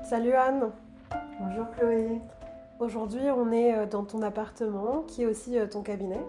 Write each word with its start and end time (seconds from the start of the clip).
Salut 0.00 0.32
Anne. 0.32 0.70
Bonjour 1.40 1.66
Chloé. 1.70 2.20
Aujourd'hui, 2.80 3.30
on 3.30 3.52
est 3.52 3.74
euh, 3.74 3.86
dans 3.86 4.04
ton 4.04 4.22
appartement, 4.22 5.04
qui 5.06 5.22
est 5.22 5.26
aussi 5.26 5.58
euh, 5.58 5.66
ton 5.66 5.82
cabinet, 5.82 6.20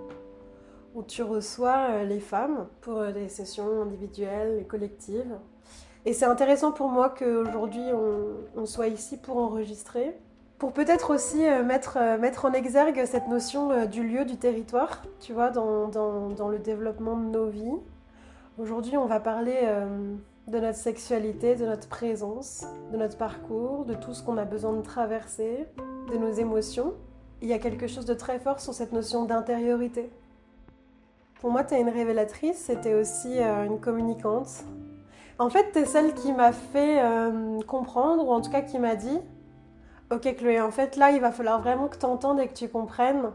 où 0.94 1.04
tu 1.04 1.24
reçois 1.24 1.88
euh, 1.90 2.04
les 2.04 2.20
femmes 2.20 2.68
pour 2.82 3.04
des 3.08 3.30
sessions 3.30 3.82
individuelles 3.82 4.60
et 4.62 4.64
collectives. 4.66 5.36
Et 6.06 6.14
c'est 6.14 6.26
intéressant 6.26 6.72
pour 6.72 6.90
moi 6.90 7.10
qu'aujourd'hui, 7.10 7.86
on, 7.94 8.62
on 8.62 8.66
soit 8.66 8.88
ici 8.88 9.18
pour 9.18 9.38
enregistrer, 9.38 10.16
pour 10.60 10.72
peut-être 10.72 11.14
aussi 11.14 11.44
mettre, 11.66 11.98
mettre 12.20 12.46
en 12.46 12.54
exergue 12.54 13.04
cette 13.06 13.28
notion 13.28 13.86
du 13.86 14.08
lieu, 14.08 14.24
du 14.24 14.38
territoire, 14.38 15.02
tu 15.20 15.34
vois, 15.34 15.50
dans, 15.50 15.88
dans, 15.88 16.30
dans 16.30 16.50
le 16.50 16.60
développement 16.60 17.18
de 17.18 17.26
nos 17.26 17.48
vies. 17.48 17.78
Aujourd'hui, 18.58 18.98
on 18.98 19.06
va 19.06 19.20
parler 19.20 19.60
de 20.48 20.60
notre 20.60 20.78
sexualité, 20.78 21.56
de 21.56 21.66
notre 21.66 21.88
présence, 21.88 22.66
de 22.92 22.98
notre 22.98 23.18
parcours, 23.18 23.86
de 23.86 23.94
tout 23.94 24.14
ce 24.14 24.24
qu'on 24.24 24.38
a 24.38 24.46
besoin 24.46 24.74
de 24.74 24.82
traverser, 24.82 25.68
de 26.12 26.18
nos 26.18 26.32
émotions. 26.32 26.94
Il 27.42 27.48
y 27.48 27.54
a 27.54 27.60
quelque 27.60 27.88
chose 27.88 28.06
de 28.06 28.14
très 28.14 28.40
fort 28.40 28.60
sur 28.60 28.74
cette 28.74 28.92
notion 28.92 29.26
d'intériorité. 29.26 30.10
Pour 31.40 31.52
moi, 31.52 31.64
tu 31.64 31.74
es 31.74 31.82
une 31.82 31.90
révélatrice, 31.90 32.58
c'était 32.58 32.94
aussi 32.94 33.40
euh, 33.40 33.66
une 33.66 33.80
communicante. 33.80 34.64
En 35.40 35.50
fait, 35.50 35.72
tu 35.72 35.80
es 35.80 35.86
celle 35.86 36.14
qui 36.14 36.32
m'a 36.32 36.52
fait 36.52 37.02
euh, 37.02 37.60
comprendre, 37.68 38.26
ou 38.26 38.32
en 38.32 38.42
tout 38.42 38.52
cas 38.52 38.62
qui 38.62 38.80
m'a 38.80 38.96
dit 38.96 39.20
Ok, 40.12 40.36
Chloé, 40.38 40.62
en 40.62 40.72
fait, 40.72 40.96
là, 40.96 41.12
il 41.12 41.20
va 41.20 41.32
falloir 41.32 41.62
vraiment 41.62 41.88
que 41.88 41.98
tu 41.98 42.06
entendes 42.06 42.40
et 42.40 42.48
que 42.48 42.54
tu 42.54 42.70
comprennes 42.70 43.32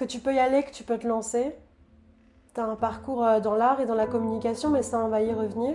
que 0.00 0.04
tu 0.06 0.18
peux 0.18 0.34
y 0.34 0.38
aller, 0.38 0.62
que 0.62 0.70
tu 0.70 0.82
peux 0.82 0.96
te 0.96 1.06
lancer. 1.06 1.54
Tu 2.54 2.60
as 2.60 2.64
un 2.64 2.76
parcours 2.76 3.22
euh, 3.22 3.40
dans 3.40 3.54
l'art 3.54 3.80
et 3.80 3.86
dans 3.86 3.94
la 3.94 4.06
communication, 4.06 4.70
mais 4.70 4.82
ça, 4.82 5.04
on 5.04 5.08
va 5.08 5.20
y 5.20 5.32
revenir. 5.32 5.74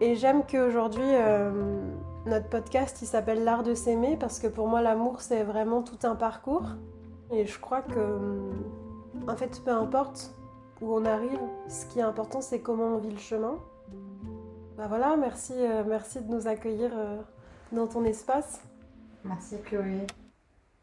Et 0.00 0.16
j'aime 0.16 0.44
qu'aujourd'hui, 0.44 1.02
euh, 1.04 1.80
notre 2.26 2.48
podcast, 2.48 3.00
il 3.02 3.06
s'appelle 3.06 3.44
L'art 3.44 3.62
de 3.62 3.74
s'aimer, 3.74 4.16
parce 4.16 4.40
que 4.40 4.48
pour 4.48 4.66
moi, 4.66 4.82
l'amour, 4.82 5.20
c'est 5.20 5.44
vraiment 5.44 5.82
tout 5.82 6.04
un 6.04 6.16
parcours. 6.16 6.66
Et 7.30 7.46
je 7.46 7.58
crois 7.60 7.82
que, 7.82 7.98
euh, 7.98 8.50
en 9.28 9.36
fait, 9.36 9.62
peu 9.64 9.70
importe 9.70 10.34
où 10.80 10.92
on 10.92 11.04
arrive, 11.04 11.38
ce 11.68 11.86
qui 11.86 12.00
est 12.00 12.02
important, 12.02 12.40
c'est 12.40 12.60
comment 12.60 12.96
on 12.96 12.98
vit 12.98 13.12
le 13.12 13.18
chemin. 13.18 13.56
Bah 14.76 14.86
voilà, 14.88 15.16
merci, 15.16 15.54
euh, 15.56 15.84
merci 15.86 16.20
de 16.20 16.28
nous 16.28 16.48
accueillir 16.48 16.90
dans 17.70 17.86
ton 17.86 18.04
espace. 18.04 18.60
Merci 19.22 19.60
Chloé. 19.62 20.06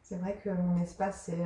C'est 0.02 0.16
vrai 0.16 0.39
que 0.41 0.50
mon 0.50 0.81
espace, 0.81 1.23
c'est 1.25 1.44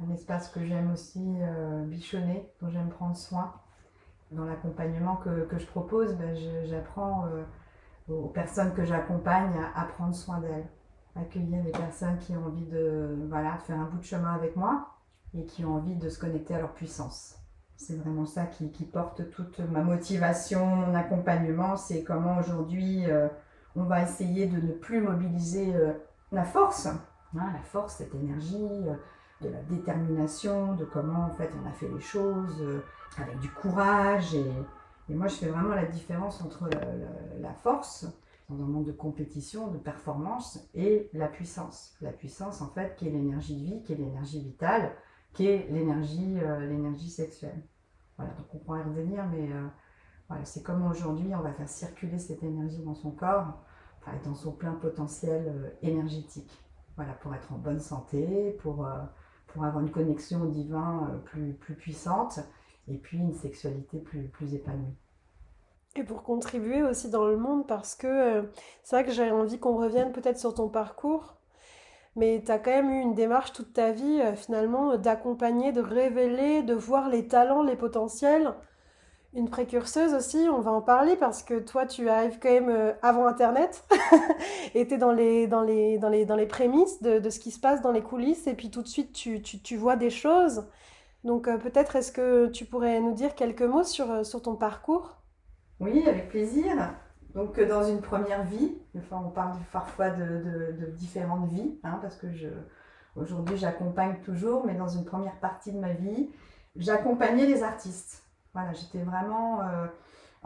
un 0.00 0.10
espace 0.12 0.48
que 0.48 0.64
j'aime 0.64 0.92
aussi 0.92 1.36
bichonner, 1.84 2.50
dont 2.60 2.68
j'aime 2.68 2.90
prendre 2.90 3.16
soin 3.16 3.54
dans 4.30 4.44
l'accompagnement 4.44 5.16
que, 5.16 5.44
que, 5.44 5.58
je 5.58 5.66
propose, 5.66 6.14
ben 6.14 6.36
j'apprends 6.64 7.26
euh, 7.26 7.44
aux 8.08 8.28
personnes 8.28 8.72
que 8.74 8.84
j'accompagne 8.84 9.54
à, 9.74 9.84
prendre 9.84 10.14
soin 10.14 10.40
d'elles, 10.40 10.68
accueillir 11.14 11.62
les 11.64 11.72
personnes 11.72 12.18
qui 12.18 12.36
ont 12.36 12.46
envie 12.46 12.66
de, 12.66 13.26
voilà, 13.28 13.56
faire 13.58 13.78
un 13.78 13.84
bout 13.84 13.98
de 13.98 14.04
chemin 14.04 14.34
avec 14.34 14.56
moi 14.56 14.88
et 15.34 15.44
qui 15.44 15.64
ont 15.64 15.74
envie 15.74 15.96
de 15.96 16.08
se 16.08 16.18
connecter 16.18 16.54
à 16.54 16.60
leur 16.60 16.72
puissance. 16.72 17.36
C'est 17.76 17.96
vraiment 17.96 18.24
ça 18.24 18.46
qui, 18.46 18.70
qui, 18.70 18.84
porte 18.84 19.30
toute 19.30 19.58
ma 19.58 19.82
motivation, 19.82 20.64
mon 20.64 20.94
accompagnement. 20.94 21.76
C'est 21.76 22.02
comment 22.02 22.38
aujourd'hui 22.38 23.04
euh, 23.10 23.28
on 23.74 23.84
va 23.84 24.02
essayer 24.02 24.46
de 24.46 24.56
ne 24.56 24.72
plus 24.72 25.02
mobiliser 25.02 25.74
euh, 25.74 25.92
la 26.32 26.44
force, 26.44 26.86
hein, 26.86 26.98
la 27.34 27.62
force, 27.64 27.96
cette 27.96 28.14
énergie, 28.14 28.86
de 29.42 29.48
la 29.48 29.62
détermination, 29.62 30.74
de 30.74 30.84
comment 30.84 31.26
en 31.26 31.30
fait 31.30 31.50
on 31.62 31.68
a 31.68 31.72
fait 31.72 31.88
les 31.88 32.00
choses 32.00 32.62
avec 33.22 33.38
du 33.38 33.50
courage. 33.50 34.34
Et, 34.34 35.14
moi, 35.14 35.28
je 35.28 35.36
fais 35.36 35.48
vraiment 35.48 35.74
la 35.74 35.84
différence 35.84 36.42
entre 36.42 36.68
la, 37.40 37.54
force 37.54 38.06
dans 38.48 38.62
un 38.62 38.66
monde 38.66 38.86
de 38.86 38.92
compétition, 38.92 39.68
de 39.68 39.78
performance, 39.78 40.68
et 40.74 41.10
la 41.12 41.28
puissance. 41.28 41.96
La 42.00 42.12
puissance, 42.12 42.60
en 42.60 42.68
fait, 42.68 42.96
qui 42.96 43.08
est 43.08 43.10
l'énergie 43.10 43.56
de 43.56 43.64
vie, 43.64 43.82
qui 43.82 43.92
est 43.92 43.96
l'énergie 43.96 44.40
vitale, 44.40 44.92
qui 45.32 45.46
est 45.46 45.68
l'énergie 45.70 46.38
euh, 46.40 46.94
sexuelle. 47.08 47.62
Voilà, 48.16 48.32
donc 48.32 48.46
on 48.54 48.58
pourra 48.58 48.80
y 48.80 48.82
revenir, 48.82 49.26
mais 49.26 49.52
euh, 49.52 49.66
voilà, 50.28 50.44
c'est 50.44 50.62
comme 50.62 50.86
aujourd'hui, 50.86 51.34
on 51.34 51.40
va 51.40 51.52
faire 51.52 51.68
circuler 51.68 52.18
cette 52.18 52.42
énergie 52.42 52.82
dans 52.82 52.94
son 52.94 53.10
corps, 53.10 53.62
dans 54.24 54.34
son 54.34 54.52
plein 54.52 54.74
potentiel 54.74 55.44
euh, 55.48 55.70
énergétique. 55.82 56.62
Voilà, 56.96 57.12
pour 57.14 57.34
être 57.34 57.52
en 57.52 57.58
bonne 57.58 57.80
santé, 57.80 58.56
pour, 58.60 58.88
pour 59.56 59.64
avoir 59.64 59.82
une 59.82 59.90
connexion 59.90 60.42
au 60.42 60.48
divin 60.48 61.22
plus, 61.24 61.54
plus 61.54 61.74
puissante 61.74 62.40
et 62.88 62.98
puis 62.98 63.16
une 63.16 63.32
sexualité 63.32 63.98
plus, 63.98 64.28
plus 64.28 64.54
épanouie. 64.54 64.94
Et 65.96 66.04
pour 66.04 66.22
contribuer 66.22 66.82
aussi 66.82 67.08
dans 67.08 67.24
le 67.24 67.38
monde, 67.38 67.66
parce 67.66 67.94
que 67.94 68.06
euh, 68.06 68.42
c'est 68.82 68.96
vrai 68.96 69.04
que 69.06 69.12
j'ai 69.12 69.30
envie 69.30 69.58
qu'on 69.58 69.78
revienne 69.78 70.12
peut-être 70.12 70.38
sur 70.38 70.52
ton 70.52 70.68
parcours, 70.68 71.38
mais 72.16 72.42
tu 72.44 72.52
as 72.52 72.58
quand 72.58 72.70
même 72.70 72.90
eu 72.90 73.00
une 73.00 73.14
démarche 73.14 73.54
toute 73.54 73.72
ta 73.72 73.92
vie, 73.92 74.20
euh, 74.20 74.34
finalement, 74.34 74.98
d'accompagner, 74.98 75.72
de 75.72 75.80
révéler, 75.80 76.62
de 76.62 76.74
voir 76.74 77.08
les 77.08 77.26
talents, 77.26 77.62
les 77.62 77.76
potentiels. 77.76 78.52
Une 79.36 79.50
précurseuse 79.50 80.14
aussi, 80.14 80.48
on 80.50 80.60
va 80.60 80.70
en 80.70 80.80
parler, 80.80 81.14
parce 81.14 81.42
que 81.42 81.58
toi, 81.58 81.84
tu 81.84 82.08
arrives 82.08 82.38
quand 82.40 82.50
même 82.50 82.70
euh, 82.70 82.92
avant 83.02 83.26
Internet, 83.26 83.84
et 84.74 84.88
tu 84.88 84.94
es 84.94 84.96
dans 84.96 85.12
les, 85.12 85.46
dans, 85.46 85.60
les, 85.60 85.98
dans, 85.98 86.08
les, 86.08 86.24
dans 86.24 86.36
les 86.36 86.46
prémices 86.46 87.02
de, 87.02 87.18
de, 87.18 87.28
ce 87.28 87.38
qui 87.38 87.50
se 87.50 87.60
passe 87.60 87.82
dans 87.82 87.92
les 87.92 88.00
coulisses, 88.00 88.46
et 88.46 88.54
puis 88.54 88.70
tout 88.70 88.80
de 88.80 88.88
suite, 88.88 89.12
tu, 89.12 89.42
tu, 89.42 89.60
tu 89.60 89.76
vois 89.76 89.96
des 89.96 90.08
choses. 90.08 90.64
Donc 91.22 91.48
euh, 91.48 91.58
peut-être 91.58 91.96
est-ce 91.96 92.12
que 92.12 92.46
tu 92.46 92.64
pourrais 92.64 92.98
nous 93.00 93.12
dire 93.12 93.34
quelques 93.34 93.60
mots 93.60 93.84
sur, 93.84 94.10
euh, 94.10 94.24
sur 94.24 94.40
ton 94.40 94.56
parcours? 94.56 95.16
Oui, 95.80 96.02
avec 96.08 96.30
plaisir. 96.30 96.94
Donc 97.34 97.60
dans 97.60 97.84
une 97.86 98.00
première 98.00 98.42
vie, 98.44 98.78
enfin, 98.96 99.22
on 99.22 99.28
parle 99.28 99.58
parfois 99.70 100.08
de, 100.08 100.24
de, 100.80 100.86
différentes 100.92 101.50
vies, 101.50 101.78
hein, 101.84 101.98
parce 102.00 102.16
que 102.16 102.32
je, 102.32 102.48
aujourd'hui 103.16 103.58
j'accompagne 103.58 104.16
toujours, 104.24 104.64
mais 104.64 104.72
dans 104.72 104.88
une 104.88 105.04
première 105.04 105.36
partie 105.40 105.72
de 105.72 105.78
ma 105.78 105.92
vie, 105.92 106.30
j'accompagnais 106.76 107.44
les 107.44 107.62
artistes. 107.62 108.25
Voilà, 108.56 108.72
j'étais 108.72 109.02
vraiment 109.02 109.60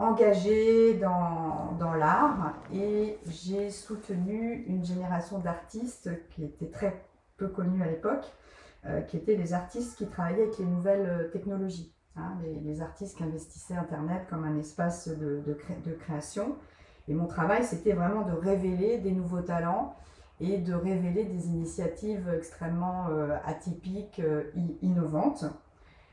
engagée 0.01 0.95
dans, 0.95 1.93
l'art 1.97 2.53
et 2.73 3.17
j'ai 3.27 3.69
soutenu 3.69 4.63
une 4.67 4.83
génération 4.83 5.39
d'artistes 5.39 6.09
qui 6.29 6.43
était 6.43 6.69
très 6.69 7.05
peu 7.37 7.47
connue 7.47 7.83
à 7.83 7.87
l'époque, 7.87 8.25
euh, 8.85 9.01
qui 9.01 9.17
étaient 9.17 9.35
les 9.35 9.53
artistes 9.53 9.97
qui 9.97 10.07
travaillaient 10.07 10.43
avec 10.43 10.57
les 10.57 10.65
nouvelles 10.65 11.07
euh, 11.07 11.27
technologies. 11.29 11.93
Hein, 12.15 12.37
les, 12.43 12.81
artistes 12.81 13.17
qui 13.17 13.23
investissaient 13.23 13.75
Internet 13.75 14.27
comme 14.29 14.43
un 14.43 14.57
espace 14.57 15.07
de, 15.07 15.57
création. 15.99 16.57
Et 17.07 17.13
mon 17.13 17.25
travail, 17.25 17.63
c'était 17.63 17.93
vraiment 17.93 18.23
de 18.23 18.33
révéler 18.33 18.97
des 18.97 19.11
nouveaux 19.11 19.41
talents 19.41 19.95
et 20.41 20.57
de 20.57 20.73
révéler 20.73 21.23
des 21.23 21.47
initiatives 21.47 22.29
extrêmement 22.35 23.07
euh, 23.09 23.37
atypiques, 23.45 24.21
innovantes. 24.81 25.45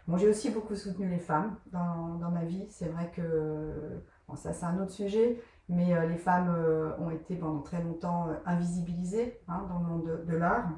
Bon, 0.09 0.17
j'ai 0.17 0.29
aussi 0.29 0.51
beaucoup 0.51 0.75
soutenu 0.75 1.09
les 1.09 1.19
femmes 1.19 1.55
dans, 1.71 2.31
ma 2.33 2.45
vie. 2.45 2.67
C'est 2.71 2.89
vrai 2.89 3.13
que, 3.15 4.03
ça 4.35 4.53
c'est 4.53 4.67
un 4.67 4.83
autre 4.83 4.91
sujet, 4.91 5.41
mais 5.69 6.09
les 6.09 6.17
femmes 6.17 6.53
ont 6.99 7.11
été 7.11 7.37
pendant 7.37 7.61
très 7.61 7.83
longtemps 7.83 8.29
invisibilisées 8.47 9.39
hein, 9.49 9.67
dans 9.69 9.79
le 9.79 9.87
monde 9.87 10.25
de 10.27 10.37
l'art. 10.37 10.69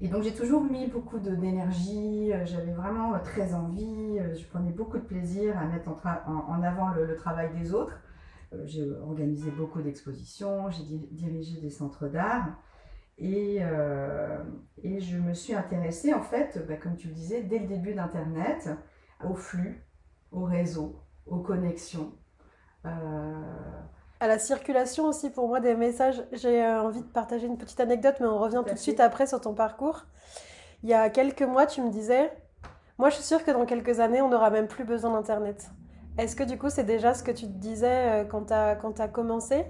Et 0.00 0.08
donc 0.08 0.22
j'ai 0.22 0.34
toujours 0.34 0.62
mis 0.64 0.86
beaucoup 0.86 1.18
d'énergie, 1.18 2.32
euh, 2.32 2.44
j'avais 2.44 2.72
vraiment 2.72 3.14
euh, 3.14 3.18
très 3.20 3.54
envie, 3.54 4.18
euh, 4.18 4.34
je 4.34 4.44
prenais 4.46 4.72
beaucoup 4.72 4.98
de 4.98 5.04
plaisir 5.04 5.56
à 5.56 5.64
mettre 5.66 5.88
en, 5.88 6.62
avant 6.62 6.90
le, 6.90 7.14
travail 7.16 7.50
des 7.54 7.72
autres. 7.72 7.98
J'ai 8.66 8.88
organisé 9.02 9.50
beaucoup 9.50 9.82
d'expositions, 9.82 10.70
j'ai 10.70 10.84
dirigé 11.10 11.60
des 11.60 11.70
centres 11.70 12.06
d'art 12.06 12.46
et, 13.18 13.60
et, 14.82 15.00
je 15.00 15.16
me 15.18 15.34
suis 15.34 15.54
intéressée 15.54 16.12
en 16.12 16.22
fait, 16.22 16.64
bah, 16.66 16.76
comme 16.76 16.96
tu 16.96 17.08
le 17.08 17.14
disais, 17.14 17.42
dès 17.42 17.58
le 17.58 17.66
début 17.66 17.94
d'Internet, 17.94 18.68
au 19.24 19.34
flux, 19.34 19.84
au 20.32 20.44
réseau, 20.44 21.00
aux 21.26 21.38
connexions 21.38 22.12
à 24.24 24.26
la 24.26 24.38
circulation 24.38 25.04
aussi 25.04 25.28
pour 25.28 25.48
moi 25.48 25.60
des 25.60 25.74
messages. 25.74 26.22
J'ai 26.32 26.64
euh, 26.64 26.82
envie 26.82 27.02
de 27.02 27.06
partager 27.06 27.46
une 27.46 27.58
petite 27.58 27.78
anecdote, 27.80 28.16
mais 28.20 28.26
on 28.26 28.38
revient 28.38 28.62
tout 28.66 28.72
de 28.72 28.78
suite 28.78 29.00
après 29.00 29.26
sur 29.26 29.38
ton 29.38 29.52
parcours. 29.52 30.06
Il 30.82 30.88
y 30.88 30.94
a 30.94 31.10
quelques 31.10 31.42
mois, 31.42 31.66
tu 31.66 31.82
me 31.82 31.90
disais, 31.90 32.32
moi 32.98 33.10
je 33.10 33.16
suis 33.16 33.24
sûre 33.24 33.44
que 33.44 33.50
dans 33.50 33.66
quelques 33.66 34.00
années, 34.00 34.22
on 34.22 34.30
n'aura 34.30 34.48
même 34.48 34.66
plus 34.66 34.84
besoin 34.84 35.12
d'Internet. 35.12 35.70
Est-ce 36.16 36.36
que 36.36 36.44
du 36.44 36.56
coup, 36.58 36.70
c'est 36.70 36.84
déjà 36.84 37.12
ce 37.12 37.22
que 37.22 37.32
tu 37.32 37.46
te 37.46 37.52
disais 37.52 38.22
euh, 38.22 38.24
quand 38.24 38.46
tu 38.46 39.02
as 39.02 39.08
commencé? 39.08 39.66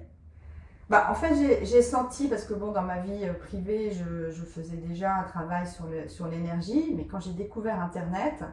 Bah, 0.91 1.09
en 1.11 1.15
fait, 1.15 1.65
j'ai 1.65 1.83
senti, 1.83 2.29
parce 2.29 2.45
que 2.45 2.55
bon, 2.55 2.73
dans 2.73 2.83
ma 2.83 3.01
vie 3.01 3.25
euh, 3.25 3.33
privée, 3.33 3.93
je, 3.93 4.31
je 4.31 4.45
faisais 4.45 4.77
déjà 4.77 5.17
un 5.17 5.25
travail 5.25 5.67
sur 5.67 6.27
l'énergie, 6.29 6.87
sur 6.87 6.97
mais 6.97 7.07
quand 7.07 7.21
j'ai 7.21 7.33
découvert 7.33 7.81
Internet, 7.81 8.45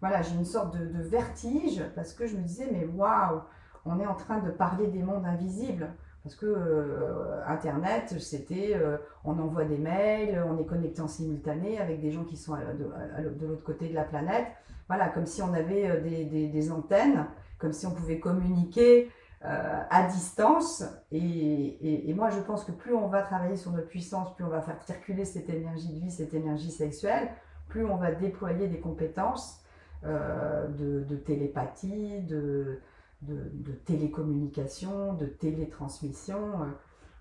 voilà, 0.00 0.22
j'ai 0.22 0.34
une 0.34 0.44
sorte 0.44 0.76
de, 0.78 0.86
de, 0.86 1.02
vertige, 1.02 1.82
parce 1.94 2.12
que 2.12 2.26
je 2.26 2.36
me 2.36 2.42
disais, 2.42 2.68
mais 2.70 2.86
waouh, 2.86 3.40
on 3.84 3.98
est 4.00 4.06
en 4.06 4.14
train 4.14 4.38
de 4.38 4.50
parler 4.50 4.86
des 4.88 5.02
mondes 5.02 5.26
invisibles. 5.26 5.88
Parce 6.22 6.36
que 6.36 6.46
euh, 6.46 7.44
Internet, 7.48 8.14
c'était, 8.20 8.74
euh, 8.76 8.96
on 9.24 9.38
envoie 9.40 9.64
des 9.64 9.78
mails, 9.78 10.40
on 10.48 10.56
est 10.58 10.64
connecté 10.64 11.00
en 11.02 11.08
simultané 11.08 11.80
avec 11.80 12.00
des 12.00 12.12
gens 12.12 12.22
qui 12.22 12.36
sont 12.36 12.54
de, 12.54 13.46
l'autre 13.46 13.64
côté 13.64 13.88
de 13.88 13.94
la 13.94 14.04
planète. 14.04 14.46
Voilà, 14.86 15.08
comme 15.08 15.26
si 15.26 15.42
on 15.42 15.52
avait 15.52 15.90
euh, 15.90 16.00
des, 16.00 16.70
antennes, 16.70 17.26
comme 17.58 17.72
si 17.72 17.86
on 17.86 17.90
pouvait 17.90 18.20
communiquer 18.20 19.10
à 19.44 20.06
distance. 20.08 20.84
Et, 21.10 22.08
et, 22.10 22.14
moi, 22.14 22.30
je 22.30 22.38
pense 22.40 22.64
que 22.64 22.72
plus 22.72 22.94
on 22.94 23.08
va 23.08 23.22
travailler 23.22 23.56
sur 23.56 23.72
notre 23.72 23.88
puissance, 23.88 24.34
plus 24.36 24.44
on 24.44 24.48
va 24.48 24.60
faire 24.60 24.80
circuler 24.82 25.24
cette 25.24 25.50
énergie 25.50 25.88
de 25.88 25.98
vie, 25.98 26.10
cette 26.10 26.32
énergie 26.32 26.70
sexuelle, 26.70 27.28
plus 27.68 27.84
on 27.84 27.96
va 27.96 28.12
déployer 28.12 28.68
des 28.68 28.78
compétences 28.78 29.60
de, 30.04 31.04
de, 31.04 31.16
télépathie, 31.16 32.20
de, 32.22 32.80
de, 33.22 33.72
télécommunication, 33.84 35.14
de 35.14 35.26
télétransmission. 35.26 36.62
Euh, 36.62 36.66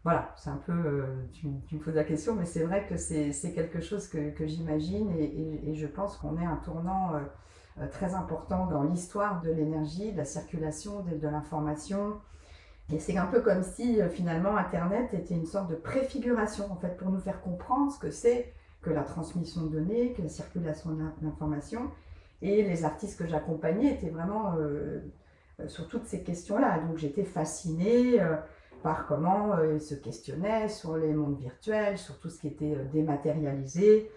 voilà, 0.04 0.34
c'est 0.36 0.50
un 0.50 0.62
peu, 0.66 0.74
euh, 0.74 1.06
tu, 1.34 1.48
me 1.48 1.80
poses 1.80 1.96
la 1.96 2.04
question, 2.04 2.36
mais 2.36 2.46
c'est 2.46 2.64
vrai 2.64 2.88
que 2.88 2.98
c'est 2.98 3.54
quelque 3.54 3.82
chose 3.82 4.08
que, 4.08 4.48
j'imagine 4.48 5.12
et, 5.12 5.76
je 5.76 5.88
pense 5.88 6.18
qu'on 6.18 6.40
est 6.42 6.46
un 6.46 6.58
tournant 6.58 7.16
euh, 7.16 7.20
très 7.92 8.14
important 8.14 8.68
dans 8.68 8.84
l'histoire 8.84 9.42
de 9.42 9.52
l'énergie, 9.52 10.12
de 10.12 10.18
la 10.18 10.26
circulation, 10.26 11.02
de, 11.02 11.28
l'information. 11.28 12.16
Et 12.92 13.00
c'est 13.00 13.18
un 13.18 13.26
peu 13.26 13.42
comme 13.42 13.64
si 13.64 14.00
finalement 14.10 14.58
Internet 14.58 15.14
était 15.14 15.36
une 15.36 15.46
sorte 15.46 15.70
de 15.70 15.76
préfiguration 15.76 16.72
en 16.72 16.76
fait 16.76 16.98
pour 16.98 17.10
nous 17.10 17.20
faire 17.20 17.42
comprendre 17.42 17.92
ce 17.92 18.00
que 18.00 18.12
c'est 18.12 18.54
que 18.82 18.90
la 18.90 19.04
transmission 19.04 19.64
de 19.64 19.70
données, 19.70 20.14
que 20.14 20.22
la 20.22 20.30
circulation 20.30 20.92
de. 20.92 20.98
Et 22.42 22.64
les 22.64 22.84
artistes 22.84 23.20
que 23.20 23.28
j'accompagnais 23.28 23.94
étaient 23.94 24.10
vraiment 24.10 24.56
euh, 24.58 25.02
sur 25.68 25.88
toutes 25.88 26.06
ces 26.06 26.24
questions-là. 26.24 26.80
Donc 26.80 26.98
j'étais 26.98 27.24
fascinée 27.24 28.20
euh, 28.20 28.36
par 28.82 29.06
comment 29.06 29.54
euh, 29.54 29.76
ils 29.76 29.82
se 29.82 29.94
questionnaient 29.94 30.68
sur 30.68 30.98
les 30.98 31.14
mondes 31.14 31.38
virtuels, 31.40 32.00
sur 32.00 32.20
tout 32.20 32.30
ce 32.30 32.40
qui 32.40 32.48
était 32.48 32.76
dématérialisé, 32.92 34.10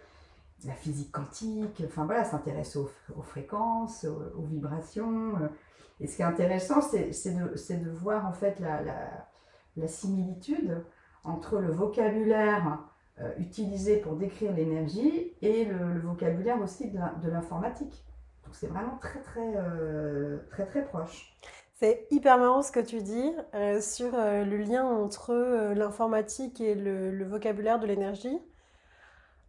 la 0.67 0.75
physique 0.75 1.13
quantique, 1.13 1.83
enfin 1.87 2.07
voilà, 2.07 2.25
s'intéresse 2.25 2.77
aux, 2.77 2.91
fréquences, 3.23 4.05
aux, 4.05 4.43
vibrations. 4.43 5.35
Et 6.01 6.07
ce 6.07 6.17
qui 6.17 6.23
est 6.23 6.25
intéressant, 6.25 6.81
c'est 6.81 7.11
de, 7.11 7.91
voir 7.91 8.27
en 8.27 8.33
fait 8.33 8.61
la, 8.61 9.89
similitude 9.89 10.83
entre 11.25 11.59
le 11.59 11.71
vocabulaire 11.71 12.79
utilisé 13.39 13.99
pour 13.99 14.17
décrire 14.17 14.53
l'énergie 14.53 15.33
et 15.43 15.67
le, 15.67 16.01
vocabulaire 16.01 16.61
aussi 16.63 16.91
de 16.91 17.29
l'informatique 17.29 18.05
c'est 18.55 18.69
vraiment 18.69 18.97
très 19.01 19.21
très 19.21 19.53
euh, 19.57 20.39
très 20.51 20.67
très 20.67 20.85
proche. 20.85 21.37
C'est 21.75 22.07
hyper 22.11 22.39
marrant 22.39 22.63
ce 22.63 22.71
que 22.71 22.81
tu 22.81 23.03
dis 23.03 23.33
euh, 23.55 23.81
sur 23.81 24.15
euh, 24.15 24.45
le 24.45 24.57
lien 24.59 24.85
entre 24.85 25.35
l'informatique 25.75 26.61
et 26.61 26.75
le, 26.75 27.25
vocabulaire 27.25 27.81
de 27.81 27.87
l'énergie. 27.87 28.39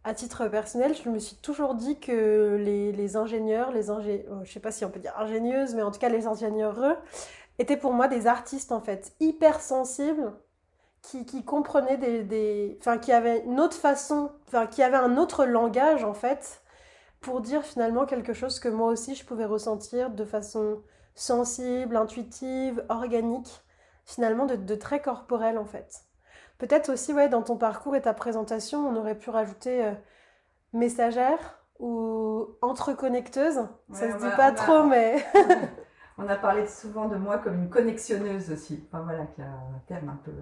À 0.06 0.14
titre 0.14 0.46
personnel, 0.46 0.94
je 0.94 1.10
me 1.10 1.18
suis 1.18 1.34
toujours 1.34 1.74
dit 1.74 1.98
que 1.98 2.58
les, 2.60 3.16
ingénieurs, 3.16 3.72
les 3.72 3.90
ingé... 3.90 4.24
Oh, 4.30 4.36
je 4.44 4.52
sais 4.52 4.60
pas 4.60 4.70
si 4.70 4.84
on 4.84 4.88
peut 4.88 5.00
dire 5.00 5.12
ingénieuses, 5.18 5.74
mais 5.74 5.82
en 5.82 5.90
tout 5.90 5.98
cas 5.98 6.08
les 6.08 6.28
ingénieurs 6.28 6.78
étaient 7.58 7.76
pour 7.76 7.92
moi 7.92 8.06
des 8.06 8.28
artistes 8.28 8.70
en 8.70 8.80
fait, 8.80 9.14
hyper 9.18 9.60
sensibles, 9.60 10.32
qui, 11.02 11.26
qui 11.26 11.44
comprenaient 11.44 11.96
des... 11.96 12.76
Enfin, 12.78 12.98
qui 12.98 13.10
avaient 13.10 13.40
une 13.46 13.58
autre 13.58 13.74
façon, 13.74 14.30
enfin, 14.46 14.68
qui 14.68 14.80
avaient 14.84 14.96
un 14.96 15.16
autre 15.16 15.44
langage 15.44 16.04
en 16.04 16.14
fait, 16.14 16.62
pour 17.20 17.40
dire 17.40 17.64
finalement 17.64 18.06
quelque 18.06 18.32
chose 18.32 18.60
que 18.60 18.68
moi 18.68 18.92
aussi 18.92 19.16
je 19.16 19.24
pouvais 19.24 19.44
ressentir 19.44 20.10
de 20.10 20.24
façon 20.24 20.84
sensible, 21.16 21.96
intuitive, 21.96 22.84
organique, 22.90 23.60
finalement 24.04 24.46
de, 24.46 24.74
très 24.76 25.02
corporel 25.02 25.58
en 25.58 25.64
fait. 25.64 26.05
Peut-être 26.58 26.90
aussi, 26.92 27.12
ouais, 27.12 27.28
dans 27.28 27.42
ton 27.42 27.56
parcours 27.56 27.96
et 27.96 28.02
ta 28.02 28.14
présentation, 28.14 28.88
on 28.88 28.96
aurait 28.96 29.18
pu 29.18 29.30
rajouter 29.30 29.84
euh, 29.84 29.92
messagère 30.72 31.60
ou 31.78 32.48
entreconnecteuse. 32.62 33.60
ça 33.92 34.12
se 34.12 34.16
dit 34.16 34.36
pas 34.36 34.52
trop, 34.52 34.84
mais. 34.84 35.24
on 36.18 36.26
a 36.28 36.36
parlé 36.36 36.66
souvent 36.66 37.08
de 37.08 37.16
moi 37.16 37.38
comme 37.38 37.54
une 37.54 37.68
connexionneuse 37.68 38.50
aussi. 38.50 38.82
Enfin 38.86 39.02
voilà, 39.02 39.26
qui 39.26 39.42
a 39.42 39.46
un 39.46 39.82
terme 39.86 40.08
un 40.08 40.20
peu. 40.24 40.32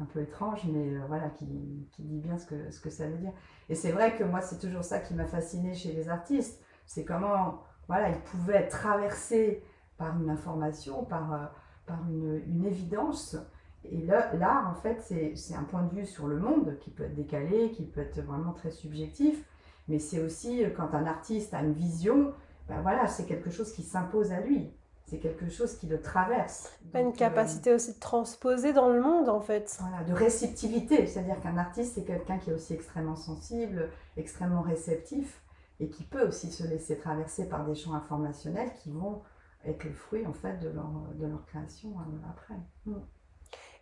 Un 0.00 0.04
peu 0.04 0.20
étrange, 0.20 0.64
mais 0.72 0.94
euh, 0.94 1.00
voilà, 1.08 1.28
qui, 1.30 1.44
qui, 1.90 2.04
dit 2.04 2.20
bien 2.20 2.38
ce 2.38 2.46
que, 2.46 2.70
ce 2.70 2.80
que 2.80 2.88
ça 2.88 3.08
veut 3.08 3.16
dire. 3.16 3.32
Et 3.68 3.74
c'est 3.74 3.90
vrai 3.90 4.14
que 4.14 4.22
moi, 4.22 4.40
c'est 4.40 4.58
toujours 4.60 4.84
ça 4.84 5.00
qui 5.00 5.12
m'a 5.12 5.26
fasciné 5.26 5.74
chez 5.74 5.92
les 5.92 6.08
artistes. 6.08 6.62
C'est 6.86 7.04
comment, 7.04 7.64
voilà, 7.88 8.10
ils 8.10 8.20
pouvaient 8.20 8.58
être 8.58 8.78
traversés 8.78 9.64
par 9.96 10.16
une 10.16 10.30
information, 10.30 11.04
par, 11.04 11.32
euh, 11.32 11.46
par 11.84 11.98
une, 12.08 12.42
une, 12.46 12.64
évidence. 12.64 13.36
Et 13.84 14.02
là, 14.02 14.34
l'art, 14.34 14.68
en 14.68 14.80
fait, 14.80 15.00
c'est 15.34 15.54
un 15.54 15.62
point 15.64 15.82
de 15.82 15.94
vue 15.94 16.06
sur 16.06 16.26
le 16.26 16.38
monde 16.38 16.76
qui 16.80 16.90
peut 16.90 17.04
être 17.04 17.14
décalé, 17.14 17.70
qui 17.72 17.84
peut 17.84 18.00
être 18.00 18.20
vraiment 18.20 18.52
très 18.52 18.70
subjectif. 18.70 19.44
Mais 19.88 19.98
c'est 19.98 20.20
aussi, 20.20 20.64
euh, 20.64 20.70
quand 20.70 20.94
un 20.94 21.06
artiste 21.06 21.54
a 21.54 21.60
une 21.60 21.72
vision, 21.72 22.32
ben 22.68 22.82
voilà, 22.82 23.06
c'est 23.06 23.24
quelque 23.24 23.50
chose 23.50 23.72
qui 23.72 23.82
s'impose 23.82 24.32
à 24.32 24.40
lui 24.40 24.70
c'est 25.08 25.18
quelque 25.18 25.48
chose 25.48 25.74
qui 25.76 25.86
le 25.86 26.00
traverse. 26.02 26.70
une 26.94 27.08
euh, 27.08 27.12
capacité 27.12 27.72
aussi 27.72 27.94
de 27.94 27.98
transposer 27.98 28.72
dans 28.72 28.90
le 28.90 29.00
monde 29.00 29.28
en 29.28 29.40
fait. 29.40 29.78
Voilà, 29.80 30.04
de 30.04 30.12
réceptivité, 30.12 31.06
c'est-à-dire 31.06 31.40
qu'un 31.40 31.56
artiste 31.56 31.94
c'est 31.94 32.04
quelqu'un 32.04 32.38
qui 32.38 32.50
est 32.50 32.52
aussi 32.52 32.74
extrêmement 32.74 33.16
sensible, 33.16 33.90
extrêmement 34.16 34.60
réceptif 34.60 35.42
et 35.80 35.88
qui 35.88 36.04
peut 36.04 36.26
aussi 36.26 36.50
se 36.50 36.64
laisser 36.64 36.98
traverser 36.98 37.48
par 37.48 37.64
des 37.64 37.74
champs 37.74 37.94
informationnels 37.94 38.70
qui 38.82 38.90
vont 38.90 39.22
être 39.64 39.84
le 39.84 39.92
fruit 39.92 40.26
en 40.26 40.32
fait 40.32 40.58
de 40.58 40.68
leur, 40.68 40.90
de 41.14 41.26
leur 41.26 41.44
création 41.46 41.90
euh, 41.90 42.28
après. 42.30 42.56
Mm. 42.84 42.96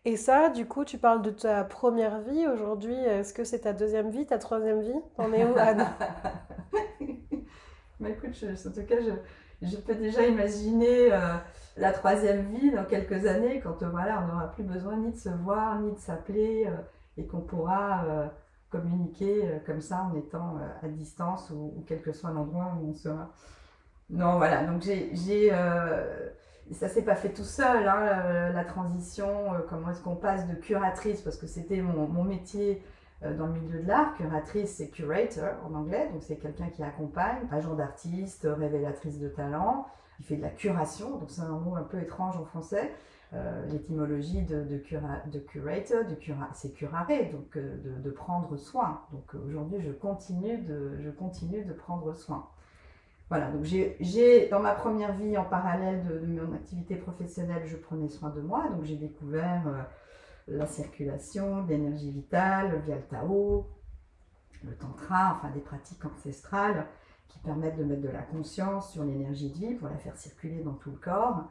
Et 0.06 0.16
ça, 0.16 0.50
du 0.50 0.66
coup, 0.66 0.84
tu 0.84 0.98
parles 0.98 1.20
de 1.20 1.30
ta 1.30 1.64
première 1.64 2.20
vie 2.20 2.46
aujourd'hui. 2.46 2.94
Est-ce 2.94 3.34
que 3.34 3.42
c'est 3.42 3.58
ta 3.62 3.72
deuxième 3.72 4.10
vie, 4.10 4.24
ta 4.24 4.38
troisième 4.38 4.80
vie? 4.80 4.94
T'en 5.16 5.32
es 5.32 5.44
où, 5.44 5.52
Anne? 5.58 5.84
Mais 7.98 8.12
écoute, 8.12 8.30
en 8.44 8.70
tout 8.70 8.86
cas, 8.86 9.00
je, 9.00 9.66
je 9.66 9.76
peux 9.78 9.96
déjà 9.96 10.24
imaginer 10.24 11.12
euh, 11.12 11.18
la 11.76 11.90
troisième 11.90 12.46
vie 12.52 12.70
dans 12.70 12.84
quelques 12.84 13.26
années, 13.26 13.58
quand 13.58 13.82
euh, 13.82 13.88
voilà, 13.88 14.22
on 14.22 14.28
n'aura 14.32 14.52
plus 14.52 14.62
besoin 14.62 14.96
ni 14.96 15.10
de 15.10 15.16
se 15.16 15.28
voir, 15.28 15.80
ni 15.80 15.90
de 15.90 15.98
s'appeler, 15.98 16.66
euh, 16.68 16.76
et 17.16 17.26
qu'on 17.26 17.40
pourra 17.40 18.30
communiquer 18.70 19.60
comme 19.64 19.80
ça 19.80 20.02
en 20.02 20.14
étant 20.14 20.58
à 20.82 20.86
distance 20.86 21.50
ou, 21.50 21.82
quel 21.88 22.00
que 22.00 22.12
soit 22.12 22.30
l'endroit 22.30 22.76
où 22.80 22.90
on 22.90 22.94
sera. 22.94 23.32
Non, 24.10 24.36
voilà, 24.36 24.64
donc 24.64 24.82
j'ai. 24.82 25.50
Ça 26.72 26.88
s'est 26.88 27.02
pas 27.02 27.14
fait 27.14 27.32
tout 27.32 27.44
seul, 27.44 27.86
hein, 27.88 28.50
la, 28.52 28.64
transition, 28.64 29.28
comment 29.68 29.90
est-ce 29.90 30.02
qu'on 30.02 30.16
passe 30.16 30.48
de 30.48 30.54
curatrice, 30.54 31.20
parce 31.20 31.36
que 31.36 31.46
c'était 31.46 31.80
mon, 31.80 32.24
métier 32.24 32.82
euh, 33.22 33.36
dans 33.36 33.46
le 33.46 33.52
milieu 33.52 33.80
de 33.80 33.86
l'art. 33.86 34.14
Curatrice, 34.14 34.76
c'est 34.76 34.88
curator 34.88 35.54
en 35.64 35.74
anglais, 35.74 36.08
donc 36.12 36.22
c'est 36.22 36.36
quelqu'un 36.36 36.68
qui 36.68 36.82
accompagne, 36.82 37.46
agent 37.50 37.74
d'artiste, 37.74 38.48
révélatrice 38.50 39.18
de 39.18 39.28
talent, 39.28 39.86
qui 40.16 40.24
fait 40.24 40.36
de 40.36 40.42
la 40.42 40.50
curation, 40.50 41.18
donc 41.18 41.30
c'est 41.30 41.42
un 41.42 41.58
mot 41.58 41.76
un 41.76 41.82
peu 41.82 42.00
étrange 42.00 42.36
en 42.36 42.44
français. 42.44 42.92
Euh, 43.32 43.66
l'étymologie 43.66 44.42
de, 44.42 44.62
de, 44.62 44.76
de, 45.32 45.38
curator, 45.40 46.04
de 46.04 46.14
cura, 46.14 46.48
c'est 46.54 46.72
curare, 46.72 47.08
donc 47.32 47.56
euh, 47.56 47.76
de, 47.99 48.11
prendre 48.11 48.56
soin. 48.56 49.00
Donc 49.11 49.35
aujourd'hui, 49.35 49.80
je 49.80 49.90
de, 49.90 50.96
je 51.00 51.11
continue 51.11 51.64
de 51.64 51.73
prendre 51.73 52.14
soin. 52.14 52.46
Voilà, 53.28 53.50
donc 53.50 53.64
j'ai, 53.64 54.49
dans 54.50 54.61
ma 54.61 54.73
première 54.73 55.12
vie, 55.12 55.37
en 55.37 55.45
parallèle 55.45 56.04
de, 56.06 56.40
mon 56.40 56.54
activité 56.54 56.95
professionnelle, 56.95 57.62
je 57.66 57.76
prenais 57.76 58.09
soin 58.09 58.30
de 58.30 58.40
moi, 58.40 58.68
donc 58.68 58.85
j'ai 58.85 58.95
découvert 58.95 59.88
la 60.47 60.66
circulation, 60.66 61.66
l'énergie 61.66 62.12
vitale 62.12 62.80
via 62.87 62.95
le 62.95 63.02
Tao, 63.02 63.66
le 64.64 64.76
Tantra, 64.76 65.37
enfin 65.37 65.50
des 65.50 65.61
pratiques 65.61 66.04
ancestrales 66.04 66.87
qui 67.28 67.38
permettent 67.40 67.76
de 67.76 67.85
mettre 67.85 68.02
de 68.02 68.09
la 68.09 68.23
conscience 68.23 68.92
sur 68.92 69.04
l'énergie 69.04 69.50
de 69.50 69.54
vie 69.54 69.75
pour 69.75 69.88
la 69.88 69.99
faire 69.99 70.16
circuler 70.16 70.61
dans 70.62 70.75
tout 70.75 70.90
le 70.90 70.97
corps. 70.97 71.45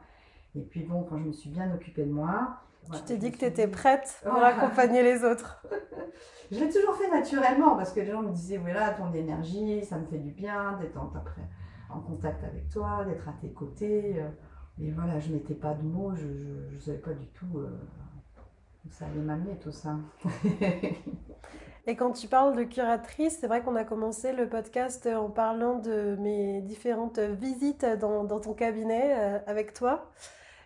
Et 0.54 0.62
puis 0.62 0.82
bon, 0.82 1.02
quand 1.04 1.18
je 1.18 1.24
me 1.24 1.32
suis 1.32 1.50
bien 1.50 1.72
occupée 1.74 2.04
de 2.04 2.12
moi... 2.12 2.62
Tu 2.92 3.02
t'es 3.02 3.16
dit 3.18 3.32
que 3.32 3.38
tu 3.38 3.44
étais 3.44 3.66
prête 3.66 4.20
pour 4.22 4.42
accompagner 4.42 5.02
les 5.02 5.24
autres. 5.24 5.62
Je 6.52 6.60
l'ai 6.60 6.70
toujours 6.70 6.94
fait 6.94 7.10
naturellement 7.10 7.76
parce 7.76 7.92
que 7.92 7.98
les 7.98 8.12
gens 8.12 8.22
me 8.22 8.30
disaient, 8.30 8.58
voilà, 8.58 8.90
ton 8.90 9.12
énergie, 9.12 9.84
ça 9.84 9.98
me 9.98 10.06
fait 10.06 10.18
du 10.18 10.30
bien 10.30 10.78
d'être 10.80 10.96
en, 10.96 11.12
en 11.90 12.00
contact 12.00 12.44
avec 12.44 12.68
toi, 12.68 13.04
d'être 13.04 13.28
à 13.28 13.32
tes 13.40 13.50
côtés. 13.50 14.22
Mais 14.78 14.90
voilà, 14.90 15.18
je 15.18 15.32
mettais 15.32 15.54
pas 15.54 15.74
de 15.74 15.82
mots, 15.82 16.14
je 16.14 16.74
ne 16.74 16.80
savais 16.80 16.98
pas 16.98 17.12
du 17.12 17.26
tout... 17.28 17.58
Euh, 17.58 17.70
ça 18.90 19.06
allait 19.06 19.20
m'amener 19.20 19.56
tout 19.56 19.72
ça. 19.72 19.96
Et 21.88 21.96
quand 21.96 22.12
tu 22.12 22.28
parles 22.28 22.56
de 22.56 22.64
curatrice, 22.64 23.38
c'est 23.40 23.46
vrai 23.46 23.62
qu'on 23.62 23.76
a 23.76 23.84
commencé 23.84 24.32
le 24.32 24.48
podcast 24.48 25.06
en 25.06 25.30
parlant 25.30 25.78
de 25.78 26.16
mes 26.20 26.60
différentes 26.62 27.18
visites 27.18 27.86
dans, 28.00 28.24
dans 28.24 28.40
ton 28.40 28.54
cabinet 28.54 29.14
euh, 29.16 29.38
avec 29.46 29.72
toi. 29.72 30.10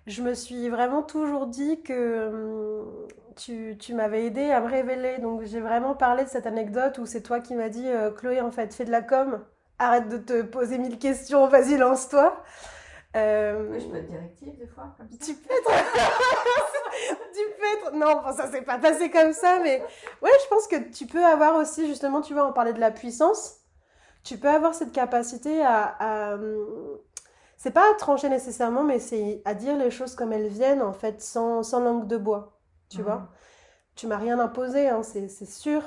Je 0.07 0.23
me 0.23 0.35
suis 0.35 0.69
vraiment 0.69 1.03
toujours 1.03 1.47
dit 1.47 1.83
que 1.83 2.29
hum, 2.29 3.09
tu, 3.37 3.77
tu 3.79 3.95
m'avais 3.95 4.27
aidé 4.27 4.51
à 4.51 4.61
me 4.61 4.69
révéler. 4.69 5.19
Donc 5.19 5.43
j'ai 5.43 5.61
vraiment 5.61 5.95
parlé 5.95 6.25
de 6.25 6.29
cette 6.29 6.47
anecdote 6.47 6.99
où 6.99 7.07
c'est 7.07 7.23
toi 7.23 7.41
qui 7.41 7.55
m'as 7.55 7.69
dit 7.69 7.87
euh, 7.87 8.11
Chloé, 8.11 8.41
en 8.41 8.51
fait, 8.51 8.73
fais 8.75 8.85
de 8.85 8.91
la 8.91 9.03
com, 9.03 9.41
arrête 9.81 10.09
de 10.09 10.19
te 10.19 10.43
poser 10.43 10.79
mille 10.79 10.99
questions, 10.99 11.47
vas-y, 11.49 11.77
lance-toi. 11.77 12.41
Euh... 13.17 13.77
je 13.81 13.87
peux 13.87 13.97
être 13.97 14.07
directive 14.07 14.57
des 14.57 14.69
fois 14.69 14.95
comme 14.97 15.11
ça. 15.11 15.17
Tu 15.27 15.35
peux 15.35 15.53
être. 15.53 15.71
tu 17.35 17.41
peux 17.59 17.89
être. 17.89 17.93
Non, 17.95 18.23
ça 18.37 18.49
s'est 18.51 18.63
pas 18.63 18.79
passé 18.79 19.11
comme 19.11 19.33
ça, 19.33 19.59
mais 19.63 19.83
ouais, 20.23 20.31
je 20.45 20.49
pense 20.49 20.69
que 20.69 20.77
tu 20.91 21.07
peux 21.07 21.25
avoir 21.25 21.57
aussi, 21.57 21.89
justement, 21.89 22.21
tu 22.21 22.35
vois, 22.35 22.47
on 22.47 22.53
parlait 22.53 22.73
de 22.73 22.79
la 22.81 22.93
puissance. 22.93 23.57
Tu 24.23 24.39
peux 24.39 24.49
avoir 24.49 24.75
cette 24.75 24.93
capacité 24.93 25.65
à. 25.65 26.39
c'est 27.57 27.73
pas 27.73 27.91
à 27.91 27.95
trancher 27.95 28.29
nécessairement, 28.29 28.85
mais 28.85 28.99
c'est 29.01 29.43
à 29.45 29.55
dire 29.55 29.77
les 29.77 29.91
choses 29.91 30.15
comme 30.15 30.33
elles 30.33 30.49
viennent, 30.49 30.83
en 30.83 30.93
fait, 30.93 31.21
sans, 31.23 31.63
sans 31.63 31.81
langue 31.81 32.07
de 32.07 32.17
bois. 32.17 32.59
Tu 32.91 32.99
Mhm. 32.99 33.05
vois 33.05 33.29
Tu 33.97 34.07
m'as 34.07 34.17
rien 34.19 34.39
imposé, 34.39 34.89
hein, 34.89 35.03
c'est 35.03 35.29
sûr. 35.47 35.83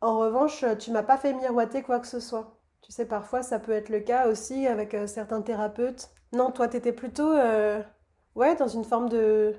En 0.00 0.18
revanche, 0.18 0.64
tu 0.78 0.90
m'as 0.90 1.02
pas 1.02 1.16
fait 1.18 1.32
miroiter 1.34 1.82
quoi 1.82 2.00
que 2.00 2.06
ce 2.06 2.20
soit. 2.20 2.56
Tu 2.82 2.92
sais, 2.92 3.06
parfois, 3.06 3.42
ça 3.42 3.58
peut 3.58 3.72
être 3.72 3.88
le 3.88 4.00
cas 4.00 4.28
aussi 4.28 4.66
avec 4.66 4.94
euh, 4.94 5.06
certains 5.06 5.42
thérapeutes. 5.42 6.10
Non, 6.32 6.50
toi, 6.50 6.68
t'étais 6.68 6.92
plutôt, 6.92 7.32
euh, 7.32 7.82
ouais, 8.34 8.56
dans 8.56 8.68
une 8.68 8.84
forme 8.84 9.08
de 9.08 9.54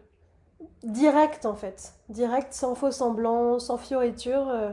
direct, 0.84 1.46
en 1.46 1.56
fait. 1.56 1.94
Direct, 2.10 2.54
sans 2.54 2.76
faux 2.76 2.92
semblant, 2.92 3.60
sans 3.60 3.78
fioriture. 3.78 4.50
euh. 4.50 4.72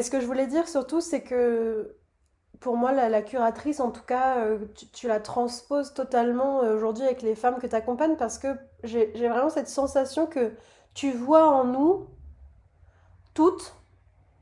Ce 0.00 0.10
que 0.10 0.20
je 0.20 0.26
voulais 0.26 0.46
dire 0.46 0.68
surtout, 0.68 1.00
c'est 1.00 1.22
que 1.22 1.96
pour 2.60 2.76
moi, 2.76 2.92
la, 2.92 3.22
curatrice, 3.22 3.80
en 3.80 3.90
tout 3.90 4.02
cas, 4.02 4.36
tu, 4.74 4.88
tu 4.88 5.06
la 5.06 5.20
transposes 5.20 5.94
totalement 5.94 6.60
aujourd'hui 6.60 7.04
avec 7.04 7.22
les 7.22 7.34
femmes 7.34 7.58
que 7.58 7.66
tu 7.66 7.76
accompagnes 7.76 8.16
parce 8.16 8.38
que 8.38 8.48
j'ai 8.84 9.06
vraiment 9.28 9.50
cette 9.50 9.68
sensation 9.68 10.26
que 10.26 10.52
tu 10.94 11.12
vois 11.12 11.46
en 11.48 11.64
nous 11.64 12.08
toutes 13.34 13.74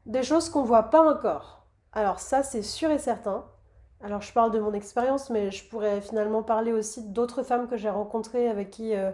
des 0.07 0.23
choses 0.23 0.49
qu'on 0.49 0.63
voit 0.63 0.85
pas 0.85 1.03
encore. 1.03 1.62
Alors 1.93 2.21
ça, 2.21 2.43
c'est 2.43 2.63
sûr 2.63 2.91
et 2.91 2.99
certain. 2.99 3.45
Alors 4.03 4.23
je 4.23 4.33
parle 4.33 4.51
de 4.51 4.59
mon 4.59 4.73
expérience, 4.73 5.31
mais 5.31 5.51
je 5.51 5.69
pourrais 5.69 6.01
finalement 6.01 6.43
parler 6.43 6.73
aussi 6.73 7.03
d'autres 7.03 7.43
femmes 7.43 7.69
que 7.69 7.77
j'ai 7.77 7.91
rencontrées 7.91 8.49
avec 8.49 8.71
qui 8.71 8.95
euh, 8.95 9.13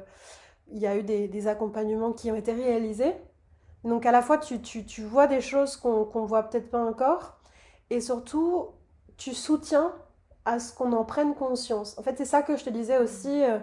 il 0.71 0.79
y 0.79 0.87
a 0.87 0.97
eu 0.97 1.03
des, 1.03 1.49
accompagnements 1.49 2.13
qui 2.13 2.31
ont 2.31 2.37
été 2.37 2.53
réalisés. 2.53 3.15
Donc 3.85 4.07
à 4.07 4.13
la 4.13 4.23
fois, 4.23 4.39
tu, 4.39 5.03
vois 5.05 5.27
des 5.27 5.41
choses 5.41 5.77
qu'on 5.77 6.05
qu'on 6.05 6.25
voit 6.25 6.45
peut-être 6.45 6.71
pas 6.71 6.83
encore, 6.83 7.39
et 7.91 8.01
surtout, 8.01 8.69
tu 9.17 9.35
soutiens 9.35 9.95
à 10.45 10.59
ce 10.61 10.73
qu'on 10.75 10.93
en 10.93 11.05
prenne 11.05 11.35
conscience. 11.35 11.99
En 11.99 12.03
fait, 12.03 12.17
c'est 12.17 12.25
ça 12.25 12.43
que 12.43 12.57
je 12.57 12.65
te 12.65 12.71
disais 12.71 12.99
aussi, 12.99 13.45
euh, 13.45 13.59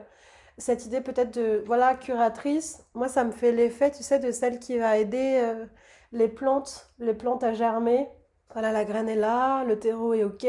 cette 0.57 0.85
idée 0.85 1.01
peut-être 1.01 1.33
de, 1.35 1.63
voilà, 1.65 1.95
curatrice. 1.95 2.83
Moi, 2.93 3.07
ça 3.07 3.23
me 3.23 3.31
fait 3.31 3.51
l'effet, 3.51 3.91
tu 3.91 4.03
sais, 4.03 4.19
de 4.19 4.31
celle 4.31 4.59
qui 4.59 4.77
va 4.77 4.97
aider 4.97 5.41
euh, 5.43 5.65
les 6.11 6.27
plantes, 6.27 6.91
les 6.99 7.13
plantes 7.13 7.43
à 7.43 7.53
germer. 7.53 8.07
Voilà, 8.55 8.71
la 8.71 8.85
graine 8.85 9.09
est 9.09 9.17
là, 9.17 9.65
le 9.65 9.77
terreau 9.77 10.13
est 10.13 10.23
OK, 10.23 10.47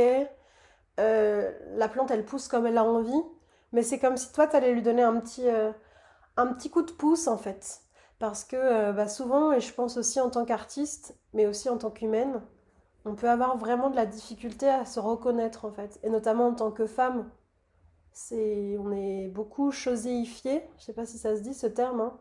euh, 1.00 1.52
la 1.74 1.88
plante, 1.88 2.12
elle 2.12 2.24
pousse 2.24 2.46
comme 2.46 2.64
elle 2.64 2.78
a 2.78 2.84
envie, 2.84 3.22
mais 3.72 3.82
c'est 3.82 3.98
comme 3.98 4.16
si 4.16 4.32
toi, 4.32 4.46
tu 4.46 4.54
allais 4.54 4.72
lui 4.72 4.82
donner 4.82 5.02
un 5.02 5.18
petit, 5.20 5.48
euh, 5.48 5.72
un 6.36 6.46
petit 6.54 6.70
coup 6.70 6.82
de 6.82 6.92
pouce, 6.92 7.26
en 7.26 7.36
fait. 7.36 7.80
Parce 8.20 8.44
que 8.44 8.54
euh, 8.56 8.92
bah, 8.92 9.08
souvent, 9.08 9.50
et 9.52 9.60
je 9.60 9.74
pense 9.74 9.96
aussi 9.96 10.20
en 10.20 10.30
tant 10.30 10.44
qu'artiste, 10.44 11.18
mais 11.34 11.46
aussi 11.46 11.68
en 11.68 11.78
tant 11.78 11.90
qu'humaine, 11.90 12.40
on 13.04 13.16
peut 13.16 13.28
avoir 13.28 13.58
vraiment 13.58 13.90
de 13.90 13.96
la 13.96 14.06
difficulté 14.06 14.68
à 14.68 14.84
se 14.84 15.00
reconnaître 15.00 15.64
en 15.64 15.72
fait, 15.72 15.98
et 16.04 16.10
notamment 16.10 16.48
en 16.48 16.54
tant 16.54 16.70
que 16.70 16.86
femme. 16.86 17.28
C'est, 18.12 18.76
on 18.80 18.92
est 18.92 19.28
beaucoup 19.28 19.72
choséifié, 19.72 20.62
je 20.78 20.84
sais 20.84 20.92
pas 20.94 21.06
si 21.06 21.18
ça 21.18 21.36
se 21.36 21.42
dit 21.42 21.54
ce 21.54 21.66
terme, 21.66 22.00
hein, 22.00 22.18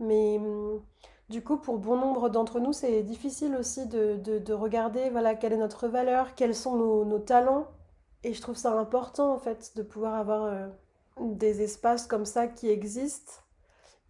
mais 0.00 0.38
hum, 0.38 0.82
du 1.30 1.42
coup 1.42 1.56
pour 1.58 1.78
bon 1.78 1.96
nombre 1.96 2.28
d'entre 2.28 2.60
nous 2.60 2.72
c'est 2.74 3.02
difficile 3.02 3.56
aussi 3.56 3.86
de, 3.86 4.16
de- 4.16 4.38
de 4.38 4.52
regarder 4.52 5.10
voilà 5.10 5.34
quelle 5.34 5.52
est 5.54 5.56
notre 5.56 5.88
valeur, 5.88 6.34
quels 6.34 6.54
sont 6.54 6.76
nos, 6.76 7.04
nos 7.06 7.18
talents, 7.20 7.68
et 8.24 8.34
je 8.34 8.40
trouve 8.42 8.56
ça 8.56 8.72
important 8.78 9.32
en 9.34 9.38
fait 9.38 9.72
de 9.76 9.82
pouvoir 9.82 10.14
avoir 10.16 10.44
euh, 10.44 10.68
des 11.20 11.62
espaces 11.62 12.06
comme 12.06 12.24
ça 12.26 12.46
qui 12.48 12.68
existent. 12.70 13.32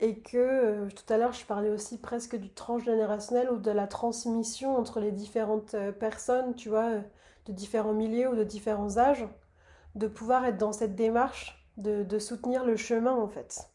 Et 0.01 0.21
que 0.21 0.39
euh, 0.39 0.89
tout 0.91 1.13
à 1.13 1.19
l'heure, 1.19 1.33
je 1.33 1.45
parlais 1.47 1.71
aussi 1.71 1.99
presque 1.99 2.37
du 2.37 2.51
transgénérationnel 2.53 3.51
ou 3.51 3.59
de 3.59 3.71
la 3.71 3.87
transmission 3.87 4.77
entre 4.77 5.01
les 5.01 5.13
différentes 5.13 5.75
euh, 5.75 5.93
personnes, 5.93 6.55
tu 6.57 6.69
vois, 6.71 6.91
de 7.47 7.53
différents 7.53 7.95
milieux 7.95 8.31
ou 8.31 8.37
de 8.37 8.45
différents 8.45 8.99
âges, 8.99 9.27
de 9.97 10.09
pouvoir 10.09 10.45
être 10.47 10.59
dans 10.59 10.73
cette 10.73 10.97
démarche 10.97 11.67
de, 11.79 12.05
de 12.05 12.19
soutenir 12.21 12.65
le 12.65 12.77
chemin 12.77 13.15
en 13.15 13.29
fait. 13.29 13.71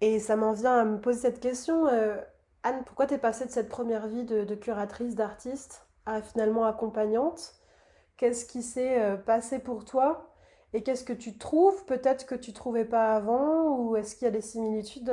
Et 0.00 0.18
ça 0.18 0.36
m'en 0.36 0.52
vient 0.52 0.78
à 0.78 0.84
me 0.84 0.98
poser 1.00 1.20
cette 1.20 1.40
question, 1.40 1.86
Anne, 2.62 2.82
pourquoi 2.84 3.06
t'es 3.06 3.18
passée 3.18 3.46
de 3.46 3.50
cette 3.50 3.68
première 3.68 4.06
vie 4.06 4.24
de, 4.24 4.54
curatrice, 4.54 5.14
d'artiste, 5.14 5.86
à 6.06 6.22
finalement 6.22 6.64
accompagnante? 6.64 7.54
Qu'est-ce 8.16 8.44
qui 8.46 8.62
s'est 8.62 9.00
euh, 9.00 9.16
passé 9.16 9.58
pour 9.58 9.84
toi? 9.84 10.34
Et 10.72 10.82
qu'est-ce 10.82 11.04
que 11.04 11.12
tu 11.12 11.38
trouves 11.38 11.84
peut-être 11.86 12.26
que 12.26 12.34
tu 12.34 12.52
trouvais 12.52 12.84
pas 12.84 13.14
avant? 13.16 13.78
Ou 13.78 13.96
est-ce 13.96 14.14
qu'il 14.16 14.26
y 14.26 14.28
a 14.28 14.30
des 14.32 14.40
similitudes? 14.42 15.12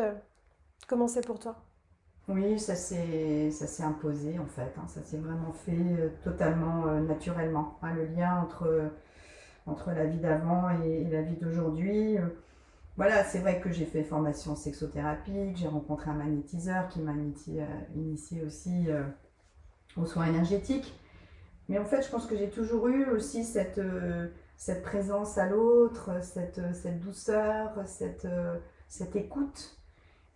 Comment 0.87 1.07
c'est 1.07 1.25
pour 1.25 1.39
toi? 1.39 1.55
Oui, 2.27 2.59
ça 2.59 2.75
s'est 2.75 3.83
imposé 3.83 4.37
en 4.37 4.45
fait, 4.47 4.73
hein. 4.77 4.87
Ça 4.87 5.01
s'est 5.03 5.17
vraiment 5.17 5.53
fait 5.53 5.71
euh, 5.71 6.09
totalement 6.23 6.87
euh, 6.87 6.99
naturellement. 7.01 7.77
hein. 7.81 7.93
Le 7.93 8.05
lien 8.05 8.41
entre, 8.41 8.91
entre 9.67 9.91
la 9.91 10.05
vie 10.05 10.19
d'avant 10.19 10.69
et, 10.83 11.05
la 11.05 11.21
vie 11.21 11.37
d'aujourd'hui. 11.37 12.17
Voilà, 12.97 13.23
c'est 13.23 13.39
vrai 13.39 13.61
que 13.61 13.71
j'ai 13.71 13.85
fait 13.85 14.03
formation 14.03 14.55
sexothérapie, 14.55 15.55
j'ai 15.55 15.67
rencontré 15.67 16.09
un 16.09 16.15
magnétiseur 16.15 16.87
qui 16.87 16.99
m'a 16.99 17.11
initié, 17.11 17.61
euh, 17.61 17.65
initié 17.95 18.43
aussi 18.43 18.89
euh, 18.89 19.03
aux 19.97 20.07
soins 20.07 20.25
énergétiques. 20.25 20.99
Mais 21.69 21.77
en 21.77 21.85
fait, 21.85 22.01
je 22.01 22.09
pense 22.09 22.25
que 22.25 22.35
j'ai 22.35 22.49
toujours 22.49 22.87
eu 22.87 23.05
aussi 23.11 23.43
cette, 23.43 23.77
euh, 23.77 24.29
présence 24.83 25.37
à 25.37 25.45
l'autre, 25.45 26.23
cette, 26.23 26.59
douceur, 26.99 27.83
cette, 27.85 28.25
écoute. 29.15 29.77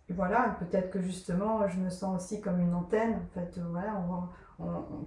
Et 0.08 0.12
voilà, 0.12 0.56
peut-être 0.60 0.90
que 0.92 1.02
justement, 1.02 1.66
je 1.66 1.80
me 1.80 1.90
sens 1.90 2.22
aussi 2.22 2.40
comme 2.40 2.60
une 2.60 2.74
antenne. 2.74 3.14
En 3.14 3.34
fait, 3.34 3.58
voilà, 3.58 4.00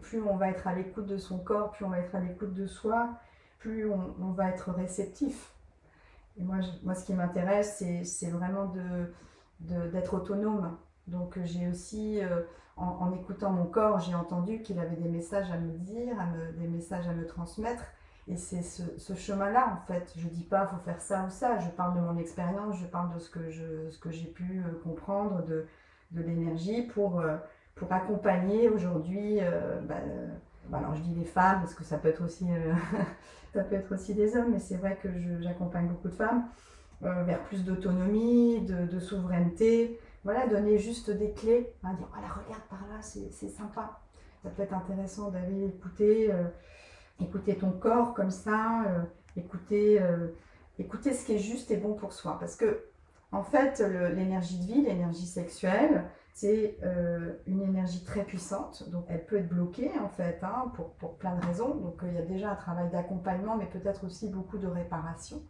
plus 0.01 0.21
on 0.21 0.35
va 0.35 0.49
être 0.49 0.67
à 0.67 0.75
l'écoute 0.75 1.05
de 1.05 1.17
son 1.17 1.37
corps, 1.37 1.71
plus 1.71 1.85
on 1.85 1.89
va 1.89 1.99
être 1.99 2.15
à 2.15 2.19
l'écoute 2.19 2.53
de 2.53 2.67
soi, 2.67 3.11
plus 3.59 3.89
on 3.89 4.31
va 4.31 4.49
être 4.49 4.71
réceptif. 4.71 5.54
Et 6.37 6.43
moi, 6.43 6.57
moi 6.83 6.95
ce 6.95 7.05
qui 7.05 7.13
m'intéresse, 7.13 7.83
c'est, 8.03 8.29
vraiment 8.29 8.65
de, 8.65 9.13
de- 9.61 9.87
d'être 9.89 10.15
autonome. 10.15 10.77
Donc, 11.07 11.37
euh, 11.37 11.41
j'ai 11.45 11.67
aussi, 11.67 12.19
euh, 12.21 12.41
en, 12.77 13.13
écoutant 13.13 13.51
mon 13.51 13.65
corps, 13.65 13.99
j'ai 13.99 14.15
entendu 14.15 14.61
qu'il 14.61 14.79
avait 14.79 14.95
des 14.95 15.07
messages 15.07 15.49
à 15.51 15.57
me 15.57 15.71
dire, 15.77 16.15
des 16.57 16.67
messages 16.67 17.07
à 17.07 17.13
me 17.13 17.25
transmettre. 17.25 17.83
Et 18.27 18.37
c'est 18.37 18.63
ce, 18.63 19.13
chemin-là, 19.13 19.79
en 19.81 19.85
fait. 19.87 20.11
Je 20.17 20.27
dis 20.27 20.43
pas, 20.43 20.65
faut 20.65 20.83
faire 20.83 20.99
ça 20.99 21.25
ou 21.25 21.29
ça. 21.29 21.59
Je 21.59 21.69
parle 21.69 21.95
de 21.95 22.01
mon 22.01 22.17
expérience, 22.17 22.75
je 22.77 22.85
parle 22.85 23.13
de 23.13 23.19
ce 23.19 23.29
que, 23.29 23.49
je, 23.51 23.89
ce 23.91 23.99
que 23.99 24.09
j'ai 24.11 24.25
pu 24.25 24.61
euh, 24.65 24.81
comprendre, 24.83 25.43
de, 25.45 25.67
de 26.11 26.21
l'énergie 26.21 26.81
pour, 26.81 27.23
pour 27.75 27.93
accompagner 27.93 28.67
aujourd'hui. 28.69 29.39
bah, 29.83 29.95
bah, 30.67 30.79
alors, 30.79 30.95
je 30.95 31.01
dis 31.01 31.13
les 31.13 31.25
femmes, 31.25 31.59
parce 31.59 31.75
que 31.75 31.83
ça 31.83 31.97
peut 31.97 32.07
être 32.09 32.23
aussi, 32.23 32.47
ça 33.55 33.63
peut 33.63 33.75
être 33.75 33.93
aussi 33.93 34.13
des 34.13 34.35
hommes, 34.35 34.51
mais 34.51 34.59
c'est 34.59 34.75
vrai 34.75 34.99
que 35.01 35.09
j'accompagne 35.39 35.87
beaucoup 35.87 36.09
de 36.09 36.13
femmes 36.13 36.45
euh, 37.03 37.23
vers 37.23 37.41
plus 37.43 37.63
d'autonomie, 37.63 38.61
de, 38.61 38.99
souveraineté. 38.99 39.97
Voilà, 40.25 40.45
donner 40.47 40.77
juste 40.77 41.09
des 41.09 41.31
clés. 41.31 41.71
hein, 41.83 41.93
dire, 41.93 42.07
voilà, 42.11 42.27
regarde 42.27 42.63
par 42.69 42.81
là, 42.89 43.01
c'est 43.01 43.49
sympa. 43.49 43.99
Ça 44.43 44.49
peut 44.49 44.63
être 44.63 44.73
intéressant 44.73 45.31
d'aller 45.31 45.67
écouter. 45.67 46.31
euh, 46.31 46.43
écouter 47.21 47.55
ton 47.55 47.71
corps 47.71 48.13
comme 48.13 48.29
ça, 48.29 48.83
euh, 48.89 49.03
écouter, 49.37 50.01
écouter 50.77 51.13
ce 51.13 51.25
qui 51.25 51.35
est 51.35 51.39
juste 51.39 51.71
et 51.71 51.77
bon 51.77 51.93
pour 51.93 52.11
soi. 52.11 52.35
Parce 52.41 52.57
que, 52.57 52.83
en 53.31 53.43
fait, 53.43 53.79
l'énergie 54.13 54.59
de 54.59 54.65
vie, 54.65 54.81
l'énergie 54.81 55.25
sexuelle, 55.25 56.03
c'est 56.35 56.77
euh, 56.83 57.33
une 57.47 57.63
énergie 57.63 58.03
très 58.05 58.23
puissante. 58.25 58.89
Donc, 58.91 59.05
elle 59.09 59.25
peut 59.25 59.37
être 59.37 59.49
bloquée, 59.49 59.91
en 59.99 60.09
fait, 60.09 60.39
hein, 60.43 60.71
pour, 60.75 60.91
pour 60.95 61.17
plein 61.17 61.35
de 61.35 61.45
raisons. 61.45 61.75
Donc, 61.75 62.03
euh, 62.03 62.07
il 62.09 62.15
y 62.15 62.19
a 62.19 62.23
déjà 62.23 62.51
un 62.51 62.55
travail 62.57 62.91
d'accompagnement, 62.91 63.57
mais 63.57 63.67
peut-être 63.67 64.05
aussi 64.05 64.29
beaucoup 64.29 64.57
de 64.59 64.67
réparation. 64.67 65.41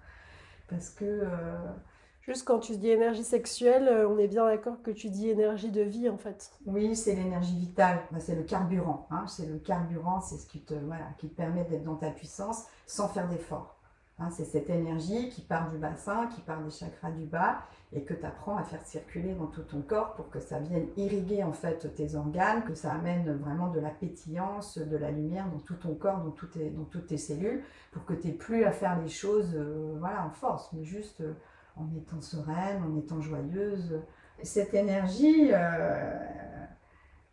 Parce 0.70 0.90
que, 0.92 1.06
euh, 1.06 1.74
Juste 2.22 2.46
quand 2.46 2.60
tu 2.60 2.78
dis 2.78 2.90
énergie 2.90 3.24
sexuelle, 3.24 4.06
on 4.08 4.18
est 4.18 4.28
bien 4.28 4.46
d'accord 4.48 4.82
que 4.84 4.92
tu 4.92 5.10
dis 5.10 5.30
énergie 5.30 5.72
de 5.72 5.82
vie 5.82 6.10
en 6.10 6.18
fait. 6.18 6.52
Oui, 6.66 6.96
c'est 6.96 7.16
l'énergie 7.16 7.58
vitale, 7.58 8.00
Bah, 8.12 8.20
c'est 8.20 8.36
le 8.36 8.44
carburant. 8.44 9.08
hein. 9.12 9.26
C'est 9.28 9.46
le 9.46 9.58
carburant, 9.60 10.20
c'est 10.22 10.38
ce 10.38 10.48
qui 10.48 10.62
te, 10.66 10.74
voilà, 10.74 11.06
qui 11.18 11.30
te 11.30 11.36
permet 11.36 11.64
d'être 11.66 11.84
dans 11.84 11.96
ta 11.96 12.10
puissance 12.12 12.66
sans 12.88 13.08
faire 13.08 13.30
d'effort. 13.30 13.75
Hein, 14.18 14.30
c'est 14.32 14.46
cette 14.46 14.70
énergie 14.70 15.28
qui 15.30 15.42
part 15.42 15.70
du 15.70 15.78
bassin, 15.78 16.28
qui 16.28 16.40
part 16.40 16.62
des 16.64 16.70
chakras 16.72 17.12
du 17.12 17.26
bas 17.26 17.64
et 17.92 18.04
que 18.04 18.14
tu 18.14 18.26
apprends 18.26 18.56
à 18.56 18.64
faire 18.64 18.82
circuler 18.86 19.34
dans 19.34 19.48
tout 19.48 19.64
ton 19.64 19.82
corps 19.82 20.14
pour 20.14 20.30
que 20.30 20.40
ça 20.40 20.58
vienne 20.60 20.88
irriguer 20.96 21.44
en 21.44 21.52
fait 21.52 21.94
tes 21.96 22.16
organes, 22.16 22.64
que 22.64 22.76
ça 22.76 22.94
amène 22.94 23.30
vraiment 23.36 23.68
de 23.68 23.82
la 23.82 23.90
pétillance, 23.90 24.78
de 24.78 24.96
la 24.96 25.12
lumière 25.12 25.48
dans 25.52 25.60
tout 25.60 25.76
ton 25.76 25.96
corps, 25.96 26.20
dans, 26.24 26.32
tout 26.32 26.48
tes- 26.48 26.70
dans 26.70 26.86
toutes 26.86 27.08
tes 27.08 27.18
cellules, 27.18 27.62
pour 27.92 28.06
que 28.06 28.14
tu 28.14 28.28
n'aies 28.28 28.34
plus 28.34 28.64
à 28.64 28.72
faire 28.72 28.98
les 29.02 29.10
choses 29.10 29.54
euh, 29.54 29.98
voilà, 30.00 30.26
en 30.26 30.30
force, 30.32 30.72
mais 30.72 30.86
juste 30.86 31.20
euh, 31.20 31.34
en 31.76 31.86
étant 31.98 32.22
sereine, 32.22 32.82
en 32.84 32.98
étant 32.98 33.20
joyeuse. 33.20 34.00
Cette 34.44 34.74
énergie, 34.74 35.50
euh, 35.52 36.18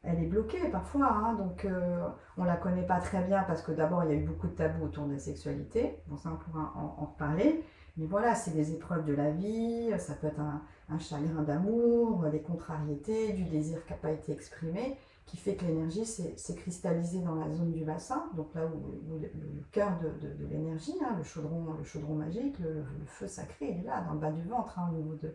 elle 0.05 0.21
est 0.21 0.27
bloquée 0.27 0.69
parfois, 0.71 1.07
hein, 1.07 1.35
donc 1.35 1.65
euh, 1.65 2.09
on 2.37 2.45
la 2.45 2.57
connaît 2.57 2.87
pas 2.87 3.01
très 3.01 3.23
bien 3.23 3.43
parce 3.45 3.63
que 3.63 3.73
d'abord 3.73 4.05
il 4.05 4.11
y 4.11 4.13
a 4.15 4.17
eu 4.17 4.25
beaucoup 4.25 4.49
de 4.49 4.53
tabous 4.53 4.87
autour 4.87 5.07
de 5.07 5.13
la 5.13 5.19
sexualité, 5.19 5.97
bon 6.09 6.17
ça 6.17 6.31
on 6.33 6.37
pourra 6.37 6.73
en, 6.77 7.05
reparler, 7.07 7.65
Mais 7.97 8.07
voilà, 8.07 8.35
c'est 8.35 8.53
des 8.53 8.73
épreuves 8.73 9.05
de 9.05 9.15
la 9.15 9.31
vie, 9.31 9.93
ça 9.99 10.15
peut 10.15 10.27
être 10.27 10.41
un, 10.41 10.63
chagrin 10.99 11.43
d'amour, 11.43 12.27
des 12.31 12.43
contrariétés, 12.43 13.33
du 13.33 13.45
désir 13.45 13.85
qui 13.87 13.93
n'a 13.93 13.99
pas 13.99 14.11
été 14.11 14.33
exprimé, 14.33 14.99
qui 15.25 15.37
fait 15.37 15.55
que 15.55 15.65
l'énergie 15.65 16.05
s'est 16.05 16.55
cristallisée 16.57 17.21
dans 17.21 17.37
la 17.37 17.51
zone 17.51 17.73
du 17.73 17.85
bassin, 17.85 18.25
donc 18.37 18.55
là 18.55 18.67
où, 18.67 19.19
le, 19.19 19.31
cœur 19.71 19.99
de, 20.01 20.29
l'énergie, 20.51 20.95
hein, 21.03 21.15
le, 21.17 21.25
chaudron, 21.25 22.15
magique, 22.15 22.59
le, 22.59 22.85
feu 23.07 23.29
sacré, 23.29 23.69
il 23.71 23.85
est 23.85 23.87
là, 23.87 24.03
dans 24.03 24.15
le 24.15 24.19
bas 24.19 24.33
du 24.33 24.43
ventre, 24.43 24.79
hein, 24.79 24.91
au 24.93 24.97
niveau 24.97 25.15
de, 25.15 25.35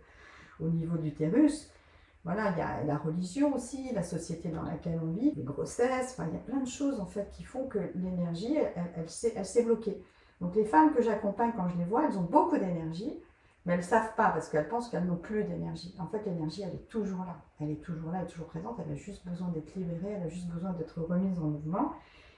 au 0.60 0.70
niveau 0.70 0.98
du 0.98 1.14
thérus. 1.14 1.72
Voilà, 2.24 2.52
il 2.52 2.58
y 2.58 2.62
a 2.62 2.84
la 2.84 2.98
religion 2.98 3.56
aussi, 3.56 3.94
la 3.94 4.04
société 4.04 4.50
dans 4.50 4.64
laquelle 4.64 5.00
on 5.02 5.12
vit, 5.12 5.34
les 5.36 5.44
grossesses, 5.44 6.14
enfin, 6.18 6.28
il 6.30 6.34
y 6.34 6.38
a 6.38 6.42
plein 6.42 6.60
de 6.60 6.68
choses 6.68 7.00
en 7.00 7.06
fait 7.06 7.30
qui 7.32 7.44
font 7.44 7.68
que 7.68 7.80
l'énergie, 7.96 8.58
elle, 8.58 8.92
elle, 8.96 9.46
s'est 9.46 9.64
bloquée. 9.64 10.04
Donc 10.42 10.56
les 10.56 10.66
femmes 10.66 10.94
que 10.94 11.02
j'accompagne 11.02 11.54
quand 11.56 11.70
je 11.70 11.78
les 11.78 11.86
vois, 11.86 12.06
elles 12.06 12.18
ont 12.18 12.24
beaucoup 12.24 12.58
d'énergie, 12.58 13.18
mais 13.66 13.74
elles 13.74 13.80
ne 13.80 13.86
savent 13.86 14.14
pas 14.16 14.30
parce 14.30 14.50
qu'elles 14.50 14.68
pensent 14.68 14.90
qu'elles 14.90 15.06
n'ont 15.06 15.16
plus 15.16 15.44
d'énergie. 15.46 15.96
En 16.00 16.08
fait, 16.08 16.26
l'énergie, 16.26 16.64
elle 16.64 16.74
est 16.74 16.88
toujours 16.90 17.26
là. 17.26 17.38
Elle 17.62 17.72
est 17.72 17.82
toujours 17.82 18.12
là, 18.12 18.20
elle 18.20 18.26
est 18.26 18.32
toujours 18.32 18.48
présente, 18.48 18.78
elle 18.86 18.92
a 18.92 18.96
juste 18.96 19.26
besoin 19.28 19.48
d'être 19.50 19.74
libérée, 19.76 20.14
elle 20.18 20.24
a 20.24 20.30
juste 20.30 20.48
besoin 20.48 20.74
d'être 20.74 21.02
remise 21.02 21.40
en 21.40 21.48
mouvement. 21.48 21.94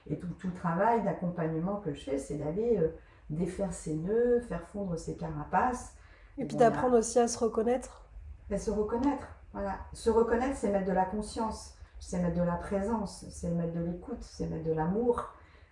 Et 0.08 0.18
tout, 0.18 0.28
tout 0.38 0.48
le 0.48 0.54
travail 0.54 1.02
d'accompagnement 1.02 1.76
que 1.76 1.92
je 1.94 2.00
fais, 2.00 2.18
c'est 2.18 2.36
d'aller 2.36 2.78
euh, 2.78 2.88
défaire 3.28 3.72
ses 3.72 3.94
nœuds, 3.94 4.40
faire 4.40 4.66
fondre 4.68 4.98
ses 4.98 5.16
carapaces. 5.16 5.94
Et, 6.38 6.44
puis 6.44 6.56
d'apprendre 6.56 6.98
aussi 6.98 7.18
à 7.18 7.28
se 7.28 7.38
reconnaître. 7.38 8.04
À 8.50 8.58
se 8.58 8.70
reconnaître. 8.70 9.39
Voilà. 9.52 9.78
Se 9.92 10.10
reconnaître, 10.10 10.56
c'est 10.56 10.70
mettre 10.70 10.86
de 10.86 10.92
la 10.92 11.04
conscience, 11.04 11.74
c'est 11.98 12.20
mettre 12.20 12.36
de 12.36 12.42
la 12.42 12.56
présence, 12.56 13.24
c'est 13.30 13.50
mettre 13.50 13.74
de 13.74 13.80
l'écoute, 13.80 14.22
c'est 14.22 14.46
mettre 14.46 14.64
de 14.64 14.72
l'amour. 14.72 15.24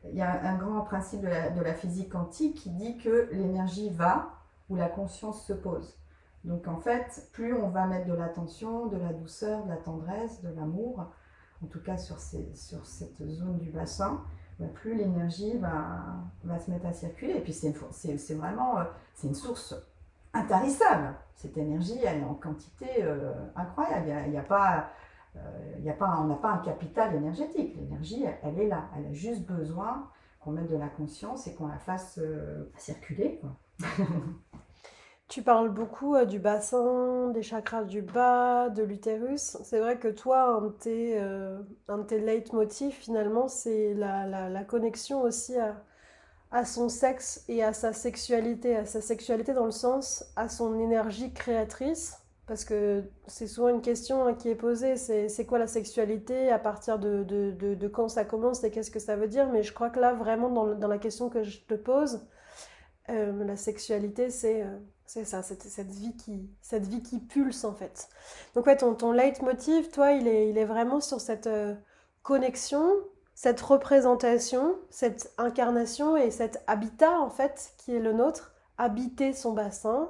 Il 0.05 0.17
y 0.17 0.23
a 0.23 0.49
un 0.49 0.57
grand 0.57 0.83
principe 0.83 1.23
de 1.23 1.29
la, 1.61 1.75
physique 1.75 2.11
quantique 2.11 2.57
qui 2.57 2.71
dit 2.71 2.99
que 2.99 3.29
l'énergie 3.33 3.91
va 3.91 4.31
où 4.69 4.77
la 4.77 4.89
conscience 4.89 5.45
se 5.45 5.53
pose. 5.53 5.97
Donc 6.45 6.69
en 6.69 6.79
fait, 6.79 7.29
plus 7.33 7.55
on 7.55 7.69
va 7.69 7.87
mettre 7.87 8.07
de 8.07 8.15
l'attention, 8.15 8.87
de 8.87 8.97
la 8.97 9.13
douceur, 9.13 9.65
de 9.65 9.71
la 9.71 9.77
tendresse, 9.77 10.41
de 10.43 10.51
l'amour, 10.51 11.11
en 11.63 11.67
tout 11.67 11.81
cas 11.81 11.99
sur, 11.99 12.21
cette 12.21 13.27
zone 13.27 13.59
du 13.59 13.71
bassin, 13.71 14.23
bah, 14.61 14.67
plus 14.73 14.95
l'énergie 14.95 15.57
va, 15.59 16.05
va, 16.45 16.59
se 16.61 16.71
mettre 16.71 16.87
à 16.87 16.93
circuler. 16.93 17.35
Et 17.35 17.41
puis 17.41 17.53
c'est 17.53 18.35
vraiment 18.35 18.79
euh, 18.79 18.85
c'est 19.15 19.27
une 19.27 19.35
source 19.35 19.75
intarissable. 20.33 21.15
Cette 21.35 21.57
énergie, 21.57 21.99
elle 22.05 22.21
est 22.21 22.25
en 22.25 22.35
quantité 22.35 22.87
euh, 23.03 23.33
incroyable. 23.55 24.07
Il 24.27 24.33
y 24.33 24.37
a, 24.37 24.43
pas, 24.43 24.91
euh, 25.37 25.41
y 25.81 25.91
a 25.91 25.93
pas, 25.93 26.19
on 26.21 26.25
n'a 26.25 26.35
pas 26.35 26.51
un 26.51 26.59
capital 26.59 27.15
énergétique. 27.15 27.77
L'énergie, 27.77 28.25
elle, 28.43 28.59
est 28.59 28.69
là. 28.69 28.89
Elle 28.97 29.07
a 29.07 29.13
juste 29.13 29.47
besoin 29.47 30.09
qu'on 30.41 30.53
mette 30.53 30.71
de 30.71 30.77
la 30.77 30.89
conscience 30.89 31.47
et 31.47 31.55
qu'on 31.55 31.69
la 31.69 31.79
fasse 31.79 32.19
euh, 32.19 32.71
circuler. 32.77 33.41
Tu 35.29 35.43
parles 35.43 35.69
beaucoup 35.69 36.17
du 36.25 36.39
bassin, 36.39 37.29
des 37.35 37.43
chakras 37.43 37.85
du 37.85 38.01
bas, 38.01 38.71
de 38.71 38.83
l'utérus. 38.83 39.59
C'est 39.63 39.79
vrai 39.79 39.99
que 39.99 40.09
toi, 40.09 40.57
un 40.57 40.63
de 40.63 40.69
tes, 40.71 41.23
tes 42.07 42.19
leitmotifs, 42.19 42.97
finalement, 42.97 43.47
c'est 43.47 43.93
la, 43.93 44.27
la, 44.27 44.49
la, 44.49 44.65
connexion 44.65 45.21
aussi 45.21 45.59
à, 45.59 45.77
à 46.51 46.65
son 46.65 46.89
sexe 46.89 47.45
et 47.49 47.63
à 47.63 47.73
sa 47.73 47.93
sexualité, 47.93 48.77
à 48.77 48.87
sa 48.87 49.01
sexualité 49.01 49.53
dans 49.53 49.67
le 49.67 49.71
sens 49.71 50.25
à 50.37 50.49
son 50.49 50.79
énergie 50.79 51.33
créatrice, 51.33 52.17
parce 52.47 52.65
que 52.65 53.05
c'est 53.27 53.47
souvent 53.47 53.69
une 53.69 53.83
question 53.83 54.25
hein, 54.25 54.35
qui 54.35 54.49
est 54.49 54.55
posée, 54.55 54.97
c'est 54.97 55.45
quoi 55.45 55.59
la 55.59 55.67
sexualité, 55.67 56.51
à 56.51 56.59
partir 56.59 56.99
de, 56.99 57.89
quand 57.89 58.09
ça 58.09 58.25
commence 58.25 58.65
et 58.65 58.71
qu'est-ce 58.71 58.91
que 58.91 58.99
ça 58.99 59.17
veut 59.17 59.29
dire, 59.29 59.49
mais 59.51 59.63
je 59.63 59.75
crois 59.75 59.91
que 59.91 60.01
là, 60.01 60.15
vraiment, 60.15 60.75
dans, 60.75 60.89
la 60.89 60.99
question 60.99 61.29
que 61.29 61.43
je 61.43 61.61
te 61.61 61.75
pose, 61.75 62.27
euh, 63.11 63.45
la 63.45 63.57
sexualité, 63.57 64.31
c'est 64.31 64.63
euh, 64.63 64.79
c'est 65.09 65.25
ça, 65.25 65.43
cette, 65.43 65.63
cette, 65.63 65.91
vie 65.91 66.15
qui, 66.17 66.51
cette 66.61 66.87
vie 66.87 67.03
qui 67.03 67.19
pulse 67.19 67.65
en 67.65 67.73
fait. 67.73 68.09
Donc 68.55 68.67
ouais, 68.67 68.77
ton, 68.77 68.95
ton 68.95 69.11
leitmotiv, 69.11 69.89
toi, 69.91 70.13
il 70.13 70.29
est, 70.29 70.51
il 70.51 70.59
est 70.59 70.67
vraiment 70.67 71.01
sur 71.01 71.19
cette 71.19 71.47
euh, 71.47 71.75
connexion 72.23 72.87
cette 73.39 73.61
représentation, 73.61 74.75
cette 74.91 75.33
incarnation 75.39 76.17
et 76.17 76.33
cet 76.33 76.61
habitat 76.67 77.21
en 77.21 77.31
fait 77.31 77.73
qui 77.79 77.95
est 77.95 78.01
le 78.01 78.13
nôtre, 78.13 78.53
habiter 78.79 79.33
son 79.33 79.53
bassin, 79.53 80.09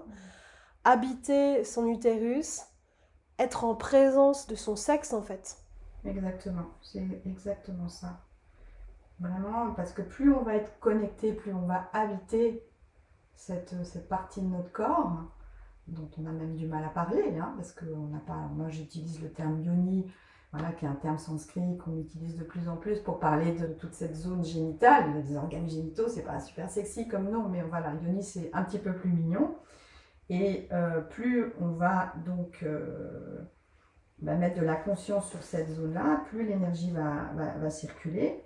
habiter 0.85 1.62
son 1.62 1.88
utérus, 1.88 2.62
être 3.38 3.64
en 3.64 3.75
présence 3.75 4.47
de 4.47 4.54
son 4.54 4.76
sexe 4.76 5.12
en 5.12 5.20
fait. 5.20 5.58
Exactement, 6.06 6.68
c'est 6.80 7.20
exactement 7.26 7.90
ça. 7.90 8.18
Vraiment, 9.20 9.75
parce 9.75 9.92
que 9.92 10.00
plus 10.00 10.33
on 10.33 10.42
va 10.42 10.55
être 10.55 10.81
connecté, 10.81 11.35
plus 11.35 11.53
on 11.53 11.66
va 11.66 11.90
habiter 11.92 12.66
cette, 13.35 13.74
cette 13.85 14.09
partie 14.09 14.40
de 14.40 14.46
notre 14.46 14.72
corps, 14.72 15.12
dont 15.87 16.09
on 16.16 16.24
a 16.24 16.33
même 16.33 16.55
du 16.55 16.66
mal 16.66 16.83
à 16.83 16.88
parler, 16.88 17.37
hein, 17.38 17.53
parce 17.59 17.72
que 17.72 17.85
on 17.94 18.07
n'a 18.07 18.20
pas. 18.20 18.48
Moi, 18.55 18.70
j'utilise 18.70 19.20
le 19.20 19.31
terme 19.31 19.61
yoni 19.62 20.11
voilà, 20.52 20.72
qui 20.72 20.87
est 20.87 20.88
un 20.88 20.94
terme 20.94 21.18
sanskrit 21.18 21.76
qu'on 21.78 21.98
utilise 21.98 22.37
de 22.37 22.44
plus 22.44 22.68
en 22.68 22.76
plus 22.76 23.00
pour 23.00 23.20
parler 23.20 23.52
de 23.52 23.66
toute 23.66 23.92
cette 23.92 24.14
zone 24.14 24.44
génitale. 24.44 25.12
Les 25.14 25.37
organes 25.37 25.68
génitaux, 25.68 26.08
c'est 26.08 26.22
pas 26.22 26.40
super 26.40 26.70
sexy 26.70 27.06
comme 27.06 27.30
nom, 27.30 27.48
mais 27.48 27.62
voilà, 27.62 27.92
yoni 28.02 28.22
c'est 28.22 28.50
un 28.54 28.62
petit 28.62 28.78
peu 28.78 28.94
plus 28.94 29.11
mignon. 29.11 29.56
Et 30.30 30.68
euh, 30.72 31.00
plus 31.00 31.52
on 31.61 31.68
va 31.68 32.12
donc 32.24 32.62
euh, 32.62 33.46
bah, 34.20 34.37
mettre 34.37 34.58
de 34.58 34.64
la 34.64 34.76
conscience 34.76 35.28
sur 35.28 35.42
cette 35.42 35.68
zone-là, 35.68 36.22
plus 36.28 36.46
l'énergie 36.46 36.92
va, 36.92 37.70
circuler. 37.70 38.42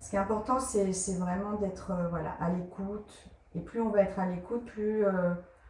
Ce 0.00 0.10
qui 0.10 0.16
est 0.16 0.18
important, 0.18 0.60
c'est 0.60 0.84
vraiment 1.18 1.54
d'être 1.54 1.90
euh, 1.90 2.22
à 2.38 2.50
l'écoute. 2.50 3.30
Et 3.54 3.60
plus 3.60 3.80
on 3.80 3.88
va 3.88 4.02
être 4.02 4.18
à 4.18 4.26
l'écoute, 4.26 4.66
plus 4.66 5.04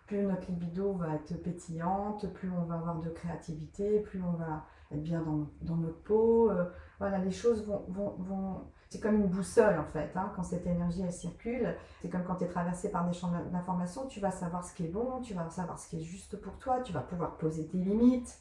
plus 0.06 0.22
notre 0.22 0.48
libido 0.48 0.92
va 0.92 1.14
être 1.14 1.34
pétillante, 1.42 2.30
plus 2.34 2.50
on 2.50 2.64
va 2.64 2.74
avoir 2.74 3.00
de 3.00 3.10
créativité, 3.10 4.00
plus 4.00 4.22
on 4.22 4.32
va 4.32 4.64
être 4.90 5.02
bien 5.02 5.22
dans, 5.22 5.48
dans 5.62 5.76
notre 5.76 6.02
peau. 6.02 6.50
Euh, 6.50 6.66
voilà, 6.98 7.18
les 7.18 7.30
choses 7.30 7.66
vont... 7.66 7.84
vont, 7.88 8.16
vont... 8.18 8.70
C'est 8.90 9.00
comme 9.00 9.16
une 9.16 9.26
boussole 9.26 9.76
en 9.78 9.86
fait, 9.86 10.12
hein, 10.14 10.30
quand 10.36 10.44
cette 10.44 10.66
énergie 10.66 11.02
elle 11.02 11.12
circule. 11.12 11.74
C'est 12.00 12.08
comme 12.08 12.22
quand 12.22 12.36
tu 12.36 12.44
es 12.44 12.48
traversé 12.48 12.90
par 12.90 13.04
des 13.04 13.12
champs 13.12 13.32
d'information, 13.50 14.06
tu 14.06 14.20
vas 14.20 14.30
savoir 14.30 14.62
ce 14.62 14.72
qui 14.72 14.84
est 14.84 14.88
bon, 14.88 15.20
tu 15.20 15.34
vas 15.34 15.48
savoir 15.50 15.80
ce 15.80 15.88
qui 15.88 15.96
est 15.96 16.04
juste 16.04 16.40
pour 16.40 16.58
toi, 16.58 16.80
tu 16.80 16.92
vas 16.92 17.00
pouvoir 17.00 17.36
poser 17.36 17.66
tes 17.66 17.78
limites. 17.78 18.38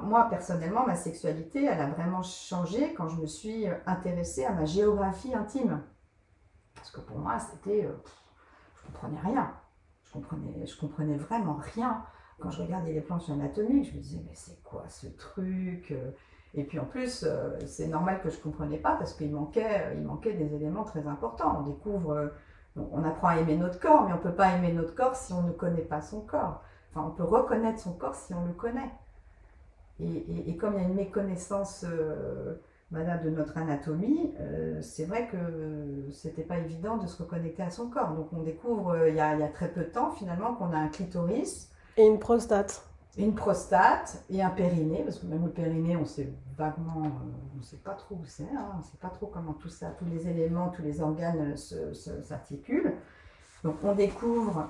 Moi 0.00 0.26
personnellement, 0.30 0.84
ma 0.84 0.96
sexualité, 0.96 1.64
elle 1.64 1.80
a 1.80 1.90
vraiment 1.90 2.22
changé 2.22 2.92
quand 2.94 3.08
je 3.08 3.20
me 3.20 3.26
suis 3.26 3.66
intéressée 3.86 4.44
à 4.44 4.52
ma 4.52 4.64
géographie 4.64 5.34
intime. 5.34 5.80
Parce 6.74 6.90
que 6.90 7.00
pour 7.00 7.18
moi, 7.18 7.38
c'était... 7.38 7.84
Euh, 7.84 7.92
je 8.74 8.86
comprenais 8.86 9.20
rien 9.20 9.52
je 10.08 10.12
comprenais, 10.12 10.66
comprenais 10.80 11.16
vraiment 11.16 11.58
rien. 11.74 12.02
Quand 12.40 12.50
je 12.50 12.62
regardais 12.62 12.92
les 12.92 13.00
planches 13.00 13.28
anatomiques, 13.30 13.90
je 13.90 13.96
me 13.96 14.00
disais, 14.00 14.20
mais 14.24 14.34
c'est 14.34 14.62
quoi 14.62 14.84
ce 14.88 15.08
truc 15.08 15.92
Et 16.54 16.64
puis 16.64 16.78
en 16.78 16.84
plus, 16.84 17.24
euh, 17.24 17.58
c'est 17.66 17.88
normal 17.88 18.20
que 18.22 18.30
je 18.30 18.36
ne 18.36 18.42
comprenais 18.42 18.78
pas 18.78 18.94
parce 18.96 19.12
qu'il 19.12 19.32
manquait, 19.32 19.96
des 20.24 20.54
éléments 20.54 20.84
très 20.84 21.06
importants. 21.06 21.58
On 21.60 21.62
découvre, 21.62 22.12
euh, 22.12 22.28
on 22.76 23.04
apprend 23.04 23.28
à 23.28 23.38
aimer 23.38 23.56
notre 23.56 23.80
corps, 23.80 24.04
mais 24.06 24.12
on 24.12 24.16
ne 24.16 24.22
peut 24.22 24.34
pas 24.34 24.54
aimer 24.56 24.72
notre 24.72 24.94
corps 24.94 25.16
si 25.16 25.32
on 25.32 25.42
ne 25.42 25.52
connaît 25.52 25.82
pas 25.82 26.00
son 26.00 26.20
corps. 26.20 26.62
Enfin, 26.90 27.06
on 27.06 27.10
peut 27.10 27.24
reconnaître 27.24 27.80
son 27.80 27.92
corps 27.92 28.14
si 28.14 28.32
on 28.34 28.46
le 28.46 28.52
connaît. 28.52 28.90
Et, 30.00 30.56
comme 30.56 30.74
il 30.74 30.82
y 30.82 30.84
a 30.84 30.88
une 30.88 30.94
méconnaissance 30.94 31.84
euh, 31.88 32.54
de 32.90 33.30
notre 33.30 33.58
anatomie, 33.58 34.32
euh, 34.40 34.80
c'est 34.80 35.04
vrai 35.04 35.28
que 35.28 36.08
c'était 36.10 36.42
pas 36.42 36.58
évident 36.58 36.96
de 36.96 37.06
se 37.06 37.22
reconnecter 37.22 37.62
à 37.62 37.70
son 37.70 37.88
corps. 37.88 38.12
Donc 38.14 38.32
on 38.32 38.42
découvre 38.42 38.92
euh, 38.92 39.08
il, 39.08 39.14
y 39.14 39.18
y 39.18 39.20
a, 39.20 39.48
très 39.48 39.68
peu 39.68 39.82
de 39.82 39.90
temps 39.90 40.10
finalement 40.10 40.54
qu'on 40.54 40.72
a 40.72 40.78
un 40.78 40.88
clitoris. 40.88 41.70
Et 41.96 42.06
une 42.06 42.18
prostate. 42.18 42.84
Une 43.18 43.34
prostate 43.34 44.22
et 44.30 44.42
un 44.42 44.50
périnée, 44.50 45.02
parce 45.02 45.18
que 45.18 45.26
même 45.26 45.44
le 45.44 45.50
périnée, 45.50 45.96
on 45.96 46.04
sait 46.04 46.32
vaguement, 46.56 47.04
euh, 47.04 47.58
on 47.58 47.62
sait 47.62 47.76
pas 47.76 47.94
trop 47.94 48.14
où 48.14 48.24
c'est, 48.24 48.44
hein, 48.44 48.76
on 48.78 48.82
sait 48.82 48.98
pas 49.00 49.10
trop 49.10 49.26
comment 49.26 49.54
tout 49.54 49.68
ça, 49.68 49.88
tous 49.98 50.06
les 50.06 50.28
éléments, 50.28 50.68
tous 50.68 50.82
les 50.82 51.00
organes 51.00 51.56
s'articulent. 51.56 52.94
Donc 53.64 53.74
on 53.82 53.92
découvre, 53.92 54.68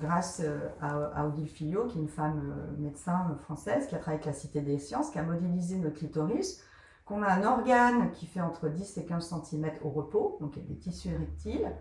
grâce 0.00 0.44
à, 0.80 1.10
à, 1.12 1.26
Odile 1.26 1.48
Fillot, 1.48 1.86
qui 1.86 1.98
est 1.98 2.02
une 2.02 2.08
femme 2.08 2.54
médecin 2.78 3.36
française 3.42 3.88
qui 3.88 3.96
a 3.96 3.98
travaillé 3.98 4.22
avec 4.22 4.26
la 4.26 4.32
Cité 4.32 4.60
des 4.60 4.78
Sciences, 4.78 5.10
qui 5.10 5.18
a 5.18 5.24
modélisé 5.24 5.76
notre 5.76 5.96
clitoris 5.96 6.62
qu'on 7.08 7.22
a 7.22 7.32
un 7.32 7.42
organe 7.42 8.12
qui 8.12 8.26
fait 8.26 8.40
entre 8.40 8.68
10 8.68 8.98
et 8.98 9.06
15 9.06 9.42
cm 9.42 9.70
au 9.82 9.88
repos, 9.88 10.36
donc 10.40 10.56
il 10.56 10.62
y 10.62 10.66
a 10.66 10.68
des 10.68 10.78
tissus 10.78 11.08
érectiles, 11.08 11.72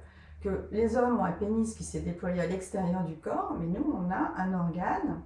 que 0.41 0.67
les 0.71 0.95
hommes 0.95 1.19
ont 1.19 1.25
un 1.25 1.33
pénis 1.33 1.75
qui 1.75 1.83
s'est 1.83 1.99
déployé 1.99 2.39
à 2.41 2.47
l'extérieur 2.47 3.03
du 3.03 3.17
corps, 3.17 3.55
mais 3.59 3.65
nous, 3.65 3.93
on 3.93 4.09
a 4.09 4.33
un 4.37 4.53
organe 4.53 5.21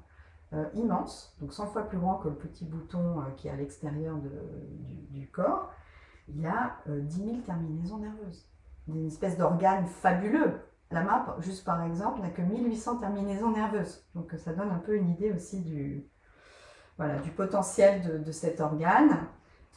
euh, 0.54 0.66
immense, 0.74 1.36
donc 1.40 1.54
100 1.54 1.68
fois 1.68 1.84
plus 1.84 2.00
grand 2.00 2.16
que 2.16 2.30
le 2.30 2.36
petit 2.36 2.66
bouton 2.66 3.20
euh, 3.20 3.32
qui 3.38 3.48
est 3.48 3.52
à 3.52 3.56
l'extérieur 3.56 4.18
du, 5.12 5.28
corps. 5.28 5.72
Il 6.28 6.46
a 6.46 6.78
10 6.88 7.22
euh, 7.22 7.26
000 7.26 7.38
terminaisons 7.46 8.00
nerveuses, 8.00 8.50
une 8.88 9.06
espèce 9.06 9.38
d'organe 9.38 9.86
fabuleux. 9.86 10.62
La 10.90 11.04
main, 11.04 11.26
juste 11.40 11.64
par 11.64 11.84
exemple, 11.84 12.22
n'a 12.22 12.30
que 12.30 12.42
1800 12.42 12.98
terminaisons 12.98 13.52
nerveuses, 13.52 14.06
donc 14.16 14.34
ça 14.38 14.54
donne 14.54 14.72
un 14.72 14.80
peu 14.80 14.96
une 14.96 15.10
idée 15.10 15.32
aussi 15.32 15.62
du, 15.62 16.06
voilà, 16.98 17.20
du 17.20 17.30
potentiel 17.30 18.24
de 18.24 18.32
cet 18.32 18.60
organe. 18.60 19.28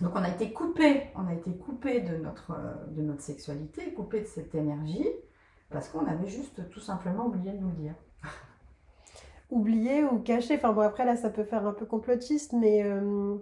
Donc 0.00 0.12
on 0.14 0.22
a 0.22 0.28
été 0.28 0.52
coupé, 0.52 1.04
on 1.14 1.26
a 1.28 1.34
été 1.34 1.52
coupé 1.52 2.00
de 2.00 2.16
notre, 2.16 2.52
de 2.90 3.02
notre 3.02 3.22
sexualité, 3.22 3.92
coupé 3.94 4.20
de 4.20 4.26
cette 4.26 4.54
énergie. 4.54 5.08
parce 5.70 5.88
qu'on 5.88 6.06
avait 6.06 6.26
juste 6.26 6.68
tout 6.70 6.80
simplement 6.80 7.26
oublié 7.26 7.52
de 7.52 7.58
nous 7.58 7.68
le 7.68 7.74
dire. 7.74 7.94
oublié 9.50 10.04
ou 10.04 10.18
caché, 10.18 10.56
enfin 10.56 10.72
bon 10.72 10.82
après 10.82 11.04
là 11.04 11.16
ça 11.16 11.30
peut 11.30 11.44
faire 11.44 11.66
un 11.66 11.72
peu 11.72 11.86
complotiste, 11.86 12.52
mais, 12.52 12.82
euh, 12.82 13.36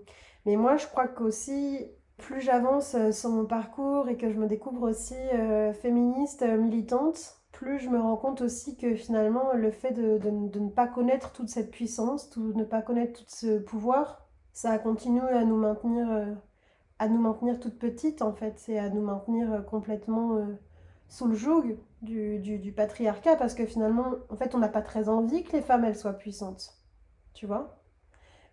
mais 0.46 0.56
moi 0.56 0.76
je 0.76 0.86
crois 0.86 1.08
qu'aussi 1.08 1.86
plus 2.18 2.40
j'avance 2.40 2.94
euh, 2.94 3.12
sur 3.12 3.30
mon 3.30 3.46
parcours 3.46 4.08
et 4.08 4.16
que 4.16 4.30
je 4.30 4.38
me 4.38 4.46
découvre 4.46 4.88
aussi 4.90 5.16
euh, 5.34 5.72
féministe, 5.72 6.42
militante, 6.42 7.38
plus 7.50 7.78
je 7.78 7.88
me 7.88 7.98
rends 7.98 8.16
compte 8.16 8.42
aussi 8.42 8.76
que 8.76 8.94
finalement 8.94 9.52
le 9.54 9.70
fait 9.70 9.92
de, 9.92 10.18
de, 10.18 10.58
ne 10.58 10.68
pas 10.70 10.86
connaître 10.86 11.32
toute 11.32 11.48
cette 11.48 11.70
puissance, 11.70 12.30
de 12.30 12.52
ne 12.52 12.64
pas 12.64 12.82
connaître 12.82 13.20
tout 13.20 13.28
ce 13.28 13.58
pouvoir, 13.58 14.26
ça 14.52 14.78
continue 14.78 15.20
à 15.20 15.44
nous 15.44 15.56
maintenir, 15.56 16.36
à 16.98 17.08
nous 17.08 17.20
maintenir 17.20 17.60
toutes 17.60 17.78
petites 17.78 18.22
en 18.22 18.32
fait, 18.32 18.54
c'est 18.58 18.78
à 18.78 18.88
nous 18.90 19.02
maintenir 19.02 19.64
complètement 19.66 20.46
sous 21.12 21.26
le 21.26 21.34
joug 21.34 21.76
du, 22.00 22.72
patriarcat 22.74 23.36
parce 23.36 23.54
que 23.54 23.66
finalement, 23.66 24.14
en 24.30 24.36
fait, 24.36 24.54
on 24.54 24.58
n'a 24.58 24.68
pas 24.68 24.80
très 24.80 25.10
envie 25.10 25.44
que 25.44 25.52
les 25.52 25.60
femmes, 25.60 25.84
elles 25.84 25.96
soient 25.96 26.14
puissantes. 26.14 26.78
Tu 27.34 27.46
vois? 27.46 27.82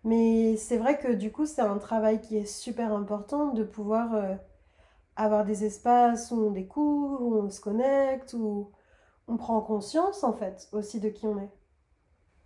Mais 0.04 0.56
c'est 0.56 0.76
vrai 0.76 0.98
que 0.98 1.12
du 1.12 1.32
coup, 1.32 1.46
c'est 1.46 1.62
un 1.62 1.78
travail 1.78 2.20
qui 2.20 2.36
est 2.36 2.44
super 2.44 2.92
important 2.92 3.48
de 3.54 3.64
pouvoir 3.64 4.14
euh, 4.14 4.34
avoir 5.16 5.44
des 5.46 5.64
espaces 5.64 6.30
où 6.30 6.36
on 6.36 6.50
découvre, 6.50 7.22
où 7.22 7.34
on 7.36 7.48
se 7.48 7.60
connecte, 7.62 8.34
où 8.34 8.70
on 9.26 9.36
prend 9.38 9.60
conscience, 9.62 10.22
en 10.22 10.34
fait, 10.34 10.68
aussi 10.72 11.00
de 11.00 11.08
qui 11.08 11.26
on 11.26 11.38
est. 11.38 11.50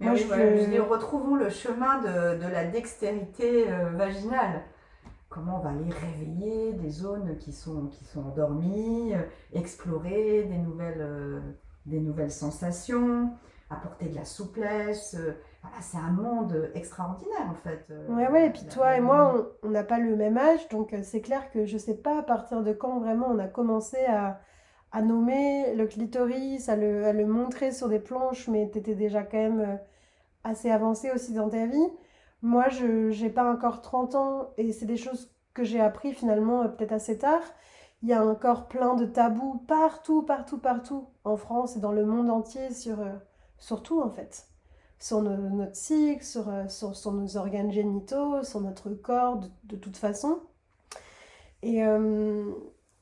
Moi, 0.01 0.15
je, 0.17 0.81
retrouvons 0.81 1.37
le 1.37 1.51
chemin 1.51 2.01
de, 2.01 2.45
de 2.45 2.51
la 2.51 2.65
dextérité 2.65 3.71
euh, 3.71 3.91
vaginale 3.91 4.63
comment 5.35 5.59
on 5.59 5.65
va 5.65 5.73
les 5.73 5.91
réveiller, 5.91 6.73
des 6.75 6.91
zones 6.91 7.37
qui 7.39 7.53
sont, 7.53 7.87
qui 7.89 8.05
sont 8.05 8.25
endormies, 8.25 9.15
euh, 9.15 9.23
explorer 9.53 10.45
des 10.45 10.59
nouvelles, 10.59 11.01
euh, 11.01 11.41
des 11.87 11.99
nouvelles 11.99 12.31
sensations, 12.31 13.33
apporter 13.69 14.07
de 14.07 14.15
la 14.15 14.25
souplesse. 14.25 15.17
Voilà, 15.63 15.77
c'est 15.81 15.99
un 15.99 16.13
monde 16.13 16.71
extraordinaire 16.75 17.51
en 17.51 17.55
fait. 17.55 17.93
Ouais, 18.11 18.29
ouais, 18.29 18.47
et 18.47 18.51
puis 18.51 18.65
toi 18.67 18.97
et 18.97 19.01
moi, 19.01 19.57
on 19.65 19.71
n'a 19.71 19.83
pas 19.83 19.99
le 19.99 20.15
même 20.15 20.39
âge, 20.39 20.69
donc 20.69 20.95
c'est 21.03 21.21
clair 21.21 21.51
que 21.51 21.67
je 21.67 21.75
ne 21.75 21.79
sais 21.79 21.97
pas 21.97 22.21
à 22.21 22.23
partir 22.23 22.63
de 22.63 22.73
quand 22.73 23.01
vraiment 23.01 23.27
on 23.29 23.39
a 23.41 23.49
commencé 23.49 23.97
à, 24.07 24.39
à 24.95 25.03
nommer 25.03 25.75
le 25.75 25.87
clitoris, 25.87 26.69
à 26.69 26.77
le, 26.77 27.27
montrer 27.27 27.73
sur 27.73 27.89
des 27.89 27.99
planches, 27.99 28.47
mais 28.47 28.71
tu 28.73 28.79
étais 28.79 28.95
déjà 28.95 29.25
quand 29.25 29.39
même 29.39 29.81
assez 30.45 30.71
avancé 30.71 31.11
aussi 31.11 31.33
dans 31.33 31.51
ta 31.51 31.67
vie. 31.67 31.89
Moi, 32.43 32.69
je 32.69 33.21
n'ai 33.21 33.31
pas 33.31 33.53
encore 33.53 33.83
30 33.83 34.15
ans 34.15 34.51
et 34.57 34.73
c'est 34.73 34.87
des 34.87 34.97
choses 34.97 35.35
que 35.53 35.65
j'ai 35.65 35.81
appris 35.81 36.13
finalement 36.13 36.63
euh, 36.63 36.69
peut-être 36.69 36.93
assez 36.93 37.19
tard. 37.19 37.43
Il 38.03 38.09
y 38.09 38.13
a 38.13 38.25
encore 38.25 38.69
plein 38.69 38.95
de 38.95 39.05
tabous 39.05 39.65
partout, 39.67 40.23
partout, 40.23 40.59
partout 40.59 41.09
en 41.25 41.37
France 41.37 41.77
et 41.77 41.81
dans 41.81 41.91
le 41.91 42.05
monde 42.05 42.31
entier 42.31 42.73
sur, 42.73 43.01
euh, 43.01 43.15
sur 43.59 43.83
tout 43.83 44.01
en 44.01 44.11
fait. 44.11 44.47
Sur 45.01 45.23
notre 45.23 45.75
cycle, 45.75 46.25
euh, 46.37 46.69
sur, 46.69 46.95
sur, 46.95 47.13
nos 47.13 47.37
organes 47.37 47.73
génitaux, 47.73 48.45
sur 48.45 48.61
notre 48.61 48.91
corps 48.91 49.41
de, 49.65 49.77
toute 49.77 49.97
façon. 49.97 50.39
Et 51.63 51.83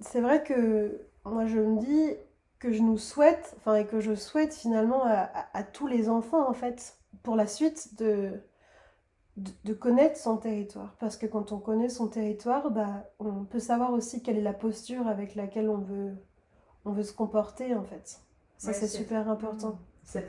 c'est 0.01 0.21
vrai 0.21 0.45
que 0.45 1.01
moi 1.25 1.47
je 1.47 1.59
me 1.59 1.81
dis 1.81 2.17
que 2.59 2.73
je 2.73 2.83
nous 2.83 2.99
souhaite, 2.99 3.55
enfin 3.59 3.75
et 3.75 3.87
que 3.87 4.01
je 4.01 4.15
souhaite 4.15 4.55
finalement 4.55 5.03
à, 5.05 5.31
à 5.53 5.63
tous 5.63 5.87
les 5.87 6.09
enfants 6.09 6.49
en 6.49 6.53
fait, 6.53 6.97
pour 7.23 7.37
la 7.37 7.47
suite 7.47 7.99
de, 7.99 8.41
de, 9.37 9.73
connaître 9.73 10.17
son 10.17 10.37
territoire. 10.37 10.95
Parce 10.99 11.17
que 11.17 11.27
quand 11.27 11.53
on 11.53 11.59
connaît 11.59 11.89
son 11.89 12.09
territoire, 12.09 12.71
bah, 12.71 13.05
on 13.19 13.45
peut 13.45 13.61
savoir 13.61 13.93
aussi 13.93 14.23
quelle 14.23 14.39
est 14.39 14.43
la 14.43 14.53
posture 14.53 15.07
avec 15.07 15.35
laquelle 15.35 15.69
on 15.69 15.79
veut, 15.79 16.15
on 16.85 16.93
veut 16.93 17.03
se 17.03 17.13
comporter, 17.13 17.75
en 17.75 17.85
fait. 17.85 18.21
Ça, 18.59 18.73
c'est 18.73 18.89
super 18.89 19.29
important. 19.29 19.79
Cette 20.05 20.29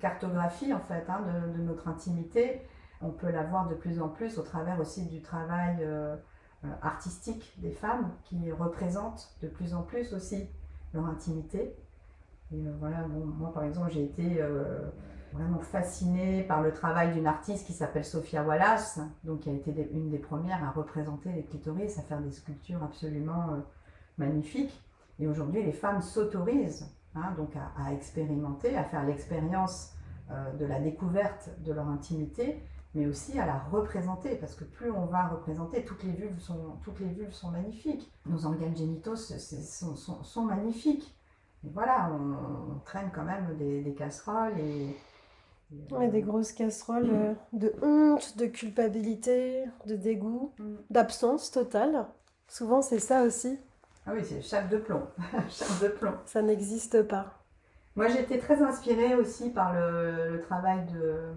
cartographie, 0.00 0.72
en 0.72 0.80
fait, 0.80 1.04
hein, 1.08 1.24
de, 1.56 1.62
notre 1.62 1.88
intimité, 1.88 2.62
on 3.02 3.10
peut 3.10 3.30
la 3.30 3.42
voir 3.42 3.68
de 3.68 3.74
plus 3.74 4.00
en 4.00 4.08
plus 4.08 4.38
au 4.38 4.42
travers 4.42 4.80
aussi 4.80 5.06
du 5.06 5.20
travail 5.20 5.76
euh, 5.80 6.16
artistique 6.82 7.54
des 7.58 7.72
femmes 7.72 8.10
qui 8.24 8.50
représentent 8.52 9.34
de 9.42 9.48
plus 9.48 9.74
en 9.74 9.82
plus 9.82 10.12
aussi 10.14 10.48
leur 10.94 11.06
intimité. 11.06 11.76
Et 12.52 12.66
euh, 12.66 12.72
voilà, 12.78 13.06
moi, 13.08 13.52
par 13.52 13.64
exemple, 13.64 13.90
j'ai 13.90 14.04
été 14.04 14.40
vraiment 15.32 15.60
fascinée 15.60 16.42
par 16.42 16.62
le 16.62 16.72
travail 16.72 17.12
d'une 17.12 17.26
artiste 17.26 17.66
qui 17.66 17.72
s'appelle 17.72 18.04
Sophia 18.04 18.42
Wallace, 18.42 19.00
donc 19.24 19.40
qui 19.40 19.50
a 19.50 19.52
été 19.52 19.90
une 19.92 20.10
des 20.10 20.18
premières 20.18 20.64
à 20.64 20.70
représenter 20.70 21.30
les 21.32 21.44
clitoris, 21.44 21.98
à 21.98 22.02
faire 22.02 22.20
des 22.20 22.32
sculptures 22.32 22.82
absolument 22.82 23.52
euh, 23.52 23.56
magnifiques. 24.18 24.82
Et 25.18 25.26
aujourd'hui, 25.26 25.62
les 25.62 25.72
femmes 25.72 26.00
s'autorisent 26.00 26.88
hein, 27.14 27.32
donc 27.36 27.54
à, 27.56 27.92
expérimenter, 27.92 28.76
à 28.76 28.84
faire 28.84 29.04
l'expérience 29.04 29.94
euh, 30.30 30.52
de 30.54 30.66
la 30.66 30.80
découverte 30.80 31.50
de 31.64 31.72
leur 31.72 31.88
intimité, 31.88 32.62
mais 32.96 33.06
aussi 33.06 33.38
à 33.38 33.46
la 33.46 33.58
représenter, 33.58 34.36
parce 34.36 34.54
que 34.54 34.64
plus 34.64 34.90
on 34.90 35.04
va 35.04 35.28
représenter, 35.28 35.84
toutes 35.84 36.02
les 36.02 36.12
vulves 36.12 36.40
sont, 36.40 36.78
toutes 36.82 36.98
les 36.98 37.08
vulves 37.08 37.32
sont 37.32 37.50
magnifiques. 37.50 38.10
Nos 38.24 38.46
organes 38.46 38.74
génitaux 38.74 39.16
sont, 39.16 39.94
sont, 39.94 40.24
sont 40.24 40.42
magnifiques. 40.42 41.14
Et 41.64 41.70
voilà, 41.72 42.10
on, 42.10 42.78
traîne 42.80 43.10
quand 43.14 43.24
même 43.24 43.54
des, 43.58 43.82
des 43.82 43.94
casseroles 43.94 44.58
et, 44.58 44.96
Ouais, 45.90 46.06
des 46.08 46.22
grosses 46.22 46.52
casseroles 46.52 47.10
euh, 47.12 47.34
de 47.52 47.74
honte, 47.82 48.38
de 48.38 48.46
culpabilité, 48.46 49.64
de 49.86 49.96
dégoût, 49.96 50.52
mm. 50.58 50.76
d'absence 50.90 51.50
totale. 51.50 52.06
Souvent, 52.46 52.82
c'est 52.82 53.00
ça 53.00 53.24
aussi. 53.24 53.58
Ah 54.06 54.12
oui, 54.14 54.20
c'est 54.24 54.40
chape 54.42 54.68
de 54.68 54.78
plomb. 54.78 55.02
chape 55.48 55.82
de 55.82 55.88
plomb. 55.88 56.14
Ça 56.24 56.40
n'existe 56.40 57.02
pas. 57.02 57.34
Moi, 57.96 58.08
été 58.10 58.38
très 58.38 58.62
inspirée 58.62 59.16
aussi 59.16 59.50
par 59.50 59.74
le, 59.74 60.40
travail 60.42 60.84
de, 60.92 61.32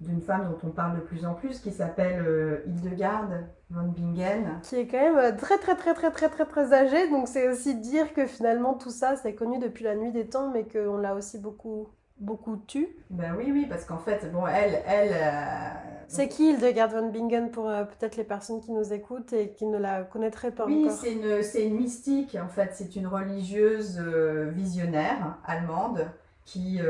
d'une 0.00 0.20
femme 0.20 0.48
dont 0.50 0.68
on 0.68 0.70
parle 0.70 0.96
de 0.96 1.00
plus 1.00 1.26
en 1.26 1.34
plus, 1.34 1.60
qui 1.60 1.70
s'appelle 1.70 2.24
euh, 2.26 2.62
Hildegarde 2.66 3.44
von 3.70 3.88
Bingen. 3.88 4.60
Qui 4.62 4.76
est 4.76 4.86
quand 4.86 4.98
même 4.98 5.18
euh, 5.18 5.36
très 5.36 5.58
très 5.58 5.76
très 5.76 5.94
très 5.94 6.10
très 6.10 6.28
très 6.28 6.46
très 6.46 6.72
âgée, 6.72 7.08
donc 7.10 7.28
c'est 7.28 7.48
aussi 7.48 7.76
dire 7.76 8.14
que 8.14 8.26
finalement 8.26 8.74
tout 8.74 8.90
ça, 8.90 9.16
c'est 9.16 9.34
connu 9.34 9.58
depuis 9.58 9.84
la 9.84 9.94
nuit 9.96 10.12
des 10.12 10.26
temps, 10.26 10.50
mais 10.50 10.64
qu'on 10.66 10.96
l'a 10.96 11.14
aussi 11.14 11.38
beaucoup 11.38 11.88
beaucoup 12.18 12.62
tu 12.66 12.86
Ben 13.08 13.34
oui, 13.36 13.50
oui, 13.50 13.66
parce 13.66 13.84
qu'en 13.84 13.98
fait, 13.98 14.30
bon, 14.30 14.46
elle, 14.46 14.82
elle. 14.86 15.12
Euh, 15.14 16.04
c'est 16.06 16.28
qui 16.28 16.50
Hildegard 16.50 16.90
von 16.90 17.10
Bingen 17.10 17.50
pour 17.50 17.68
euh, 17.68 17.84
peut-être 17.84 18.16
les 18.16 18.24
personnes 18.24 18.60
qui 18.60 18.72
nous 18.72 18.92
écoutent 18.92 19.32
et 19.32 19.52
qui 19.52 19.64
ne 19.66 19.78
la 19.78 20.02
connaîtraient 20.02 20.50
pas 20.50 20.66
oui, 20.66 20.84
encore? 20.84 20.98
Oui, 21.02 21.42
c'est 21.50 21.62
une, 21.64 21.70
une 21.70 21.76
mystique, 21.78 22.36
en 22.42 22.48
fait, 22.48 22.70
c'est 22.74 22.94
une 22.96 23.06
religieuse 23.06 23.98
visionnaire 24.52 25.38
allemande 25.46 26.10
qui, 26.50 26.80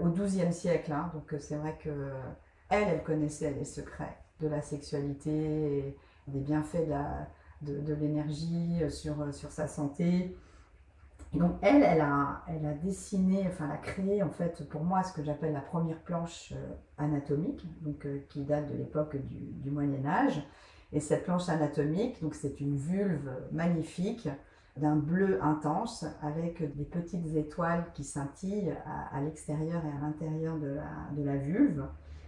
au 0.00 0.08
XIIe 0.10 0.52
siècle, 0.52 0.92
hein, 0.92 1.10
donc 1.14 1.34
c'est 1.40 1.56
vrai 1.56 1.76
que 1.82 2.10
elle, 2.68 2.88
elle 2.88 3.02
connaissait 3.02 3.52
les 3.52 3.64
secrets 3.64 4.16
de 4.40 4.48
la 4.48 4.60
sexualité, 4.60 5.96
des 6.26 6.40
bienfaits 6.40 6.88
de, 7.62 7.94
l'énergie 7.94 8.82
sur, 8.90 9.14
sa 9.50 9.68
santé 9.68 10.36
donc 11.34 11.56
elle, 11.60 11.82
elle 11.82 12.00
a, 12.00 12.42
dessiné, 12.82 13.44
enfin 13.46 13.66
elle 13.66 13.72
a 13.72 13.76
créé 13.76 14.22
en 14.22 14.30
fait 14.30 14.66
pour 14.68 14.82
moi 14.82 15.02
ce 15.02 15.12
que 15.12 15.22
j'appelle 15.22 15.52
la 15.52 15.60
première 15.60 16.00
planche 16.00 16.52
euh, 16.52 16.74
anatomique, 16.96 17.66
donc 17.82 18.06
euh, 18.06 18.20
qui 18.30 18.44
date 18.44 18.70
de 18.72 18.78
l'époque 18.78 19.16
du, 19.16 19.70
Moyen 19.70 20.04
Âge. 20.06 20.42
Et 20.90 21.00
cette 21.00 21.24
planche 21.24 21.50
anatomique, 21.50 22.22
donc 22.22 22.34
c'est 22.34 22.60
une 22.60 22.76
vulve 22.76 23.30
magnifique 23.52 24.26
d'un 24.78 24.96
bleu 24.96 25.38
intense 25.42 26.06
avec 26.22 26.74
des 26.76 26.84
petites 26.84 27.34
étoiles 27.36 27.84
qui 27.94 28.04
scintillent 28.04 28.74
à, 29.12 29.20
l'extérieur 29.20 29.82
et 29.84 29.96
à 29.96 30.00
l'intérieur 30.00 30.56
de 30.56 31.24
la, 31.24 31.36
vulve. 31.36 31.84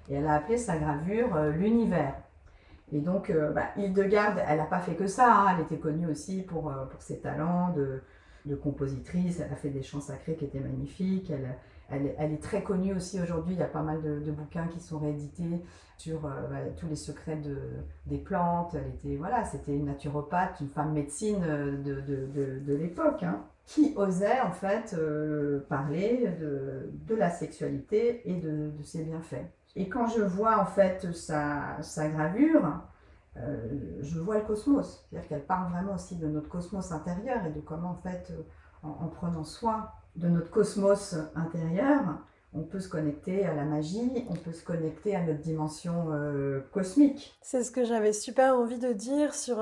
Et 0.09 0.15
elle 0.15 0.27
a 0.27 0.35
appelé 0.35 0.59
sa 0.59 0.77
gravure 0.77 1.37
euh, 1.37 1.53
l'univers. 1.53 2.15
Et 2.93 3.01
donc, 3.01 3.33
bah, 3.55 3.69
Hildegarde, 3.77 4.43
elle 4.49 4.59
n'a 4.59 4.65
pas 4.65 4.81
fait 4.81 4.97
que 4.97 5.07
ça, 5.07 5.33
hein. 5.33 5.55
elle 5.55 5.65
était 5.65 5.79
connue 5.79 6.09
aussi 6.09 6.43
pour, 6.43 6.73
pour 6.91 7.01
ses 7.01 7.21
talents 7.21 7.73
de, 7.73 8.03
de 8.47 8.55
compositrice, 8.55 9.41
elle 9.41 9.53
a 9.53 9.57
fait 9.57 9.71
des 9.71 9.83
chants 9.83 10.01
sacrés 10.01 10.35
qui 10.35 10.45
étaient 10.45 10.61
magnifiques, 10.61 11.33
elle, 11.91 12.33
est 12.33 12.43
très 12.43 12.63
connue 12.63 12.95
aussi 12.95 13.21
aujourd'hui, 13.21 13.55
il 13.55 13.61
y 13.61 13.63
a 13.63 13.67
pas 13.67 13.83
mal 13.83 14.01
de, 14.03 14.31
bouquins 14.31 14.67
qui 14.69 14.81
sont 14.81 14.99
réédités 14.99 15.63
sur 15.99 16.25
euh, 16.25 16.31
bah, 16.49 16.57
tous 16.77 16.87
les 16.87 16.97
secrets 16.97 17.37
de, 17.37 17.59
des 18.07 18.19
plantes, 18.19 18.75
elle 18.75 18.95
était, 18.95 19.17
voilà, 19.17 19.45
c'était 19.45 19.75
une 19.75 19.87
naturopathe, 19.87 20.61
une 20.61 20.69
femme 20.69 20.93
médecine 20.93 21.45
euh, 21.47 21.77
de, 21.83 22.01
de, 22.61 22.75
l'époque, 22.75 23.23
hein, 23.23 23.43
qui 23.67 23.93
osait 23.97 24.41
en 24.41 24.53
fait 24.53 24.95
euh, 24.97 25.61
parler 25.69 26.29
de, 26.41 27.15
la 27.15 27.31
sexualité 27.31 28.23
et 28.31 28.35
de, 28.35 28.71
ses 28.83 29.05
bienfaits. 29.05 29.45
Et 29.77 29.89
quand 29.89 30.07
je 30.07 30.23
vois 30.23 30.59
en 30.59 30.65
fait 30.65 31.13
sa, 31.13 31.77
sa 31.83 32.09
gravure, 32.09 32.81
je 34.01 34.19
vois 34.19 34.39
le 34.39 34.45
cosmos. 34.45 35.07
C'est-à-dire 35.09 35.29
qu'elle 35.29 35.45
parle 35.45 35.71
vraiment 35.71 35.95
aussi 35.95 36.17
de 36.17 36.27
notre 36.27 36.49
cosmos 36.49 36.93
intérieur 36.93 37.47
et 37.47 37.51
de 37.51 37.61
comment, 37.61 37.91
en 37.91 37.95
fait, 37.95 38.33
en, 38.83 39.09
prenant 39.09 39.45
soin 39.45 39.91
de 40.17 40.29
notre 40.29 40.51
cosmos 40.51 41.17
intérieur, 41.35 42.01
on 42.53 42.63
peut 42.63 42.81
se 42.81 42.89
connecter 42.89 43.47
à 43.47 43.55
la 43.55 43.65
magie, 43.65 44.27
on 44.29 44.35
peut 44.35 44.53
se 44.53 44.65
connecter 44.65 45.15
à 45.15 45.23
notre 45.23 45.41
dimension 45.41 46.07
euh, 46.11 46.61
cosmique. 46.73 47.39
C'est 47.43 47.63
ce 47.63 47.71
que 47.71 47.85
j'avais 47.85 48.13
super 48.13 48.57
envie 48.57 48.79
de 48.79 48.93
dire 48.93 49.35
sur 49.35 49.59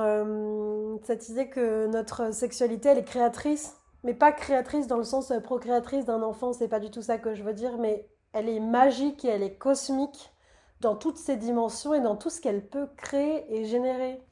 cette 1.04 1.28
idée 1.28 1.48
que 1.48 1.87
notre 1.87 2.32
sexualité, 2.32 2.88
elle 2.88 2.98
est 2.98 3.04
créatrice 3.04 3.78
mais 4.04 4.14
pas 4.14 4.32
créatrice 4.32 4.87
dans 4.87 4.96
le 4.96 5.04
sens 5.04 5.30
euh, 5.30 5.40
procréatrice 5.40 6.04
d'un 6.04 6.22
enfant, 6.22 6.52
c'est 6.52 6.68
pas 6.68 6.80
du 6.80 6.90
tout 6.90 7.02
ça 7.02 7.18
que 7.18 7.34
je 7.34 7.42
veux 7.42 7.54
dire, 7.54 7.78
mais 7.78 8.08
elle 8.32 8.48
est 8.48 8.61
magique 8.61 9.24
et 9.24 9.28
elle 9.28 9.42
est 9.42 9.56
cosmique 9.56 10.32
dans 10.80 10.94
toutes 10.94 11.16
ses 11.16 11.37
dimensions 11.37 11.94
et 11.94 12.00
dans 12.00 12.16
tout 12.16 12.30
ce 12.30 12.40
qu'elle 12.40 12.64
peut 12.64 12.88
créer 12.96 13.44
et 13.54 13.64
générer. 13.64 14.22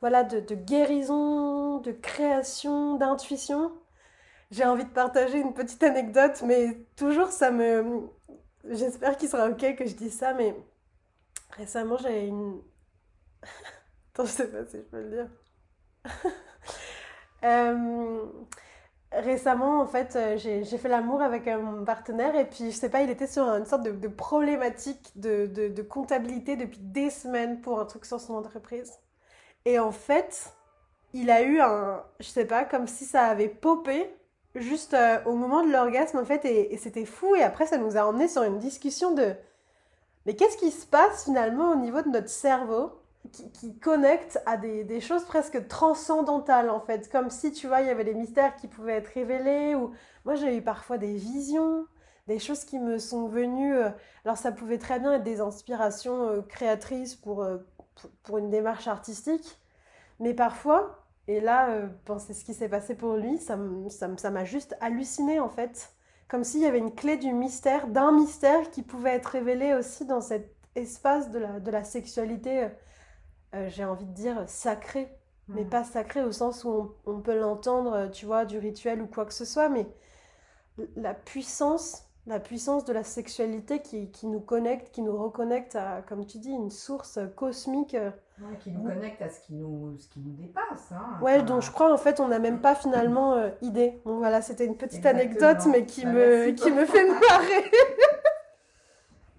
Voilà, 0.00 0.24
de 0.24 0.54
guérison, 0.54 1.78
de 1.78 1.92
création, 1.92 2.96
d'intuition. 2.96 3.70
J'ai 4.52 4.64
envie 4.64 4.84
de 4.84 4.90
partager 4.90 5.40
une 5.40 5.54
petite 5.54 5.82
anecdote, 5.82 6.42
mais 6.44 6.86
toujours 6.94 7.28
ça 7.28 7.50
me... 7.50 8.08
J'espère 8.68 9.16
qu'il 9.16 9.28
sera 9.28 9.48
ok 9.48 9.74
que 9.74 9.86
je 9.86 9.94
dise 9.94 10.16
ça, 10.16 10.34
mais 10.34 10.54
récemment 11.56 11.96
j'ai 11.96 12.26
une... 12.26 12.60
Attends, 14.14 14.26
je 14.26 14.30
sais 14.30 14.46
pas 14.48 14.64
si 14.66 14.76
je 14.76 14.82
peux 14.82 15.02
le 15.02 15.10
dire. 15.10 15.28
euh 17.44 18.24
récemment, 19.14 19.80
en 19.80 19.86
fait, 19.86 20.16
euh, 20.16 20.36
j'ai 20.36 20.78
fait 20.78 20.88
l'amour 20.88 21.22
avec 21.22 21.46
mon 21.46 21.84
partenaire 21.84 22.34
et 22.36 22.48
puis, 22.48 22.70
je 22.70 22.76
sais 22.76 22.88
pas, 22.88 23.02
il 23.02 23.10
était 23.10 23.26
sur 23.26 23.44
une 23.44 23.66
sorte 23.66 23.82
de, 23.82 24.08
problématique 24.08 25.12
de, 25.16 25.46
de, 25.46 25.82
comptabilité 25.82 26.56
depuis 26.56 26.78
des 26.80 27.10
semaines 27.10 27.60
pour 27.60 27.80
un 27.80 27.84
truc 27.84 28.04
sur 28.04 28.20
son 28.20 28.34
entreprise. 28.34 28.92
Et 29.64 29.78
en 29.78 29.92
fait, 29.92 30.52
il 31.12 31.30
a 31.30 31.42
eu 31.42 31.60
un, 31.60 32.02
je 32.20 32.26
sais 32.26 32.46
pas, 32.46 32.64
comme 32.64 32.86
si 32.86 33.04
ça 33.04 33.24
avait 33.26 33.48
popé 33.48 34.10
juste 34.54 34.94
euh, 34.94 35.18
au 35.24 35.34
moment 35.34 35.64
de 35.64 35.72
l'orgasme, 35.72 36.18
en 36.18 36.24
fait, 36.24 36.44
et, 36.44 36.76
c'était 36.76 37.04
fou. 37.04 37.34
Et 37.34 37.42
après, 37.42 37.66
ça 37.66 37.78
nous 37.78 37.96
a 37.96 38.04
emmené 38.06 38.28
sur 38.28 38.42
une 38.42 38.58
discussion 38.58 39.12
de, 39.12 39.34
mais 40.26 40.36
qu'est-ce 40.36 40.56
qui 40.56 40.70
se 40.70 40.86
passe 40.86 41.24
finalement 41.24 41.72
au 41.72 41.76
niveau 41.76 42.02
de 42.02 42.08
notre 42.08 42.28
cerveau 42.28 42.92
qui, 43.32 43.78
connecte 43.78 44.40
à 44.46 44.56
des, 44.56 44.84
des, 44.84 45.00
choses 45.00 45.24
presque 45.24 45.68
transcendantales 45.68 46.70
en 46.70 46.80
fait, 46.80 47.10
comme 47.10 47.30
si 47.30 47.52
tu 47.52 47.68
vois 47.68 47.80
il 47.80 47.86
y 47.86 47.90
avait 47.90 48.04
des 48.04 48.14
mystères 48.14 48.56
qui 48.56 48.66
pouvaient 48.66 48.94
être 48.96 49.12
révélés 49.14 49.76
ou 49.76 49.92
moi 50.24 50.34
j'ai 50.34 50.56
eu 50.56 50.60
parfois 50.60 50.98
des 50.98 51.14
visions, 51.14 51.86
des 52.26 52.40
choses 52.40 52.64
qui 52.64 52.80
me 52.80 52.98
sont 52.98 53.28
venues. 53.28 53.76
Euh, 53.76 53.90
alors 54.24 54.36
ça 54.36 54.50
pouvait 54.50 54.78
très 54.78 54.98
bien 54.98 55.14
être 55.14 55.22
des 55.22 55.40
inspirations 55.40 56.28
euh, 56.28 56.42
créatrices 56.42 57.14
pour, 57.14 57.46
pour, 58.24 58.38
une 58.38 58.50
démarche 58.50 58.88
artistique, 58.88 59.60
mais 60.18 60.34
parfois, 60.34 61.01
et 61.28 61.40
là 61.40 61.88
c'est 62.18 62.34
ce 62.34 62.44
qui 62.44 62.54
s'est 62.54 62.68
passé 62.68 62.94
pour 62.94 63.16
lui, 63.16 63.38
ça 63.38 63.56
m'a 63.56 64.44
juste 64.44 64.76
halluciné 64.80 65.40
en 65.40 65.48
fait, 65.48 65.94
comme 66.28 66.44
s'il 66.44 66.60
y 66.60 66.66
avait 66.66 66.78
une 66.78 66.94
clé 66.94 67.16
du 67.16 67.32
mystère, 67.32 67.86
d'un 67.88 68.12
mystère 68.12 68.70
qui 68.70 68.82
pouvait 68.82 69.14
être 69.14 69.26
révélé 69.26 69.74
aussi 69.74 70.04
dans 70.06 70.20
cet 70.20 70.54
espace 70.74 71.30
de 71.30 71.38
la, 71.38 71.60
de 71.60 71.70
la 71.70 71.84
sexualité 71.84 72.68
euh, 73.54 73.68
j'ai 73.68 73.84
envie 73.84 74.06
de 74.06 74.12
dire, 74.12 74.44
sacré. 74.48 75.08
Mais 75.48 75.64
mm. 75.64 75.68
pas 75.68 75.84
sacré 75.84 76.22
au 76.22 76.32
sens 76.32 76.64
où 76.64 76.94
on, 77.04 77.20
peut 77.20 77.38
l'entendre, 77.38 77.92
euh, 77.92 78.08
tu 78.08 78.26
vois, 78.26 78.44
du 78.44 78.58
rituel 78.58 79.02
ou 79.02 79.06
quoi 79.06 79.26
que 79.26 79.34
ce 79.34 79.44
soit, 79.44 79.68
mais 79.68 79.86
la 80.96 81.14
puissance, 81.14 82.04
la 82.26 82.38
puissance 82.38 82.84
de 82.84 82.92
la 82.92 83.02
sexualité 83.02 83.80
qui, 83.80 84.10
qui 84.10 84.26
nous 84.26 84.40
connecte, 84.40 84.92
qui 84.92 85.02
nous 85.02 85.16
reconnecte 85.16 85.76
à, 85.76 86.02
comme 86.02 86.24
tu 86.24 86.38
dis, 86.38 86.50
une 86.50 86.70
source 86.70 87.18
cosmique. 87.36 87.94
Euh, 87.94 88.10
qui 88.60 88.70
nous 88.70 88.82
connecte 88.82 89.22
à 89.22 89.28
ce 89.28 89.40
qui 89.40 89.54
nous, 89.54 89.96
ce 89.98 90.08
qui 90.08 90.20
nous 90.20 90.32
dépasse. 90.32 90.92
Hein. 90.92 91.18
Ouais, 91.20 91.42
donc 91.42 91.62
je 91.62 91.70
crois 91.70 91.92
en 91.92 91.96
fait 91.96 92.18
on 92.18 92.28
n'a 92.28 92.38
même 92.38 92.60
pas 92.60 92.74
finalement 92.74 93.36
idée. 93.60 94.00
Bon 94.04 94.18
voilà, 94.18 94.42
c'était 94.42 94.66
une 94.66 94.76
petite 94.76 95.06
anecdote, 95.06 95.58
mais 95.70 95.84
qui, 95.84 96.04
bah, 96.04 96.12
me, 96.12 96.50
qui 96.50 96.70
me 96.72 96.84
fait 96.84 97.06
marrer. 97.08 97.70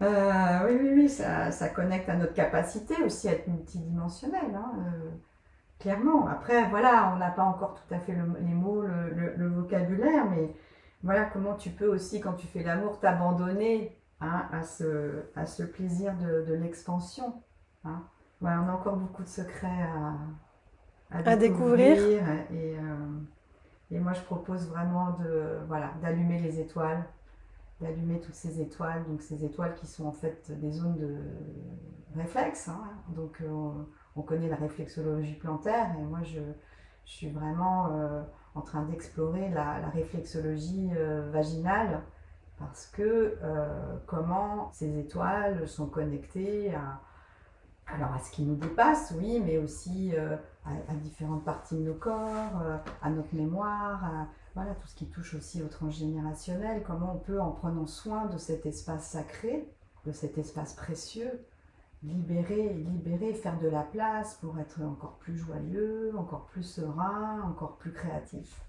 Euh, 0.04 0.68
oui, 0.68 0.78
oui, 0.82 0.90
oui, 0.96 1.10
ça, 1.10 1.52
ça, 1.52 1.70
connecte 1.70 2.10
à 2.10 2.16
notre 2.16 2.34
capacité 2.34 2.96
aussi 3.04 3.30
à 3.30 3.34
être 3.34 3.48
multidimensionnel, 3.48 4.54
hein, 4.54 4.74
euh, 4.80 5.10
clairement. 5.80 6.28
Après, 6.28 6.68
voilà, 6.70 7.14
on 7.14 7.18
n'a 7.18 7.32
pas 7.32 7.44
encore 7.44 7.76
tout 7.76 7.94
à 7.94 8.00
fait 8.00 8.14
les 8.14 8.54
mots, 8.54 8.82
le, 8.82 9.48
vocabulaire, 9.48 10.26
mais 10.30 10.54
voilà 11.04 11.26
comment 11.26 11.56
tu 11.56 11.70
peux 11.70 11.88
aussi, 11.88 12.20
quand 12.22 12.34
tu 12.34 12.48
fais 12.48 12.64
l'amour, 12.64 13.00
t'abandonner 13.00 13.98
hein, 14.22 14.48
à, 14.52 14.64
ce, 14.64 15.24
à 15.36 15.46
ce 15.46 15.64
plaisir 15.64 16.16
de, 16.18 16.54
l'expansion. 16.54 17.42
Hein. 17.84 18.04
on 18.42 18.48
a 18.48 18.72
encore 18.72 18.96
beaucoup 18.96 19.24
de 19.24 19.28
secrets 19.28 19.88
à, 21.12 21.36
découvrir. 21.36 21.98
Et, 22.52 22.78
euh, 22.78 22.82
et 23.92 24.00
moi, 24.00 24.14
je 24.14 24.22
propose 24.22 24.70
vraiment 24.70 25.12
de, 25.20 25.60
voilà, 25.68 25.92
d'allumer 26.02 26.40
les 26.40 26.60
étoiles 26.60 27.04
d'allumer 27.84 28.20
toutes 28.20 28.36
ces 28.36 28.62
étoiles, 28.62 29.06
donc 29.08 29.22
ces 29.22 29.46
étoiles 29.46 29.76
qui 29.76 29.88
sont 29.88 30.06
en 30.06 30.12
fait 30.12 30.52
des 30.60 30.72
zones 30.72 30.98
de 30.98 31.18
réflexe. 32.16 32.70
Hein. 32.70 32.82
Donc 33.16 33.42
euh, 33.42 33.72
on 34.16 34.22
connaît 34.22 34.48
la 34.48 34.56
réflexologie 34.56 35.36
plantaire 35.36 35.96
et 36.00 36.04
moi 36.04 36.20
je, 36.24 36.40
suis 37.06 37.30
vraiment 37.30 37.90
euh, 37.92 38.24
en 38.56 38.62
train 38.62 38.84
d'explorer 38.84 39.50
la, 39.50 39.90
réflexologie 39.90 40.90
euh, 40.96 41.30
vaginale 41.32 42.02
parce 42.60 42.86
que 42.86 43.36
comment 44.06 44.70
ces 44.72 44.98
étoiles 44.98 45.68
sont 45.68 45.88
connectées 45.88 46.74
à, 46.74 47.02
alors 47.88 48.14
à 48.14 48.20
ce 48.20 48.32
qui 48.32 48.44
nous 48.44 48.56
dépasse, 48.56 49.12
oui, 49.18 49.42
mais 49.44 49.58
aussi 49.58 50.14
à, 50.16 50.94
différentes 50.94 51.44
parties 51.44 51.76
de 51.76 51.82
nos 51.82 51.96
corps, 51.96 52.62
à 53.02 53.10
notre 53.10 53.36
mémoire, 53.36 54.06
à, 54.06 54.28
voilà, 54.56 54.76
tout 54.76 54.88
ce 54.88 54.96
qui 54.96 55.08
touche 55.08 55.34
aussi 55.34 55.62
au 55.64 55.68
transgénérationnel, 55.68 56.84
comment 56.86 57.16
on 57.16 57.20
peut, 57.20 57.42
en 57.42 57.52
prenant 57.52 57.88
soin 57.88 58.28
de 58.28 58.38
cet 58.38 58.66
espace 58.66 59.08
sacré, 59.08 59.68
de 60.06 60.12
cet 60.12 60.38
espace 60.38 60.74
précieux, 60.74 61.44
libérer, 62.04 62.70
libérer, 62.70 63.34
faire 63.34 63.60
de 63.60 63.68
la 63.68 63.84
place 63.84 64.36
pour 64.36 64.60
être 64.60 64.82
encore 64.82 65.18
plus 65.20 65.38
joyeux, 65.38 66.12
encore 66.18 66.46
plus 66.46 66.64
serein, 66.64 67.42
encore 67.50 67.78
plus 67.78 67.94
créatif. 67.94 68.62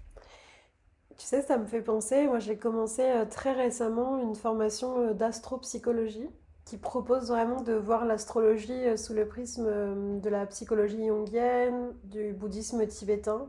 Tu 1.17 1.25
sais, 1.25 1.41
ça 1.41 1.57
me 1.57 1.65
fait 1.65 1.81
penser, 1.81 2.27
moi 2.27 2.39
j'ai 2.39 2.57
commencé 2.57 3.01
euh, 3.01 3.25
très 3.25 3.53
récemment 3.53 4.19
une 4.19 4.35
formation 4.35 4.99
euh, 4.99 5.13
d'astropsychologie 5.13 6.29
qui 6.65 6.77
propose 6.77 7.29
vraiment 7.29 7.61
de 7.61 7.73
voir 7.73 8.05
l'astrologie 8.05 8.73
euh, 8.73 8.97
sous 8.97 9.13
le 9.13 9.25
prisme 9.25 10.19
de 10.19 10.29
la 10.29 10.45
psychologie 10.45 11.07
jungienne, 11.07 11.93
du 12.03 12.33
bouddhisme 12.33 12.85
tibétain, 12.87 13.47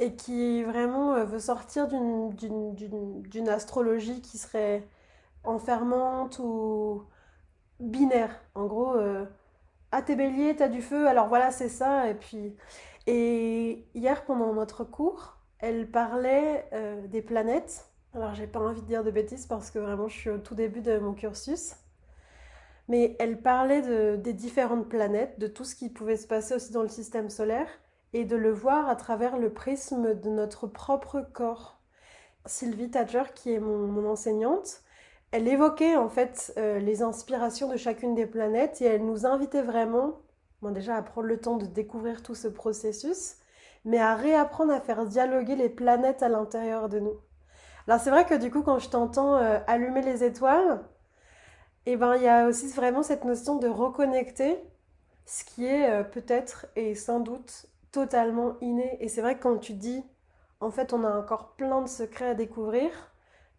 et 0.00 0.16
qui 0.16 0.64
vraiment 0.64 1.24
veut 1.24 1.38
sortir 1.38 1.86
d'une 1.86 3.48
astrologie 3.48 4.20
qui 4.22 4.38
serait 4.38 4.88
enfermante 5.44 6.40
ou 6.40 7.04
binaire. 7.80 8.40
En 8.54 8.66
gros, 8.66 8.94
euh, 8.94 9.24
ah 9.92 10.02
t'es 10.02 10.16
bélier, 10.16 10.56
t'as 10.56 10.68
du 10.68 10.82
feu, 10.82 11.06
alors 11.08 11.28
voilà 11.28 11.50
c'est 11.50 11.68
ça. 11.68 12.08
Et 12.08 12.14
puis, 12.14 12.56
et 13.06 13.86
hier 13.94 14.24
pendant 14.24 14.52
notre 14.52 14.84
cours, 14.84 15.38
elle 15.58 15.90
parlait 15.90 16.68
euh, 16.72 17.06
des 17.06 17.22
planètes. 17.22 17.86
Alors 18.14 18.34
j'ai 18.34 18.46
pas 18.46 18.60
envie 18.60 18.82
de 18.82 18.86
dire 18.86 19.04
de 19.04 19.10
bêtises 19.10 19.46
parce 19.46 19.70
que 19.70 19.78
vraiment 19.78 20.08
je 20.08 20.16
suis 20.16 20.30
au 20.30 20.38
tout 20.38 20.54
début 20.54 20.80
de 20.80 20.98
mon 20.98 21.14
cursus. 21.14 21.76
Mais 22.88 23.16
elle 23.18 23.40
parlait 23.40 23.80
de, 23.82 24.16
des 24.16 24.34
différentes 24.34 24.88
planètes, 24.88 25.38
de 25.38 25.46
tout 25.46 25.64
ce 25.64 25.74
qui 25.74 25.88
pouvait 25.88 26.18
se 26.18 26.26
passer 26.26 26.54
aussi 26.54 26.72
dans 26.72 26.82
le 26.82 26.88
système 26.88 27.30
solaire 27.30 27.68
et 28.12 28.24
de 28.24 28.36
le 28.36 28.52
voir 28.52 28.88
à 28.88 28.96
travers 28.96 29.38
le 29.38 29.52
prisme 29.52 30.14
de 30.14 30.30
notre 30.30 30.66
propre 30.66 31.26
corps. 31.32 31.80
Sylvie 32.46 32.90
Tadger, 32.90 33.24
qui 33.34 33.52
est 33.52 33.58
mon, 33.58 34.06
enseignante, 34.08 34.82
elle 35.34 35.48
évoquait 35.48 35.96
en 35.96 36.08
fait 36.08 36.54
euh, 36.58 36.78
les 36.78 37.02
inspirations 37.02 37.68
de 37.68 37.76
chacune 37.76 38.14
des 38.14 38.24
planètes 38.24 38.80
et 38.80 38.84
elle 38.84 39.04
nous 39.04 39.26
invitait 39.26 39.62
vraiment, 39.62 40.20
bon, 40.62 40.70
déjà 40.70 40.94
à 40.94 41.02
prendre 41.02 41.26
le 41.26 41.40
temps 41.40 41.56
de 41.56 41.66
découvrir 41.66 42.22
tout 42.22 42.36
ce 42.36 42.46
processus, 42.46 43.34
mais 43.84 43.98
à 43.98 44.14
réapprendre 44.14 44.72
à 44.72 44.80
faire 44.80 45.04
dialoguer 45.04 45.56
les 45.56 45.68
planètes 45.68 46.22
à 46.22 46.28
l'intérieur 46.28 46.88
de 46.88 47.00
nous. 47.00 47.18
Alors 47.88 47.98
c'est 48.00 48.10
vrai 48.10 48.26
que 48.26 48.34
du 48.34 48.48
coup 48.48 48.62
quand 48.62 48.78
je 48.78 48.88
t'entends 48.88 49.34
euh, 49.34 49.58
allumer 49.66 50.02
les 50.02 50.22
étoiles, 50.22 50.84
eh 51.86 51.96
ben 51.96 52.14
il 52.14 52.22
y 52.22 52.28
a 52.28 52.46
aussi 52.46 52.68
vraiment 52.68 53.02
cette 53.02 53.24
notion 53.24 53.56
de 53.56 53.66
reconnecter 53.66 54.56
ce 55.26 55.42
qui 55.42 55.66
est 55.66 55.90
euh, 55.90 56.04
peut-être 56.04 56.66
et 56.76 56.94
sans 56.94 57.18
doute 57.18 57.66
totalement 57.90 58.54
inné. 58.60 58.98
Et 59.00 59.08
c'est 59.08 59.20
vrai 59.20 59.36
que 59.36 59.42
quand 59.42 59.58
tu 59.58 59.72
dis, 59.72 60.04
en 60.60 60.70
fait, 60.70 60.92
on 60.92 61.02
a 61.02 61.18
encore 61.18 61.56
plein 61.56 61.82
de 61.82 61.88
secrets 61.88 62.28
à 62.28 62.34
découvrir, 62.34 63.13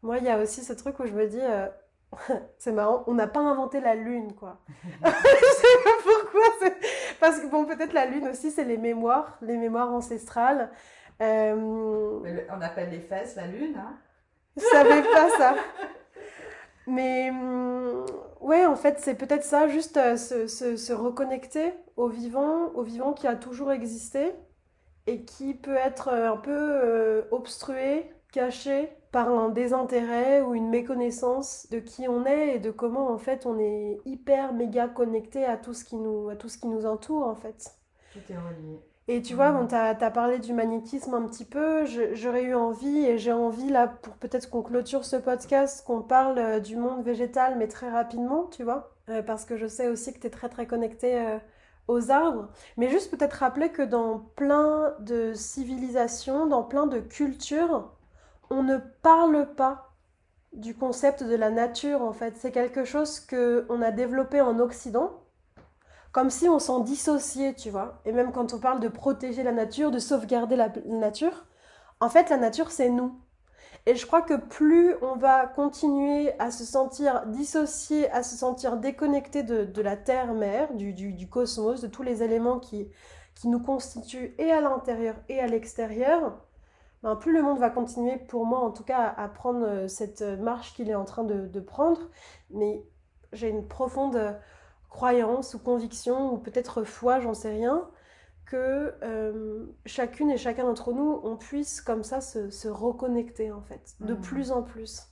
moi, 0.06 0.18
il 0.20 0.24
y 0.24 0.30
a 0.30 0.38
aussi 0.38 0.64
ce 0.64 0.74
truc 0.74 1.00
où 1.00 1.06
je 1.06 1.14
me 1.14 1.28
dis, 1.28 1.42
euh, 1.42 1.68
c'est 2.58 2.72
marrant, 2.72 3.04
on 3.08 3.14
n'a 3.14 3.28
pas 3.28 3.42
inventé 3.42 3.82
la 3.82 3.96
lune, 3.96 4.34
quoi. 4.36 4.60
je 5.04 5.10
sais 5.10 5.84
pas 5.84 5.98
pourquoi. 6.04 6.70
Parce 7.20 7.40
que, 7.40 7.48
bon, 7.48 7.66
peut-être 7.66 7.94
la 7.94 8.06
lune 8.06 8.28
aussi, 8.28 8.52
c'est 8.52 8.64
les 8.64 8.78
mémoires, 8.78 9.38
les 9.42 9.58
mémoires 9.58 9.92
ancestrales. 9.92 10.70
Euh, 11.22 11.56
on 11.56 12.62
appelle 12.62 12.92
les 12.92 13.00
fesses 13.00 13.36
la 13.36 13.48
lune, 13.48 13.76
hein 13.78 13.98
Je 14.58 14.64
savais 14.64 15.02
pas 15.02 15.30
ça. 15.38 15.56
Mais 16.88 17.30
hum, 17.32 18.06
ouais, 18.42 18.66
en 18.66 18.76
fait, 18.76 19.00
c'est 19.00 19.16
peut-être 19.16 19.44
ça, 19.44 19.68
juste 19.68 19.98
euh, 19.98 20.18
se, 20.18 20.48
se, 20.48 20.94
reconnecter 20.94 21.74
au 21.98 22.08
vivant, 22.08 22.72
au 22.76 22.84
vivant 22.84 23.14
qui 23.14 23.28
a 23.28 23.36
toujours 23.36 23.72
existé 23.72 24.34
et 25.08 25.24
qui 25.24 25.54
peut 25.54 25.76
être 25.76 26.10
euh, 26.10 26.32
un 26.32 26.38
peu 26.38 26.52
euh, 26.52 27.24
obstrué, 27.32 28.12
caché 28.32 28.90
par 29.16 29.30
un 29.30 29.48
désintérêt 29.48 30.42
ou 30.42 30.56
une 30.56 30.68
méconnaissance 30.68 31.68
de 31.72 31.80
qui 31.80 32.06
on 32.10 32.26
est 32.26 32.58
et 32.58 32.60
de 32.60 32.70
comment 32.70 33.10
en 33.10 33.18
fait 33.18 33.46
on 33.46 33.58
est 33.58 34.02
hyper 34.04 34.52
méga 34.52 34.90
connecté 34.90 35.46
à 35.46 35.56
tout 35.56 35.74
ce 35.74 35.86
qui 35.86 35.96
nous, 35.96 36.28
à 36.28 36.36
tout 36.36 36.50
ce 36.50 36.58
qui 36.58 36.68
nous 36.68 36.86
entoure 36.86 37.26
en 37.26 37.34
fait. 37.34 37.78
Tout 38.12 38.20
est 38.30 38.36
relié. 38.36 38.78
Et 39.08 39.22
tu 39.22 39.34
vois, 39.34 39.54
bon, 39.54 39.68
tu 39.68 39.76
as, 39.76 39.96
parlé 40.12 40.40
du 40.40 40.52
magnétisme 40.52 41.14
un 41.14 41.26
petit 41.28 41.46
peu. 41.46 41.86
J'aurais 41.86 42.44
eu 42.44 42.56
envie, 42.56 43.06
et 43.06 43.18
j'ai 43.18 43.32
envie 43.32 43.70
là, 43.70 43.88
pour 43.88 44.16
peut-être 44.16 44.50
qu'on 44.50 44.64
clôture 44.64 45.06
ce 45.06 45.16
podcast, 45.16 45.86
qu'on 45.86 46.02
parle 46.02 46.38
euh, 46.38 46.60
du 46.60 46.76
monde 46.76 47.02
végétal, 47.04 47.56
mais 47.58 47.70
très 47.70 47.90
rapidement, 47.90 48.50
tu 48.52 48.64
vois. 48.64 48.92
Euh, 49.08 49.22
parce 49.22 49.46
que 49.46 49.56
je 49.56 49.68
sais 49.68 49.88
aussi 49.88 50.12
que 50.12 50.20
tu 50.20 50.28
es 50.28 50.30
très 50.30 50.50
très 50.50 50.68
connecté 50.68 51.18
euh, 51.20 51.38
aux 51.88 52.12
arbres. 52.12 52.50
Mais 52.76 52.90
juste 52.90 53.12
peut-être 53.12 53.34
rappeler 53.34 53.70
que 53.70 53.84
dans 53.84 54.20
plein 54.36 54.94
de 55.00 55.34
civilisations, 55.34 56.48
dans 56.48 56.64
plein 56.64 56.88
de 56.88 57.00
cultures, 57.00 57.95
on 58.50 58.64
ne 58.64 58.78
parle 58.78 59.54
pas 59.56 59.92
du 60.54 60.76
concept 60.76 61.24
de 61.24 61.36
la 61.36 61.50
nature 61.50 62.02
en 62.02 62.14
fait. 62.14 62.36
C'est 62.38 62.52
quelque 62.52 62.86
chose 62.86 63.20
que 63.20 63.66
on 63.70 63.82
a 63.82 63.92
développé 63.92 64.42
en 64.42 64.60
Occident 64.60 65.22
comme 66.16 66.30
si 66.30 66.48
on 66.48 66.60
s'en 66.60 66.80
dissociait, 66.80 67.56
tu 67.56 67.70
vois. 67.70 68.00
Et 68.06 68.14
même 68.14 68.32
quand 68.32 68.54
on 68.54 68.60
parle 68.60 68.80
de 68.80 68.88
protéger 68.88 69.44
la 69.44 69.52
nature, 69.52 69.92
de 69.92 70.00
sauvegarder 70.00 70.56
la 70.56 70.70
nature, 70.86 71.46
en 72.00 72.08
fait, 72.08 72.30
la 72.30 72.38
nature, 72.38 72.72
c'est 72.72 72.88
nous. 72.88 73.20
Et 73.86 73.96
je 73.96 74.06
crois 74.06 74.22
que 74.22 74.34
plus 74.34 74.96
on 75.02 75.18
va 75.18 75.46
continuer 75.46 76.32
à 76.40 76.52
se 76.52 76.64
sentir 76.64 77.26
dissocié, 77.28 78.10
à 78.12 78.24
se 78.24 78.38
sentir 78.38 78.78
déconnecté 78.78 79.44
de, 79.44 79.82
la 79.82 79.98
terre-mère, 79.98 80.74
du, 80.74 81.28
cosmos, 81.30 81.82
de 81.82 81.88
tous 81.88 82.02
les 82.02 82.24
éléments 82.24 82.60
qui, 82.60 82.88
qui 83.36 83.50
nous 83.50 83.60
constituent 83.60 84.34
et 84.38 84.52
à 84.54 84.62
l'intérieur 84.62 85.16
et 85.28 85.42
à 85.42 85.48
l'extérieur, 85.48 86.45
ben, 87.06 87.16
plus 87.16 87.32
le 87.32 87.42
monde 87.42 87.60
va 87.60 87.70
continuer, 87.70 88.18
pour 88.18 88.46
moi 88.46 88.60
en 88.60 88.72
tout 88.72 88.84
cas, 88.84 89.14
à, 89.16 89.28
prendre 89.28 89.66
euh, 89.66 89.88
cette 89.88 90.22
marche 90.22 90.74
qu'il 90.74 90.90
est 90.90 90.96
en 90.96 91.06
train 91.06 91.24
de, 91.24 91.48
de 91.48 91.60
prendre. 91.60 92.02
Mais 92.50 92.84
j'ai 93.32 93.50
une 93.50 93.68
profonde 93.68 94.36
croyance 94.90 95.54
ou 95.54 95.60
conviction 95.60 96.34
ou 96.34 96.38
peut-être 96.38 96.84
foi, 96.84 97.20
j'en 97.20 97.34
sais 97.34 97.52
rien, 97.52 97.88
que 98.46 98.96
euh, 99.04 99.66
chacune 99.86 100.32
et 100.32 100.38
chacun 100.38 100.64
d'entre 100.64 100.94
nous, 100.94 101.20
on 101.24 101.36
puisse 101.36 101.80
comme 101.82 102.04
ça 102.04 102.22
se, 102.22 102.68
reconnecter 102.68 103.52
en 103.52 103.62
fait, 103.62 103.96
de 104.00 104.14
mmh. 104.14 104.22
plus 104.22 104.52
en 104.52 104.64
plus. 104.64 105.04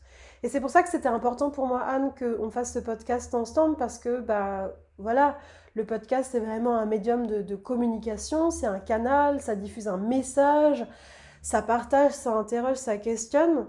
Et 0.41 0.49
c'est 0.49 0.62
pour 0.62 0.69
ça 0.69 0.84
que 0.84 0.89
c'était 0.89 1.10
important 1.10 1.51
pour 1.51 1.67
moi, 1.67 1.82
Anne, 1.82 2.12
qu'on 2.17 2.49
fasse 2.49 2.73
ce 2.73 2.79
podcast 2.79 3.34
ensemble 3.34 3.75
parce 3.77 3.99
que, 3.99 4.19
bah 4.19 4.71
voilà, 4.97 5.38
le 5.75 5.86
podcast 5.86 6.29
c'est 6.32 6.39
vraiment 6.39 6.75
un 6.75 6.86
médium 6.86 7.27
de, 7.27 7.41
de 7.41 7.56
communication, 7.56 8.51
c'est 8.51 8.67
un 8.67 8.79
canal, 8.79 9.41
ça 9.41 9.56
diffuse 9.56 9.88
un 9.88 9.97
message, 9.97 10.86
ça 11.43 11.62
partage, 11.62 12.13
ça 12.13 12.34
interroge, 12.34 12.77
ça 12.77 12.97
questionne. 12.97 13.67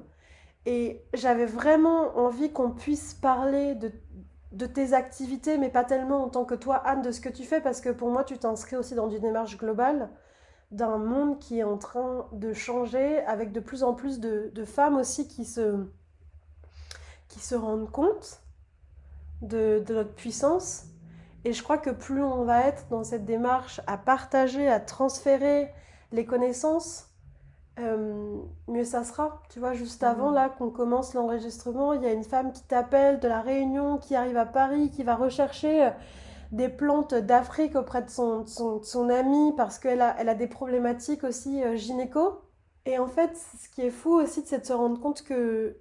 Et 0.64 1.04
j'avais 1.12 1.44
vraiment 1.44 2.16
envie 2.16 2.50
qu'on 2.50 2.70
puisse 2.70 3.12
parler 3.12 3.74
de 3.74 3.92
de 4.54 4.66
tes 4.66 4.92
activités, 4.92 5.58
mais 5.58 5.68
pas 5.68 5.84
tellement 5.84 6.24
en 6.24 6.28
tant 6.28 6.44
que 6.44 6.54
toi, 6.54 6.76
Anne, 6.76 7.02
de 7.02 7.10
ce 7.10 7.20
que 7.20 7.28
tu 7.28 7.42
fais, 7.42 7.60
parce 7.60 7.80
que 7.80 7.90
pour 7.90 8.10
moi, 8.10 8.24
tu 8.24 8.38
t'inscris 8.38 8.76
aussi 8.76 8.94
dans 8.94 9.10
une 9.10 9.20
démarche 9.20 9.58
globale 9.58 10.10
d'un 10.70 10.96
monde 10.96 11.38
qui 11.38 11.58
est 11.58 11.64
en 11.64 11.76
train 11.76 12.26
de 12.32 12.52
changer, 12.52 13.18
avec 13.24 13.52
de 13.52 13.60
plus 13.60 13.82
en 13.82 13.94
plus 13.94 14.20
de, 14.20 14.64
femmes 14.64 14.96
aussi 14.96 15.28
qui 15.28 15.44
se, 15.44 15.84
qui 17.28 17.40
se 17.40 17.54
rendent 17.54 17.90
compte 17.90 18.42
de, 19.42 19.82
de 19.84 19.94
notre 19.94 20.14
puissance. 20.14 20.84
Et 21.44 21.52
je 21.52 21.62
crois 21.62 21.78
que 21.78 21.90
plus 21.90 22.22
on 22.22 22.44
va 22.44 22.66
être 22.66 22.86
dans 22.90 23.04
cette 23.04 23.24
démarche 23.24 23.80
à 23.86 23.98
partager, 23.98 24.68
à 24.68 24.80
transférer 24.80 25.72
les 26.12 26.24
connaissances, 26.24 27.08
euh, 27.80 28.36
mieux 28.68 28.84
ça 28.84 29.04
sera. 29.04 29.42
Tu 29.50 29.58
vois, 29.58 29.72
juste 29.72 30.02
mhm. 30.02 30.08
avant 30.08 30.30
là 30.30 30.48
qu'on 30.48 30.70
commence 30.70 31.14
l'enregistrement, 31.14 31.92
il 31.92 32.02
y 32.02 32.06
a 32.06 32.12
une 32.12 32.24
femme 32.24 32.52
qui 32.52 32.62
t'appelle 32.62 33.20
de 33.20 33.28
la 33.28 33.40
Réunion, 33.40 33.98
qui 33.98 34.14
arrive 34.14 34.36
à 34.36 34.46
Paris, 34.46 34.90
qui 34.90 35.02
va 35.02 35.16
rechercher 35.16 35.86
euh, 35.86 35.90
des 36.52 36.68
plantes 36.68 37.14
d'Afrique 37.14 37.74
auprès 37.74 38.02
de 38.02 38.10
son, 38.10 38.46
son, 38.46 39.08
ami 39.08 39.52
parce 39.56 39.78
qu'elle 39.78 40.00
a, 40.02 40.14
elle 40.18 40.28
a 40.28 40.34
des 40.34 40.46
problématiques 40.46 41.24
aussi 41.24 41.62
euh, 41.64 41.74
gynéco. 41.76 42.40
Et 42.86 42.98
en 42.98 43.08
fait, 43.08 43.36
ce 43.60 43.68
qui 43.70 43.82
est 43.82 43.90
fou 43.90 44.14
aussi, 44.14 44.42
c'est 44.46 44.60
de 44.60 44.66
se 44.66 44.72
rendre 44.72 45.00
compte 45.00 45.22
que, 45.22 45.76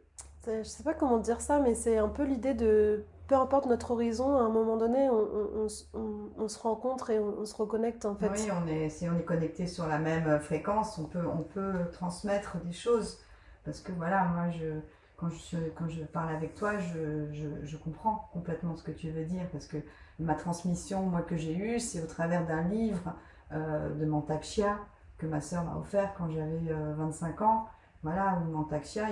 je 0.48 0.64
sais 0.64 0.84
pas 0.84 0.94
comment 0.94 1.18
dire 1.18 1.42
ça, 1.42 1.60
mais 1.60 1.76
c'est 1.76 1.98
un 1.98 2.08
peu 2.08 2.24
l'idée 2.24 2.54
de 2.54 3.04
peu 3.34 3.40
importe 3.40 3.66
notre 3.66 3.90
horizon, 3.92 4.38
à 4.38 4.42
un 4.42 4.50
moment 4.50 4.78
donné, 4.78 5.10
on, 5.10 5.68
se 5.68 6.60
rencontre 6.60 7.10
et 7.10 7.20
on, 7.20 7.46
se 7.46 7.56
reconnecte 7.56 8.06
en 8.06 8.14
fait. 8.14 8.30
Oui, 8.30 8.48
on 8.52 8.68
est, 8.68 8.90
si 8.90 9.10
on 9.10 9.18
est 9.18 9.24
connecté 9.24 9.66
sur 9.66 9.88
la 9.88 9.98
même 9.98 10.40
fréquence, 10.40 11.00
on 11.00 11.06
peut, 11.06 11.26
on 11.26 11.42
peut 11.42 11.74
transmettre 11.92 12.58
des 12.64 12.72
choses. 12.72 13.18
Parce 13.66 13.80
que 13.80 13.92
voilà, 13.94 14.26
moi, 14.26 14.52
je, 14.52 14.82
quand, 15.18 15.30
je, 15.30 15.58
quand 15.76 15.90
je 15.90 16.04
parle 16.04 16.30
avec 16.36 16.54
toi, 16.54 16.74
je, 16.78 17.78
comprends 17.78 18.30
complètement 18.34 18.76
ce 18.76 18.84
que 18.84 18.92
tu 18.92 19.10
veux 19.10 19.26
dire. 19.26 19.48
Parce 19.52 19.66
que 19.66 19.78
ma 20.20 20.36
transmission, 20.36 21.02
moi, 21.02 21.24
que 21.24 21.36
j'ai 21.36 21.56
eue, 21.56 21.80
c'est 21.80 22.04
au 22.04 22.08
travers 22.08 22.46
d'un 22.46 22.62
livre 22.62 23.16
euh, 23.52 23.90
de 23.96 24.06
Mantakshia 24.06 24.78
que 25.18 25.26
ma 25.26 25.42
sœur 25.42 25.64
m'a 25.64 25.76
offert 25.78 26.14
quand 26.20 26.30
j'avais 26.30 26.72
25 26.98 27.42
euh, 27.42 27.46
ans 27.46 27.68
voilà, 28.04 28.38
où 28.38 28.52
Mantakshia, 28.52 29.06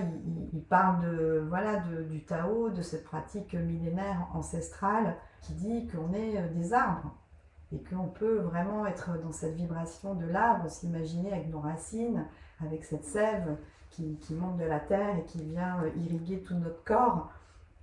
il, 0.54 0.64
parle 0.64 1.02
de, 1.02 1.46
voilà, 1.48 1.78
de, 1.78 2.04
du 2.04 2.24
Tao, 2.26 2.70
de 2.70 2.82
cette 2.82 3.06
pratique 3.06 3.54
millénaire 3.54 4.28
ancestrale 4.34 5.16
qui 5.42 5.54
dit 5.54 5.88
qu'on 5.88 6.14
est 6.14 6.38
euh, 6.38 6.48
des 6.54 6.74
arbres 6.74 7.16
et 7.74 7.82
qu'on 7.82 8.08
peut 8.08 8.40
vraiment 8.40 8.86
être 8.86 9.18
dans 9.22 9.32
cette 9.32 9.56
vibration 9.56 10.14
de 10.14 10.26
l'arbre, 10.26 10.70
s'imaginer 10.70 11.32
avec 11.32 11.50
nos 11.50 11.62
racines, 11.62 12.26
avec 12.62 12.84
cette 12.84 13.06
sève 13.06 13.56
qui, 13.90 14.18
qui, 14.18 14.34
monte 14.36 14.58
de 14.58 14.66
la 14.66 14.82
terre 14.82 15.18
et 15.18 15.24
qui 15.24 15.42
vient 15.42 15.82
euh, 15.84 15.90
irriguer 15.96 16.44
tout 16.44 16.56
notre 16.56 16.84
corps. 16.84 17.32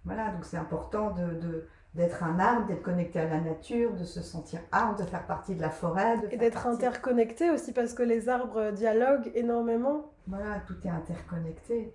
Voilà, 0.05 0.31
donc 0.31 0.44
c'est 0.44 0.59
important 0.59 1.12
de, 1.12 1.66
d'être 1.94 2.23
un 2.23 2.38
arbre, 2.38 2.66
d'être 2.66 2.83
connecté 2.83 3.18
à 3.18 3.29
la 3.29 3.40
nature, 3.40 3.94
de 3.94 4.05
se 4.05 4.21
sentir 4.21 4.61
arbre, 4.73 4.99
de 4.99 5.05
faire 5.05 5.27
partie 5.27 5.55
de 5.55 5.62
la 5.62 5.71
forêt. 5.71 6.16
et 6.31 6.37
d'être 6.37 6.66
interconnecté 6.66 7.51
aussi 7.51 7.73
parce 7.73 7.94
que 7.94 8.03
les 8.03 8.29
arbres 8.29 8.73
dialoguent 8.73 9.31
énormément. 9.35 10.12
Voilà, 10.29 10.61
tout 10.61 10.77
est 10.85 10.91
interconnecté. 10.91 11.95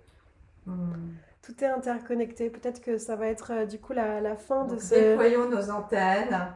Hmm. 0.66 1.14
Tout 1.42 1.62
est 1.62 1.68
interconnecté. 1.68 2.50
Peut-être 2.50 2.80
que 2.80 2.98
ça 2.98 3.16
va 3.16 3.28
être 3.28 3.52
euh, 3.52 3.66
du 3.66 3.78
coup 3.78 3.92
la, 3.92 4.36
fin 4.36 4.64
de 4.64 4.78
ce... 4.78 4.94
Déployons 4.94 5.48
nos 5.48 5.70
antennes, 5.70 6.52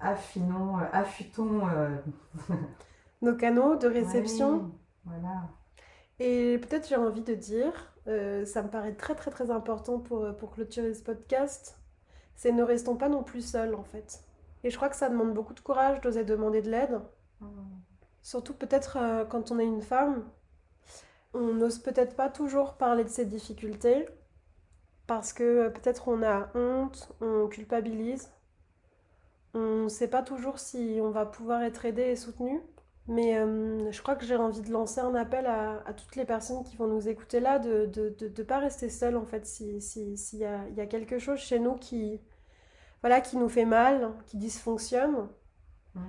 affinons, 0.00 0.78
euh, 0.78 0.84
affûtons 0.92 1.68
euh, 1.68 1.96
nos 3.22 3.34
canaux 3.34 3.76
de 3.76 3.88
réception. 3.88 4.70
voilà. 5.04 5.48
Et 6.18 6.58
peut-être 6.58 6.88
j'ai 6.88 6.96
envie 6.96 7.20
de 7.20 7.34
dire, 7.34 7.92
ça 8.06 8.62
me 8.62 8.68
paraît 8.68 8.94
très 8.94 9.14
très 9.14 9.30
très 9.30 9.50
important 9.50 9.98
pour, 9.98 10.34
pour 10.36 10.52
clôturer 10.52 10.94
ce 10.94 11.02
podcast, 11.02 11.78
c'est 12.36 12.52
ne 12.52 12.62
restons 12.62 12.96
pas 12.96 13.10
non 13.10 13.22
plus 13.22 13.42
seuls 13.42 13.74
en 13.74 13.82
fait. 13.82 14.24
Et 14.64 14.70
je 14.70 14.76
crois 14.76 14.88
que 14.88 14.96
ça 14.96 15.10
demande 15.10 15.34
beaucoup 15.34 15.52
de 15.52 15.60
courage 15.60 16.00
d'oser 16.00 16.24
demander 16.24 16.62
de 16.62 16.70
l'aide. 16.70 17.02
Hmm. 17.40 17.48
Surtout 18.22 18.54
peut-être 18.54 19.26
quand 19.28 19.52
on 19.52 19.58
est 19.58 19.66
une 19.66 19.82
femme, 19.82 20.24
on 21.34 21.54
n'ose 21.54 21.78
peut-être 21.78 22.16
pas 22.16 22.28
toujours 22.28 22.74
parler 22.74 23.04
de 23.04 23.08
ses 23.08 23.26
difficultés 23.26 24.06
parce 25.06 25.32
que 25.32 25.68
peut-être 25.68 26.08
on 26.08 26.22
a 26.22 26.50
honte, 26.54 27.12
on 27.20 27.46
culpabilise. 27.48 28.32
On 29.54 29.84
ne 29.84 29.88
sait 29.88 30.08
pas 30.08 30.22
toujours 30.22 30.58
si 30.58 30.98
on 31.00 31.10
va 31.10 31.24
pouvoir 31.24 31.62
être 31.62 31.84
aidé 31.84 32.02
et 32.02 32.16
soutenu. 32.16 32.60
Mais 33.08 33.38
euh, 33.38 33.90
je 33.92 34.02
crois 34.02 34.16
que 34.16 34.26
j'ai 34.26 34.36
envie 34.36 34.62
de 34.62 34.72
lancer 34.72 35.00
un 35.00 35.14
appel 35.14 35.46
à, 35.46 35.80
toutes 35.96 36.16
les 36.16 36.24
personnes 36.24 36.64
qui 36.64 36.76
vont 36.76 36.88
nous 36.88 37.08
écouter 37.08 37.38
là, 37.38 37.60
de 37.60 37.88
ne 37.96 38.28
de, 38.28 38.42
pas 38.42 38.58
rester 38.58 38.88
seules 38.90 39.16
en 39.16 39.24
fait, 39.24 39.46
s'il 39.46 39.80
si, 39.80 40.36
y, 40.38 40.44
a, 40.44 40.68
y, 40.70 40.80
a, 40.80 40.86
quelque 40.86 41.18
chose 41.20 41.38
chez 41.38 41.60
nous 41.60 41.76
qui, 41.76 42.20
voilà, 43.02 43.20
qui 43.20 43.36
nous 43.36 43.48
fait 43.48 43.64
mal, 43.64 44.12
qui 44.26 44.38
dysfonctionne. 44.38 45.28
Mmh. 45.94 46.00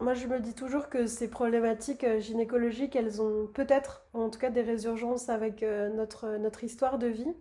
Moi, 0.00 0.14
je 0.14 0.26
me 0.26 0.40
dis 0.40 0.54
toujours 0.54 0.88
que 0.88 1.06
ces 1.06 1.28
problématiques 1.28 2.04
euh, 2.04 2.20
gynécologiques, 2.20 2.96
elles 2.96 3.20
ont 3.20 3.46
peut-être, 3.48 4.06
en 4.14 4.30
tout 4.30 4.38
cas, 4.38 4.48
des 4.50 4.62
résurgences 4.62 5.28
avec 5.28 5.62
euh, 5.62 5.90
notre, 5.90 6.38
notre 6.38 6.64
histoire 6.64 6.98
de 6.98 7.06
vie. 7.06 7.34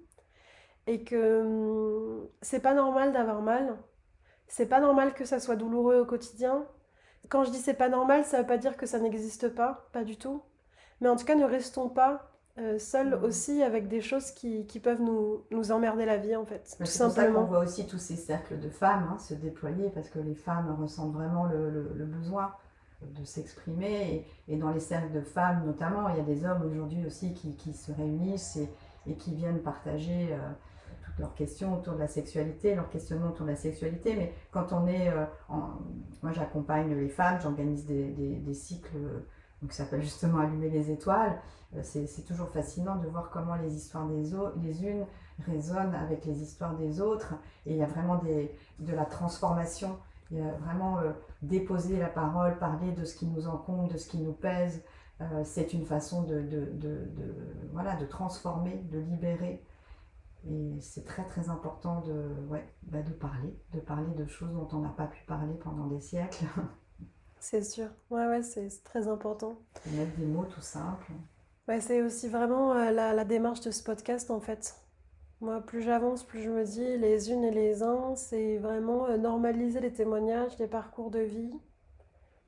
Et 0.88 1.04
que 1.04 1.42
hum, 1.42 2.28
c'est 2.42 2.62
pas 2.62 2.74
normal 2.74 3.14
d'avoir 3.14 3.42
mal. 3.42 3.78
C'est 4.48 4.68
pas 4.68 4.80
normal 4.82 5.14
que 5.14 5.26
ça 5.26 5.40
soit 5.40 5.56
douloureux 5.56 6.00
au 6.00 6.06
quotidien. 6.06 6.66
Quand 7.30 7.44
je 7.46 7.52
dis 7.52 7.60
c'est 7.60 7.76
pas 7.76 7.90
normal, 7.90 8.26
ça 8.26 8.42
veut 8.42 8.48
pas 8.48 8.58
dire 8.58 8.78
que 8.78 8.86
ça 8.88 9.00
n'existe 9.00 9.50
pas, 9.50 9.88
pas 9.94 10.04
du 10.04 10.18
tout. 10.18 10.42
Mais 11.02 11.10
en 11.10 11.16
tout 11.16 11.26
cas, 11.26 11.36
ne 11.36 11.46
restons 11.46 11.90
pas 11.90 12.32
euh, 12.60 12.80
seuls 12.80 13.18
mmh. 13.20 13.24
aussi 13.24 13.64
avec 13.64 13.88
des 13.88 14.02
choses 14.02 14.32
qui, 14.32 14.66
qui 14.66 14.80
peuvent 14.80 15.02
nous, 15.02 15.44
nous, 15.52 15.72
emmerder 15.72 16.06
la 16.06 16.18
vie 16.18 16.36
en 16.36 16.46
fait. 16.46 16.62
C'est 16.66 16.78
pour 16.78 16.88
ça 16.88 17.28
qu'on 17.28 17.44
voit 17.44 17.60
aussi 17.60 17.88
tous 17.88 17.98
ces 17.98 18.16
cercles 18.16 18.60
de 18.60 18.70
femmes 18.70 19.10
hein, 19.12 19.18
se 19.18 19.34
déployer 19.34 19.90
parce 19.90 20.10
que 20.10 20.20
les 20.20 20.36
femmes 20.36 20.76
ressentent 20.80 21.14
vraiment 21.14 21.46
le, 21.46 21.70
le, 21.70 22.06
besoin 22.06 22.54
de 23.02 23.24
s'exprimer 23.24 24.26
et, 24.48 24.54
et, 24.54 24.58
dans 24.58 24.72
les 24.72 24.80
cercles 24.80 25.14
de 25.14 25.22
femmes 25.22 25.64
notamment, 25.66 26.10
il 26.10 26.18
y 26.18 26.20
a 26.20 26.24
des 26.24 26.46
hommes 26.46 26.64
aujourd'hui 26.70 27.06
aussi 27.06 27.34
qui, 27.34 27.56
qui, 27.56 27.74
se 27.74 27.92
réunissent 27.92 28.58
et, 28.58 28.70
et 29.08 29.16
qui 29.16 29.34
viennent 29.34 29.60
partager 29.60 30.30
euh, 30.32 30.38
toutes 31.06 31.20
leurs 31.20 31.36
questions 31.36 31.78
autour 31.78 31.94
de 31.94 32.00
la 32.00 32.08
sexualité, 32.08 32.76
leurs 32.76 32.90
questionnements 32.90 33.30
autour 33.30 33.46
de 33.46 33.52
la 33.52 33.58
sexualité. 33.58 34.16
Mais 34.16 34.34
quand 34.52 34.74
on 34.74 34.86
est, 34.88 35.10
euh, 35.10 35.26
en... 35.48 35.70
moi 36.24 36.34
j'accompagne 36.34 36.94
les 36.94 37.10
femmes, 37.10 37.40
j'organise 37.42 37.86
des, 37.86 38.06
des, 38.10 38.36
des 38.36 38.54
cycles 38.54 38.98
donc 39.62 39.74
ça 39.74 39.84
s'appelle 39.84 40.02
justement 40.02 40.40
Allumer 40.40 40.70
les 40.70 40.92
étoiles. 40.92 41.40
Euh, 41.76 41.82
c'est 41.84 42.26
toujours 42.26 42.50
fascinant 42.50 42.96
de 42.96 43.08
voir 43.08 43.30
comment 43.30 43.56
les 43.56 43.76
histoires 43.76 44.08
des, 44.08 44.84
unes 44.84 45.06
résonnent 45.46 45.96
avec 45.96 46.26
les 46.26 46.42
histoires 46.42 46.76
des 46.76 47.02
autres. 47.02 47.36
Et 47.66 47.72
il 47.72 47.78
y 47.78 47.84
a 47.84 47.88
vraiment 47.88 48.18
de 48.18 48.94
la 48.94 49.06
transformation 49.06 50.00
Il 50.32 50.38
y 50.38 50.42
a 50.42 50.52
vraiment 50.54 51.00
euh, 51.00 51.12
déposer 51.42 51.98
la 51.98 52.08
parole, 52.10 52.58
parler 52.58 52.92
de 52.92 53.04
ce 53.04 53.16
qui 53.16 53.28
nous 53.28 53.48
encombre, 53.48 53.92
de 53.92 53.98
ce 53.98 54.08
qui 54.08 54.20
nous 54.20 54.34
pèse. 54.34 54.82
Euh, 55.22 55.44
c'est 55.44 55.74
une 55.74 55.86
façon 55.86 56.24
de, 56.24 56.72
voilà, 57.74 57.96
de 57.98 58.06
transformer, 58.06 58.78
de 58.92 59.00
libérer. 59.00 59.64
Et 60.48 60.80
c'est 60.80 61.04
très 61.04 61.26
très 61.26 61.50
important 61.50 62.02
bah 62.84 63.02
de 63.02 63.12
parler, 63.12 63.54
de 63.74 63.80
parler 63.82 64.14
de 64.16 64.26
choses 64.26 64.54
dont 64.54 64.70
on 64.72 64.80
n'a 64.80 64.90
pas 64.90 65.08
pu 65.08 65.22
parler 65.26 65.54
pendant 65.56 65.88
des 65.88 66.00
siècles. 66.00 66.46
C'est 67.40 67.64
sûr, 67.64 67.88
ouais, 68.10 68.28
ouais, 68.28 68.44
c'est 68.44 68.70
très 68.84 69.08
important. 69.08 69.58
De 69.86 69.98
mettre 69.98 70.16
des 70.18 70.26
mots 70.26 70.46
tout 70.46 70.62
simples. 70.62 71.12
Ouais, 71.68 71.80
c'est 71.80 72.02
aussi 72.02 72.28
vraiment 72.28 72.74
euh, 72.74 72.92
la, 72.92 73.14
la, 73.14 73.26
démarche 73.26 73.62
de 73.62 73.72
ce 73.72 73.84
podcast 73.84 74.32
en 74.32 74.40
fait. 74.40 74.76
Moi, 75.40 75.62
plus 75.62 75.82
j'avance, 75.82 76.24
plus 76.24 76.42
je 76.42 76.50
me 76.50 76.66
dis, 76.66 76.98
les 76.98 77.32
unes 77.32 77.44
et 77.46 77.52
les 77.52 77.82
uns, 77.82 78.16
c'est 78.16 78.58
vraiment 78.58 79.06
euh, 79.06 79.18
normaliser 79.18 79.80
les 79.80 79.94
témoignages, 79.94 80.58
les 80.60 80.68
parcours 80.68 81.12
de 81.12 81.20
vie. 81.20 81.54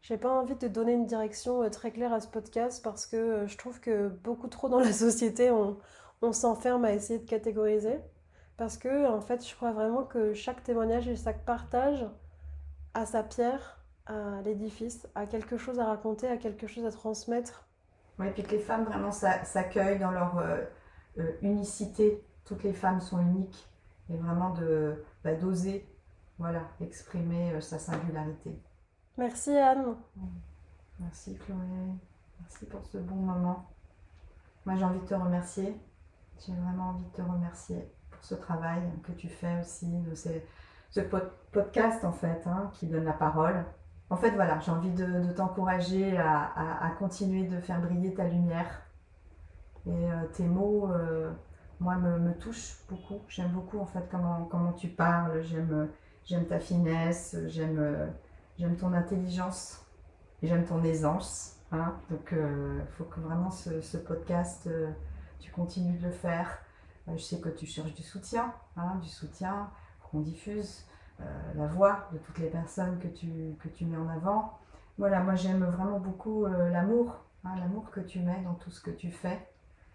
J'ai 0.02 0.18
pas 0.18 0.32
envie 0.32 0.56
de 0.56 0.68
donner 0.68 0.94
une 0.94 1.06
direction 1.06 1.64
euh, 1.64 1.70
très 1.70 1.92
claire 1.92 2.12
à 2.12 2.20
ce 2.20 2.28
podcast 2.28 2.84
parce 2.84 3.06
que 3.06 3.46
je 3.48 3.58
trouve 3.58 3.80
que 3.80 4.10
beaucoup 4.10 4.48
trop 4.48 4.68
dans 4.68 4.80
la 4.80 4.92
société, 4.94 5.52
on, 5.52 5.78
on 6.22 6.34
s'enferme 6.34 6.84
à 6.84 6.94
essayer 6.94 7.20
de 7.20 7.30
catégoriser. 7.30 8.00
Parce 8.58 8.78
que, 8.78 9.08
en 9.08 9.22
fait, 9.22 9.48
je 9.48 9.56
crois 9.56 9.72
vraiment 9.72 10.04
que 10.04 10.34
chaque 10.34 10.64
témoignage 10.64 11.08
et 11.08 11.16
chaque 11.16 11.46
partage 11.46 12.06
a 12.94 13.06
sa 13.06 13.24
pierre 13.24 13.81
à 14.12 14.42
l'édifice, 14.44 15.08
a 15.16 15.26
quelque 15.26 15.58
chose 15.58 15.80
à 15.80 15.86
raconter, 15.86 16.28
a 16.28 16.38
quelque 16.38 16.68
chose 16.68 16.86
à 16.86 16.92
transmettre. 16.92 17.66
Oui, 18.20 18.28
et 18.28 18.32
puis 18.32 18.44
que 18.44 18.52
les 18.52 18.60
femmes 18.60 18.84
vraiment 18.84 19.12
s'accueillent 19.12 20.00
dans 20.00 20.12
leur 20.12 20.44
unicité 21.42 22.24
toutes 22.46 22.64
les 22.64 22.74
femmes 22.74 23.00
sont 23.00 23.20
uniques 23.22 23.68
et 24.10 24.18
vraiment 24.18 24.52
de 24.52 25.04
bah, 25.24 25.36
d'oser 25.36 25.88
voilà, 26.38 26.62
exprimer 26.82 27.54
euh, 27.54 27.62
sa 27.62 27.78
singularité. 27.78 28.60
Merci 29.18 29.52
Anne. 29.52 29.96
Merci 31.00 31.38
Chloé. 31.38 31.58
Merci 32.40 32.66
pour 32.66 32.86
ce 32.86 32.98
bon 32.98 33.16
moment. 33.16 33.70
Moi 34.66 34.76
j'ai 34.76 34.84
envie 34.84 35.00
de 35.00 35.06
te 35.06 35.14
remercier. 35.14 35.80
J'ai 36.40 36.54
vraiment 36.54 36.90
envie 36.90 37.06
de 37.06 37.12
te 37.12 37.22
remercier 37.22 37.90
pour 38.10 38.24
ce 38.24 38.36
travail 38.36 38.82
que 39.04 39.12
tu 39.12 39.30
fais 39.30 39.60
aussi, 39.60 39.88
de 39.88 40.16
ce 40.16 41.00
podcast 41.52 42.04
en 42.04 42.12
fait, 42.12 42.46
hein, 42.48 42.72
qui 42.74 42.88
donne 42.88 43.06
la 43.06 43.14
parole. 43.14 43.64
En 44.12 44.18
fait 44.18 44.32
voilà, 44.32 44.60
j'ai 44.60 44.72
envie 44.72 44.92
de, 44.92 45.32
t'encourager 45.32 46.18
à, 46.18 46.92
continuer 47.00 47.48
de 47.48 47.62
faire 47.62 47.80
briller 47.80 48.14
ta 48.14 48.26
lumière. 48.26 48.82
Et 49.88 49.90
euh, 49.90 50.26
tes 50.34 50.44
mots, 50.44 50.92
euh, 50.92 51.32
moi, 51.80 51.96
me, 51.96 52.20
me 52.20 52.34
touche 52.38 52.76
beaucoup. 52.90 53.22
J'aime 53.30 53.52
beaucoup, 53.52 53.80
en 53.80 53.86
fait, 53.86 54.04
comment, 54.12 54.44
comment 54.52 54.74
tu 54.74 54.90
parles. 54.90 55.42
J'aime, 55.44 55.88
j'aime 56.26 56.46
ta 56.46 56.60
finesse, 56.60 57.38
j'aime, 57.48 58.12
j'aime 58.60 58.76
ton 58.76 58.92
intelligence, 58.92 59.82
j'aime 60.44 60.66
ton 60.66 60.84
aisance. 60.84 61.56
Hein. 61.72 61.96
Donc, 62.10 62.28
il 62.34 62.38
euh, 62.38 62.86
faut 62.98 63.06
que 63.06 63.22
vraiment 63.22 63.50
ce, 63.50 63.96
podcast, 63.96 64.70
tu 65.40 65.52
continues 65.52 65.98
de 65.98 66.08
le 66.08 66.12
faire. 66.12 66.60
Je 67.08 67.18
sais 67.18 67.40
que 67.40 67.50
tu 67.50 67.66
cherches 67.66 67.94
du 67.94 68.04
soutien, 68.04 68.54
hein, 68.76 68.98
du 69.02 69.08
soutien 69.08 69.70
qu'on 70.04 70.20
diffuse 70.20 70.86
la 71.56 71.68
voix 71.68 72.08
de 72.14 72.18
toutes 72.20 72.40
les 72.40 72.50
personnes 72.50 73.00
que 73.00 73.08
tu, 73.08 73.56
que 73.60 73.70
tu 73.70 73.86
mets 73.86 73.98
en 73.98 74.10
avant. 74.10 74.58
Voilà, 74.98 75.22
moi 75.22 75.36
j'aime 75.36 75.64
vraiment 75.64 76.00
beaucoup 76.00 76.46
l'amour, 76.46 77.18
hein, 77.44 77.56
l'amour 77.60 77.90
que 77.92 78.00
tu 78.00 78.20
mets 78.20 78.42
dans 78.44 78.54
tout 78.56 78.72
ce 78.72 78.82
que 78.82 78.92
tu 78.92 79.12
fais 79.12 79.40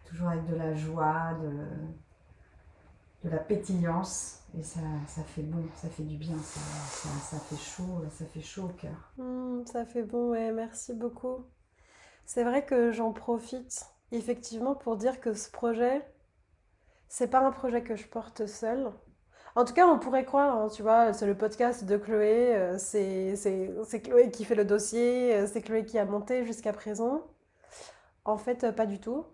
toujours 0.07 0.29
avec 0.29 0.47
de 0.47 0.55
la 0.55 0.75
joie, 0.75 1.35
de, 1.43 3.29
de 3.29 3.31
la 3.31 3.39
pétillance. 3.39 4.43
Et 4.59 4.63
ça, 4.63 4.81
ça 5.07 5.23
fait 5.23 5.43
bon, 5.43 5.63
ça 5.75 5.89
fait 5.89 6.05
du 6.05 6.17
bien, 6.17 6.37
ça, 6.39 7.39
fait 7.39 7.57
chaud, 7.57 8.03
ça 8.11 8.25
fait 8.25 8.41
chaud 8.41 8.65
au 8.65 8.69
cœur. 8.69 9.13
Mmh, 9.19 9.67
ça 9.67 9.85
fait 9.85 10.05
bon, 10.05 10.31
merci 10.55 10.95
beaucoup. 10.95 11.45
C'est 12.25 12.45
vrai 12.45 12.65
que 12.65 12.91
j'en 12.91 13.13
profite 13.13 13.87
effectivement 14.13 14.75
pour 14.75 14.97
dire 14.97 15.21
que 15.21 15.35
ce 15.35 15.51
projet, 15.51 16.03
c'est 17.09 17.29
pas 17.29 17.47
un 17.47 17.51
projet 17.51 17.83
que 17.83 17.97
je 17.97 18.07
porte 18.07 18.47
seul. 18.47 18.91
En 19.57 19.65
tout 19.65 19.73
cas, 19.73 19.87
on 19.87 19.99
pourrait 19.99 20.27
croire, 20.27 20.55
hein, 20.55 20.69
tu 20.69 20.83
vois, 20.83 21.15
c'est 21.15 21.27
le 21.27 21.35
podcast 21.35 21.85
de 21.85 21.97
Chloé, 21.97 22.55
euh, 22.55 22.77
c'est 22.79 24.03
Chloé 24.03 24.31
qui 24.31 24.45
fait 24.45 24.55
le 24.55 24.67
dossier, 24.67 25.35
euh, 25.35 25.47
c'est 25.51 25.63
Chloé 25.63 25.87
qui 25.87 25.99
a 25.99 26.05
monté 26.05 26.45
jusqu'à 26.45 26.75
présent. 26.75 27.23
En 28.27 28.37
fait, 28.37 28.65
euh, 28.65 28.73
pas 28.73 28.87
du 28.87 29.01
tout 29.01 29.25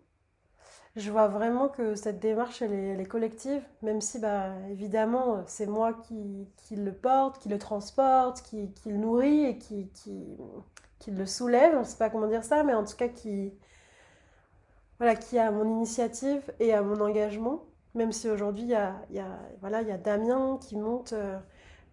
je 0.97 1.11
vois 1.11 1.27
vraiment 1.29 1.69
que 1.69 1.95
cette 1.95 2.21
démarche, 2.21 2.61
elle 2.63 3.01
est, 3.01 3.07
collective, 3.07 3.63
même 3.81 4.01
si, 4.03 4.19
bah, 4.19 4.51
évidemment, 4.71 5.43
c'est 5.47 5.67
moi 5.67 5.95
qui, 5.95 6.77
le 6.77 6.93
porte, 6.93 7.39
qui 7.39 7.49
le 7.49 7.59
transporte, 7.59 8.43
qui, 8.43 8.71
le 8.87 8.97
nourrit 8.99 9.45
et 9.47 9.59
qui, 9.59 9.91
le 11.09 11.27
soulève. 11.27 11.73
Je 11.73 11.79
ne 11.79 11.85
sais 11.85 11.97
pas 11.97 12.11
comment 12.11 12.27
dire 12.29 12.45
ça, 12.45 12.63
mais 12.63 12.75
en 12.75 12.85
tout 12.85 12.97
cas, 12.97 13.09
qui, 13.09 13.55
voilà, 14.99 15.15
qui 15.17 15.39
a 15.39 15.51
mon 15.51 15.65
initiative 15.65 16.43
et 16.61 16.75
à 16.75 16.83
mon 16.83 17.01
engagement. 17.01 17.65
Même 17.95 18.13
si 18.13 18.29
aujourd'hui, 18.31 18.65
il 18.65 18.71
y 18.71 18.75
a, 18.75 18.95
y, 19.11 19.19
a, 19.19 19.83
y 19.83 19.91
a 19.91 19.99
Damien 19.99 20.59
qui 20.61 20.77
monte 20.77 21.13
euh, 21.13 21.39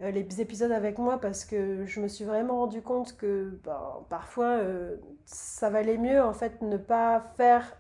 euh, 0.02 0.12
les 0.12 0.42
épisodes 0.42 0.72
avec 0.72 0.98
moi 0.98 1.20
parce 1.20 1.44
que 1.44 1.86
je 1.86 2.00
me 2.00 2.08
suis 2.08 2.24
vraiment 2.24 2.58
rendu 2.60 2.82
compte 2.82 3.18
que 3.18 3.60
ben, 3.66 4.06
parfois 4.10 4.46
euh, 4.46 4.96
ça 5.26 5.70
valait 5.70 5.98
mieux 5.98 6.24
en 6.24 6.34
fait 6.34 6.62
ne 6.62 6.78
pas 6.78 7.34
faire 7.36 7.78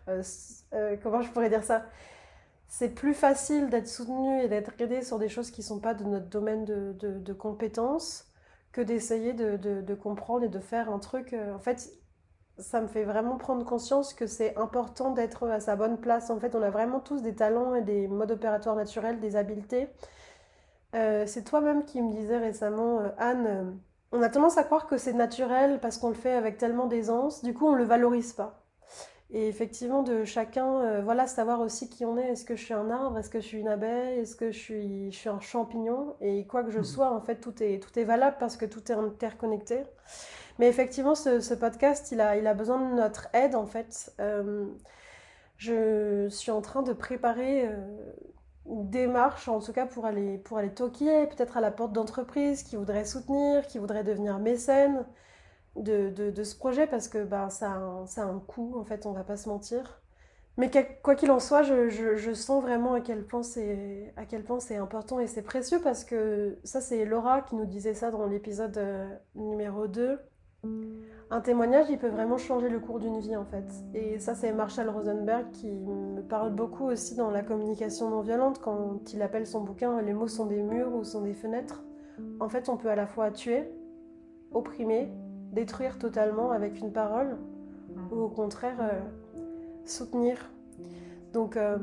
comment 1.03 1.22
je 1.22 1.30
pourrais 1.32 1.49
dire 1.49 1.63
ça? 1.63 1.86
C'est 2.67 2.89
plus 2.89 3.13
facile 3.13 3.70
d'être 3.70 3.88
soutenu 3.88 4.41
et 4.43 4.47
d'être 4.47 4.74
aidé 4.80 5.01
sur 5.01 5.17
des 5.20 5.30
choses 5.30 5.51
qui 5.51 5.63
sont 5.63 5.80
pas 5.80 5.93
de 5.93 6.03
notre 6.03 6.28
domaine 6.28 6.65
de, 6.65 6.93
de, 6.99 7.34
compétences 7.34 8.28
que 8.72 8.82
d'essayer 8.82 9.34
de, 9.34 9.57
de, 9.57 9.95
comprendre 9.95 10.43
et 10.45 10.49
de 10.49 10.59
faire 10.59 10.91
un 10.91 10.99
truc 10.99 11.34
en 11.34 11.59
fait 11.59 11.91
ça 12.60 12.82
me 12.82 12.88
fait 12.88 13.03
vraiment 13.03 13.38
prendre 13.38 13.66
conscience 13.66 14.14
que 14.14 14.28
c'est 14.28 14.55
important 14.57 15.12
d'être 15.12 15.47
à 15.47 15.60
sa 15.60 15.76
bonne 15.76 15.97
place 15.97 16.30
en 16.30 16.39
fait 16.39 16.55
on 16.55 16.62
a 16.62 16.70
vraiment 16.70 16.99
tous 16.99 17.22
des 17.22 17.36
talents 17.36 17.76
et 17.76 17.82
des 17.82 18.07
modes 18.07 18.32
opératoires 18.32 18.76
naturels 18.76 19.20
des 19.20 19.36
habiletés 19.36 19.88
euh, 20.95 21.26
c'est 21.28 21.43
toi-même 21.43 21.86
qui 21.86 22.01
me 22.01 22.12
disais 22.12 22.38
récemment, 22.38 23.01
euh, 23.01 23.10
Anne, 23.18 23.45
euh, 23.47 23.72
on 24.12 24.22
a 24.22 24.30
tendance 24.30 24.57
à 24.57 24.64
croire 24.64 24.88
que 24.88 24.97
c'est 24.97 25.14
naturel 25.14 25.80
parce 25.82 25.97
qu'on 25.97 26.10
le 26.10 26.16
fait 26.16 26.34
avec 26.34 26.57
tellement 26.57 26.88
d'aisance, 26.88 27.43
du 27.43 27.53
coup 27.53 27.68
on 27.68 27.74
ne 27.74 27.78
le 27.78 27.84
valorise 27.84 28.34
pas. 28.34 28.64
Et 29.32 29.47
effectivement, 29.47 30.01
de 30.01 30.24
chacun, 30.24 31.01
voilà, 31.01 31.28
savoir 31.28 31.62
aussi 31.62 31.88
qui 31.88 32.03
on 32.03 32.18
est. 32.18 32.30
Est-ce 32.30 32.43
que 32.43 32.55
je 32.55 32.64
suis 32.64 32.74
un 32.74 32.89
arbre? 32.89 33.16
Est-ce 33.20 33.30
que 33.30 33.39
je 33.39 33.45
suis 33.45 33.60
une 33.60 33.68
abeille? 33.68 34.22
Est-ce 34.22 34.36
que 34.36 34.49
je 34.49 34.57
suis, 34.57 35.12
je 35.12 35.16
suis 35.16 35.30
un 35.30 35.39
champignon? 35.39 36.16
Et 36.20 36.47
quoi 36.47 36.64
que 36.64 36.72
je 36.72 36.80
mmh. 36.80 36.84
sois, 36.84 37.12
en 37.12 37.22
fait, 37.22 37.36
tout 37.36 37.53
est, 37.62 37.80
tout 37.80 37.99
est 37.99 38.05
valable 38.05 38.38
parce 38.39 38.57
que 38.57 38.66
tout 38.66 38.91
est 38.91 38.95
interconnecté. 38.95 39.84
Mais 40.60 40.68
effectivement, 40.68 41.16
ce, 41.16 41.53
podcast, 41.55 42.12
il 42.12 42.22
a, 42.22 42.53
besoin 42.53 42.89
de 42.89 42.95
notre 42.95 43.28
aide, 43.34 43.55
en 43.55 43.66
fait. 43.66 44.14
je 45.57 46.28
suis 46.30 46.51
en 46.51 46.62
train 46.62 46.84
de 46.84 46.93
préparer 46.93 47.68
démarche, 48.70 49.47
en 49.47 49.60
tout 49.60 49.74
cas 49.74 49.86
pour 49.86 50.05
aller, 50.05 50.38
pour 50.38 50.57
aller 50.57 50.74
toquer, 50.74 51.28
peut-être 51.28 51.57
à 51.57 51.62
la 51.62 51.72
porte 51.72 51.93
d'entreprises 51.93 52.64
qui 52.64 52.76
voudraient 52.76 53.05
soutenir, 53.05 53.66
qui 53.68 53.80
voudraient 53.80 54.03
devenir 54.03 54.39
mécènes 54.39 55.05
de, 55.76 56.43
ce 56.43 56.55
projet, 56.55 56.88
parce 56.88 57.07
que 57.07 57.24
bah, 57.24 57.49
ça, 57.49 57.72
a 57.72 58.22
un, 58.22 58.39
coût, 58.39 58.76
en 58.78 58.84
fait, 58.84 59.05
on 59.05 59.12
va 59.14 59.24
pas 59.24 59.38
se 59.38 59.49
mentir. 59.49 60.01
Mais 60.57 60.70
quoi 61.03 61.16
qu'il 61.16 61.32
en 61.32 61.39
soit, 61.39 61.64
je, 61.64 62.34
sens 62.34 62.62
vraiment 62.62 62.93
à 62.93 63.01
quel 63.01 63.26
point 63.26 63.43
c'est 63.43 64.14
à 64.18 64.26
quel 64.26 64.43
point 64.43 64.60
c'est 64.60 64.76
important 64.76 65.20
et 65.20 65.28
c'est 65.28 65.41
précieux 65.41 65.80
parce 65.82 66.03
que 66.03 66.57
ça 66.66 66.82
c'est 66.82 67.05
Laura 67.05 67.41
qui 67.41 67.55
nous 67.55 67.66
disait 67.66 67.93
ça 67.93 68.12
dans 68.12 68.26
l'épisode 68.26 68.78
euh, 68.78 69.07
numéro 69.36 69.88
2 69.88 70.20
un 71.32 71.41
témoignage, 71.41 71.86
il 71.89 71.97
peut 71.97 72.10
vraiment 72.10 72.38
changer 72.38 72.70
le 72.70 72.80
cours 72.80 72.99
d'une 72.99 73.20
vie 73.20 73.36
en 73.36 73.45
fait. 73.45 73.66
Et 73.93 74.20
ça, 74.20 74.34
c'est 74.34 74.51
Marshall 74.51 74.89
Rosenberg 74.89 75.51
qui 75.51 75.70
me 75.72 76.22
parle 76.22 76.53
beaucoup 76.53 76.86
aussi 76.86 77.16
dans 77.16 77.30
la 77.30 77.43
communication 77.43 78.10
non 78.10 78.22
violente 78.22 78.60
quand 78.60 79.14
il 79.14 79.22
appelle 79.22 79.45
son 79.45 79.62
bouquin 79.62 80.01
Les 80.01 80.14
mots 80.14 80.28
sont 80.28 80.47
des 80.47 80.62
murs 80.62 80.93
ou 80.93 81.03
sont 81.03 81.22
des 81.22 81.34
fenêtres. 81.34 81.84
En 82.39 82.49
fait, 82.49 82.68
on 82.68 82.78
peut 82.78 82.89
à 82.89 82.95
la 82.95 83.05
fois 83.05 83.32
tuer, 83.32 83.70
opprimer, 84.51 85.10
détruire 85.51 85.99
totalement 85.99 86.51
avec 86.51 86.80
une 86.80 86.91
parole 86.91 87.38
ou 88.12 88.16
au 88.16 88.30
contraire 88.30 88.78
euh, 88.82 88.99
soutenir. 89.86 90.51
Donc, 91.32 91.57
euh, 91.57 91.78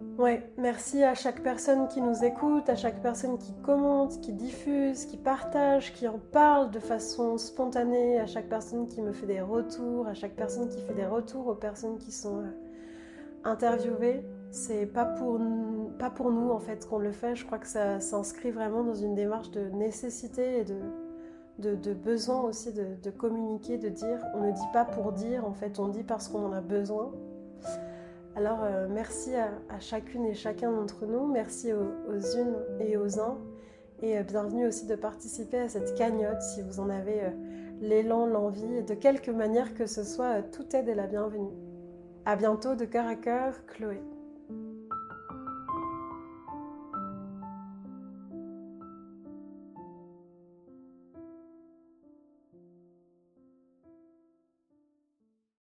Ouais, 0.00 0.50
merci 0.58 1.02
à 1.02 1.14
chaque 1.14 1.42
personne 1.42 1.88
qui 1.88 2.02
nous 2.02 2.22
écoute, 2.22 2.68
à 2.68 2.76
chaque 2.76 3.00
personne 3.00 3.38
qui 3.38 3.54
commente, 3.62 4.20
qui 4.20 4.34
diffuse, 4.34 5.06
qui 5.06 5.16
partage, 5.16 5.94
qui 5.94 6.06
en 6.06 6.18
parle 6.32 6.70
de 6.70 6.78
façon 6.78 7.38
spontanée, 7.38 8.20
à 8.20 8.26
chaque 8.26 8.48
personne 8.48 8.86
qui 8.88 9.00
me 9.00 9.12
fait 9.12 9.26
des 9.26 9.40
retours, 9.40 10.06
à 10.06 10.12
chaque 10.12 10.36
personne 10.36 10.68
qui 10.68 10.82
fait 10.82 10.92
des 10.92 11.06
retours 11.06 11.46
aux 11.46 11.54
personnes 11.54 11.96
qui 11.96 12.12
sont 12.12 12.40
euh, 12.40 12.50
interviewées. 13.44 14.22
C'est 14.50 14.84
pas 14.84 15.06
pour, 15.06 15.40
pas 15.98 16.10
pour 16.10 16.30
nous 16.30 16.50
en 16.50 16.60
fait 16.60 16.86
qu'on 16.86 16.98
le 16.98 17.12
fait, 17.12 17.34
je 17.34 17.46
crois 17.46 17.58
que 17.58 17.66
ça 17.66 17.98
s'inscrit 17.98 18.50
vraiment 18.50 18.84
dans 18.84 18.94
une 18.94 19.14
démarche 19.14 19.50
de 19.50 19.70
nécessité 19.70 20.60
et 20.60 20.64
de, 20.64 21.74
de, 21.74 21.94
besoin 21.94 22.42
aussi 22.42 22.72
de, 22.72 22.84
de 23.02 23.10
communiquer, 23.10 23.78
de 23.78 23.88
dire. 23.88 24.18
On 24.34 24.46
ne 24.46 24.52
dit 24.52 24.68
pas 24.74 24.84
pour 24.84 25.12
dire, 25.12 25.46
en 25.46 25.54
fait, 25.54 25.78
on 25.78 25.88
dit 25.88 26.04
parce 26.04 26.28
qu'on 26.28 26.44
en 26.44 26.52
a 26.52 26.60
besoin. 26.60 27.12
Alors 28.36 28.62
euh, 28.64 28.86
merci 28.90 29.34
à, 29.34 29.80
chacune 29.80 30.26
et 30.26 30.34
chacun 30.34 30.70
d'entre 30.70 31.06
nous, 31.06 31.26
merci 31.26 31.72
aux, 31.72 32.36
unes 32.36 32.56
et 32.80 32.98
aux 32.98 33.18
uns. 33.18 33.38
Et 34.02 34.22
bienvenue 34.24 34.66
aussi 34.66 34.86
de 34.86 34.94
participer 34.94 35.58
à 35.58 35.68
cette 35.70 35.94
cagnotte 35.94 36.42
si 36.42 36.60
vous 36.60 36.78
en 36.78 36.90
avez 36.90 37.32
l'élan, 37.80 38.26
l'envie, 38.26 38.82
de 38.82 38.92
quelque 38.92 39.30
manière 39.30 39.72
que 39.72 39.86
ce 39.86 40.04
soit, 40.04 40.42
toute 40.42 40.74
aide 40.74 40.90
est 40.90 40.94
la 40.94 41.06
bienvenue. 41.06 41.56
À 42.26 42.36
bientôt 42.36 42.74
de 42.74 42.84
cœur 42.84 43.06
à 43.06 43.14
cœur, 43.14 43.64
Chloé. 43.68 44.02